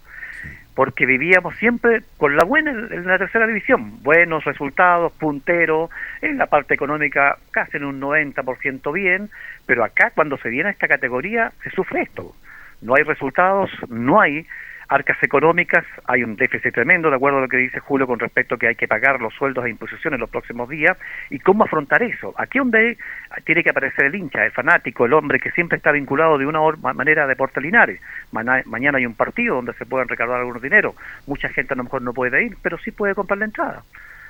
[0.76, 5.90] porque vivíamos siempre con la buena en la tercera división, buenos resultados, punteros,
[6.22, 9.30] en la parte económica casi en un 90% bien,
[9.66, 12.34] pero acá cuando se viene a esta categoría se sufre esto,
[12.82, 14.48] no hay resultados, no hay
[14.90, 18.56] arcas económicas, hay un déficit tremendo, de acuerdo a lo que dice Julio con respecto
[18.56, 20.98] a que hay que pagar los sueldos e imposiciones en los próximos días,
[21.30, 22.34] y cómo afrontar eso.
[22.38, 22.98] Aquí donde
[23.45, 26.60] tiene que aparecer el hincha, el fanático, el hombre que siempre está vinculado de una
[26.82, 28.02] manera a Deportes Linares.
[28.32, 30.95] mañana hay un partido donde se pueden recaudar algunos dinero,
[31.28, 33.84] mucha gente a lo mejor no puede ir, pero sí puede comprar la entrada.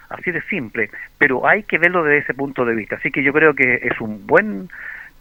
[0.10, 2.96] Así de simple, pero hay que verlo desde ese punto de vista.
[2.96, 4.68] Así que yo creo que es un buen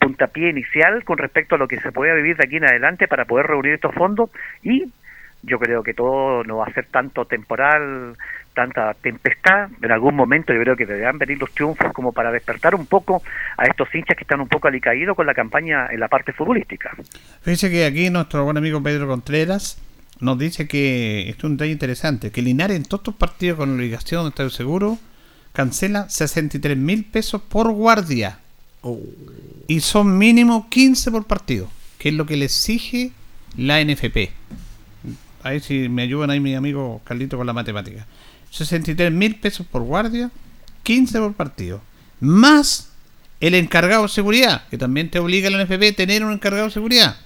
[0.01, 3.27] puntapié inicial con respecto a lo que se puede vivir de aquí en adelante para
[3.27, 4.31] poder reunir estos fondos
[4.63, 4.91] y
[5.43, 8.17] yo creo que todo no va a ser tanto temporal,
[8.55, 9.71] tanta tempestad.
[9.81, 13.23] En algún momento yo creo que deberán venir los triunfos como para despertar un poco
[13.57, 16.91] a estos hinchas que están un poco alicaídos con la campaña en la parte futbolística.
[17.43, 19.81] Fíjese que aquí nuestro buen amigo Pedro Contreras
[20.21, 23.73] nos dice que esto es un detalle interesante, que Linares en todos estos partidos con
[23.73, 24.99] obligación de estar seguro
[25.53, 28.41] cancela 63 mil pesos por guardia.
[28.83, 29.01] Oh.
[29.67, 33.13] Y son mínimo 15 por partido, que es lo que le exige
[33.57, 34.31] la NFP.
[35.43, 38.07] Ahí si me ayudan ahí mi amigo Carlito con la matemática.
[38.51, 40.31] 63 mil pesos por guardia,
[40.83, 41.81] 15 por partido.
[42.21, 42.91] Más
[43.41, 46.73] el encargado de seguridad, que también te obliga la NFP a tener un encargado de
[46.73, 47.17] seguridad.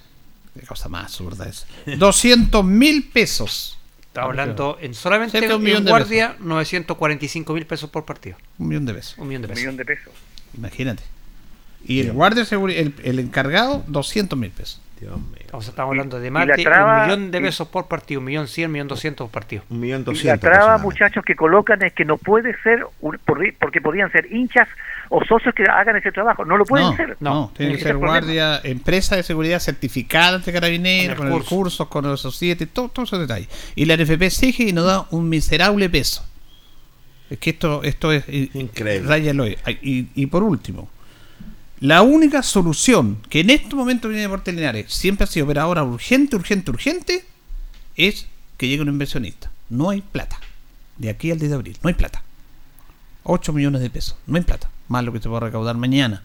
[0.59, 1.65] Qué cosa más absurda es.
[1.97, 3.77] 200 mil pesos.
[4.01, 8.37] Está hablando en solamente un millón guardia, 945 mil pesos por partido.
[8.59, 9.17] Un millón de pesos.
[9.17, 9.61] Un millón de pesos.
[9.61, 10.13] millón de pesos.
[10.55, 11.01] Imagínate.
[11.85, 14.79] Y el guardia el, el encargado, 200 mil pesos.
[14.99, 15.59] Dios mío.
[15.59, 18.73] estamos hablando de más de un millón de pesos por partido, un millón cien, un
[18.73, 19.63] millón doscientos por partido.
[19.69, 20.43] Un millón doscientos.
[20.43, 22.85] la traba, muchachos, que colocan es que no puede ser,
[23.59, 24.67] porque podían ser hinchas
[25.09, 26.45] o socios que hagan ese trabajo.
[26.45, 27.17] No lo pueden ser.
[27.19, 32.05] No, tiene que ser guardia, empresa de seguridad certificada ante carabineros, con, el curso, con
[32.05, 33.49] los societes, todos esos detalles.
[33.75, 36.25] Y la NFP sigue y nos da un miserable peso.
[37.29, 39.57] Es que esto, esto es increíble.
[39.81, 40.89] Y, y por último,
[41.83, 45.83] la única solución que en este momento viene de Linares siempre ha sido, pero ahora
[45.83, 47.25] urgente, urgente, urgente,
[47.97, 49.51] es que llegue un inversionista.
[49.69, 50.39] No hay plata.
[50.95, 52.23] De aquí al 10 de abril, no hay plata.
[53.23, 54.69] 8 millones de pesos, no hay plata.
[54.87, 56.23] Más lo que se va a recaudar mañana.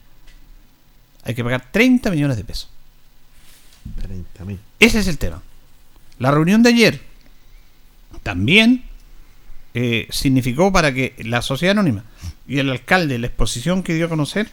[1.24, 2.70] Hay que pagar 30 millones de pesos.
[4.00, 4.60] 30 mil.
[4.78, 5.42] Ese es el tema.
[6.20, 7.00] La reunión de ayer
[8.22, 8.84] también
[9.74, 12.04] eh, significó para que la sociedad anónima
[12.46, 14.52] y el alcalde, la exposición que dio a conocer,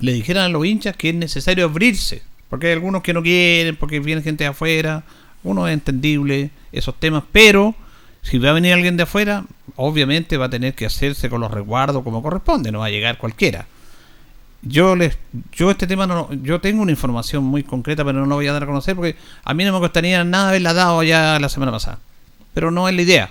[0.00, 3.76] le dijeran a los hinchas que es necesario abrirse, porque hay algunos que no quieren,
[3.76, 5.04] porque viene gente de afuera,
[5.42, 7.74] uno es entendible esos temas, pero
[8.22, 9.44] si va a venir alguien de afuera,
[9.76, 13.18] obviamente va a tener que hacerse con los resguardos como corresponde, no va a llegar
[13.18, 13.66] cualquiera.
[14.62, 15.16] Yo les,
[15.52, 18.52] yo este tema no, yo tengo una información muy concreta, pero no lo voy a
[18.52, 21.70] dar a conocer porque a mí no me costaría nada haberla dado ya la semana
[21.70, 22.00] pasada.
[22.54, 23.30] Pero no es la idea.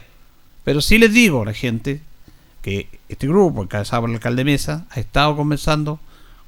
[0.63, 2.01] Pero sí les digo a la gente
[2.61, 5.99] que este grupo, encabezado por el alcalde Mesa, ha estado conversando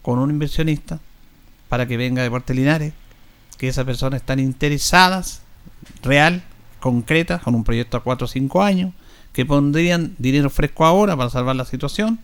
[0.02, 1.00] con un inversionista
[1.68, 2.94] para que venga de Puerto Linares,
[3.58, 5.42] que esas personas están interesadas,
[6.02, 6.44] real,
[6.80, 8.94] concretas, con un proyecto a 4 o 5 años,
[9.34, 12.20] que pondrían dinero fresco ahora para salvar la situación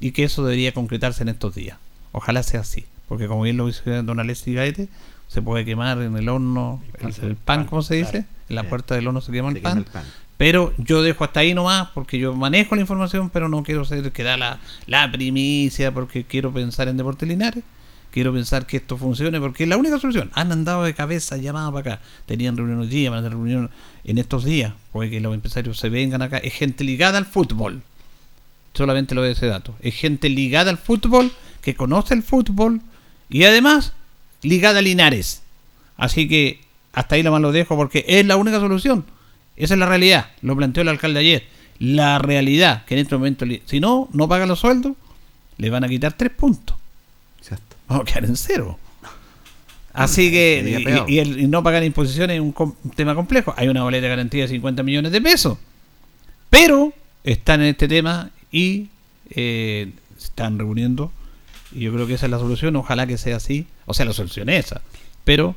[0.00, 1.78] y que eso debería concretarse en estos días.
[2.12, 4.88] Ojalá sea así, porque como bien lo dice Don Alessi Gaete,
[5.28, 9.06] se puede quemar en el horno el, pan, como se dice, en la puerta del
[9.06, 10.04] horno se quema, el, pan, el pan,
[10.40, 14.10] pero yo dejo hasta ahí nomás porque yo manejo la información, pero no quiero ser
[14.10, 17.62] que da la, la primicia porque quiero pensar en Deportes Linares.
[18.10, 20.30] Quiero pensar que esto funcione porque es la única solución.
[20.32, 22.02] Han andado de cabeza llamadas para acá.
[22.24, 23.70] Tenían reunión hoy día, van a tener reunión
[24.02, 24.72] en estos días.
[24.92, 26.38] Puede que los empresarios se vengan acá.
[26.38, 27.82] Es gente ligada al fútbol.
[28.72, 29.74] Solamente lo de ese dato.
[29.80, 31.30] Es gente ligada al fútbol,
[31.60, 32.80] que conoce el fútbol
[33.28, 33.92] y además
[34.40, 35.42] ligada a Linares.
[35.98, 36.62] Así que
[36.94, 39.04] hasta ahí nomás lo dejo porque es la única solución.
[39.60, 41.44] Esa es la realidad, lo planteó el alcalde ayer.
[41.78, 44.94] La realidad, que en este momento, si no, no paga los sueldos,
[45.58, 46.76] le van a quitar tres puntos.
[47.38, 47.76] Exacto.
[47.86, 48.78] Vamos a quedar en cero.
[49.92, 52.54] Así que, y, el, no pagar imposiciones es un,
[52.94, 53.52] tema complejo.
[53.56, 55.58] Hay una boleta de garantía de 50 millones de pesos.
[56.48, 58.88] Pero están en este tema y
[59.28, 61.12] eh, se están reuniendo.
[61.72, 62.76] Y yo creo que esa es la solución.
[62.76, 63.66] Ojalá que sea así.
[63.84, 64.80] O sea, la solución es esa.
[65.24, 65.54] Pero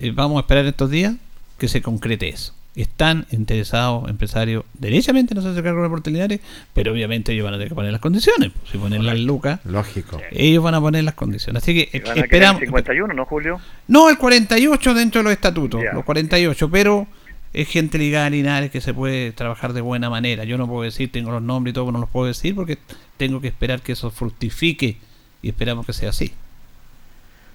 [0.00, 1.14] eh, vamos a esperar estos días
[1.56, 6.40] que se concrete eso están interesados empresarios derechamente en hacerse cargo de oportunidades,
[6.72, 8.52] pero obviamente ellos van a tener que poner las condiciones.
[8.52, 10.20] Pues, si ponen las lucas, lógico.
[10.30, 11.62] Ellos van a poner las condiciones.
[11.62, 12.62] Así que esperamos.
[12.62, 13.60] El 51, ¿no, Julio?
[13.88, 17.08] No, el 48 dentro de los estatutos, los 48, pero
[17.52, 20.44] es gente ligada a Linares que se puede trabajar de buena manera.
[20.44, 22.78] Yo no puedo decir, tengo los nombres y todo, no los puedo decir porque
[23.16, 24.98] tengo que esperar que eso fructifique
[25.42, 26.32] y esperamos que sea así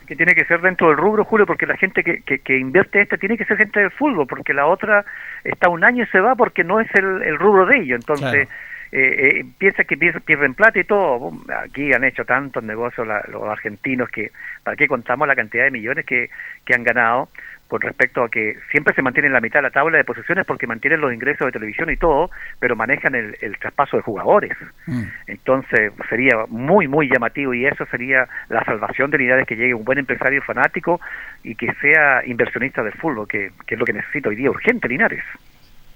[0.07, 3.17] que tiene que ser dentro del rubro, Julio, porque la gente que, que, invierte esta
[3.17, 5.05] tiene que ser gente del fútbol, porque la otra
[5.43, 7.95] está un año y se va porque no es el, rubro de ello.
[7.95, 8.47] Entonces,
[8.95, 11.31] eh, eh, piensa que pierden plata y todo.
[11.65, 14.31] Aquí han hecho tantos negocios los argentinos que,
[14.63, 16.29] ¿para qué contamos la cantidad de millones que,
[16.63, 17.27] que han ganado?
[17.73, 20.45] con respecto a que siempre se mantiene en la mitad de la tabla de posiciones
[20.45, 22.29] porque mantienen los ingresos de televisión y todo,
[22.59, 24.55] pero manejan el, traspaso de jugadores.
[24.85, 25.03] Mm.
[25.25, 29.85] Entonces sería muy, muy llamativo y eso sería la salvación de unidades que llegue un
[29.85, 31.01] buen empresario fanático
[31.41, 35.23] y que sea inversionista del fútbol, que, es lo que necesita hoy día urgente Linares.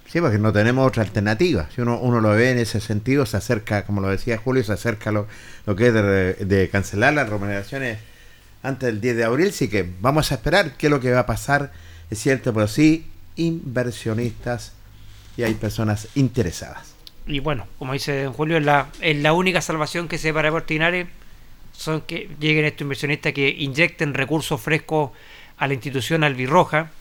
[0.08, 1.68] Sí, porque no tenemos otra alternativa.
[1.74, 4.74] Si uno, uno lo ve en ese sentido, se acerca, como lo decía Julio, se
[4.74, 5.28] acerca lo,
[5.66, 8.00] lo que es de, cancelar las remuneraciones
[8.64, 11.22] antes del 10 de abril, sí que vamos a esperar qué es lo que va
[11.22, 11.72] a pasar,
[12.10, 13.06] es cierto, pero sí,
[13.36, 14.74] inversionistas
[15.36, 16.96] y hay personas interesadas.
[17.28, 20.50] Y bueno, como dice don Julio, es la, es la única salvación que se para
[20.52, 21.08] Portinares
[21.74, 25.12] son que lleguen estos inversionistas que inyecten recursos frescos
[25.58, 26.92] a la institución albirroja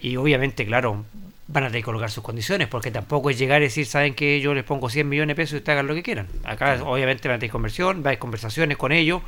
[0.00, 1.04] y obviamente, claro,
[1.48, 4.40] van a tener que colocar sus condiciones, porque tampoco es llegar y decir, saben que
[4.40, 6.26] yo les pongo 100 millones de pesos y ustedes hagan lo que quieran.
[6.44, 9.22] Acá obviamente van a tener conversión, va a haber conversaciones con ellos,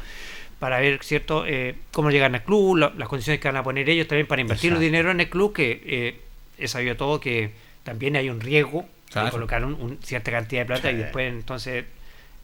[0.59, 4.09] para ver cierto eh, cómo llegan al club, las condiciones que van a poner ellos
[4.09, 6.21] también para invertir el dinero en el club, que eh,
[6.59, 7.53] he sabido todo que
[7.85, 8.85] también hay un riesgo
[9.15, 11.85] de colocar un, cierta cantidad de plata y después entonces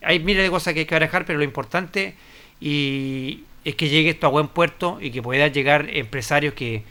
[0.01, 2.15] hay miles de cosas que hay que barajar, pero lo importante
[2.61, 6.85] y es que llegue esto a buen puerto y que puedan llegar empresarios que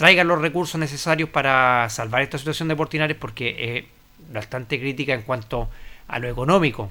[0.00, 3.84] traigan los recursos necesarios para salvar esta situación de Portinares porque es
[4.32, 5.68] bastante crítica en cuanto
[6.08, 6.90] a lo económico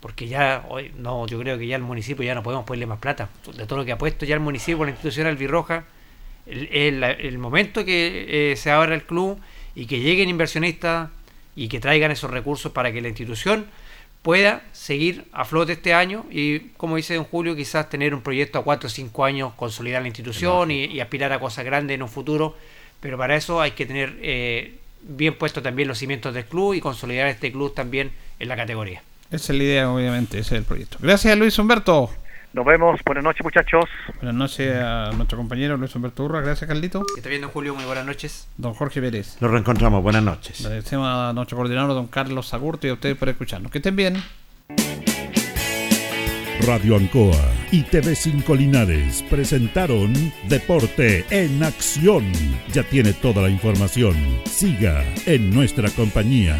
[0.00, 2.98] porque ya hoy no yo creo que ya el municipio ya no podemos ponerle más
[2.98, 3.28] plata.
[3.54, 5.84] De todo lo que ha puesto ya el municipio la institución albirroja
[6.46, 9.38] el, el, momento que eh, se abra el club
[9.74, 11.10] y que lleguen inversionistas
[11.56, 13.66] y que traigan esos recursos para que la institución
[14.26, 18.58] pueda seguir a flote este año y como dice don Julio quizás tener un proyecto
[18.58, 22.08] a cuatro o cinco años consolidar la institución y, aspirar a cosas grandes en un
[22.08, 22.56] futuro
[22.98, 26.80] pero para eso hay que tener eh, bien puestos también los cimientos del club y
[26.80, 29.00] consolidar este club también en la categoría
[29.30, 30.98] esa es la idea, obviamente, ese es el proyecto.
[31.00, 32.10] Gracias, Luis Humberto.
[32.56, 32.98] Nos vemos.
[33.04, 33.84] Buenas noches, muchachos.
[34.14, 36.40] Buenas noches a nuestro compañero Luis Humberto Urra.
[36.40, 37.04] Gracias, Carlito.
[37.14, 37.74] Que está viendo Julio.
[37.74, 38.48] Muy buenas noches.
[38.56, 39.36] Don Jorge Pérez.
[39.42, 40.02] Nos reencontramos.
[40.02, 40.64] Buenas noches.
[40.64, 43.70] Agradecemos a nuestro coordinador, don Carlos Sagurto, y a ustedes por escucharnos.
[43.70, 44.22] Que estén bien.
[46.66, 47.36] Radio Ancoa
[47.70, 50.14] y TV5 Linares presentaron
[50.48, 52.24] Deporte en Acción.
[52.72, 54.16] Ya tiene toda la información.
[54.46, 56.56] Siga en nuestra compañía.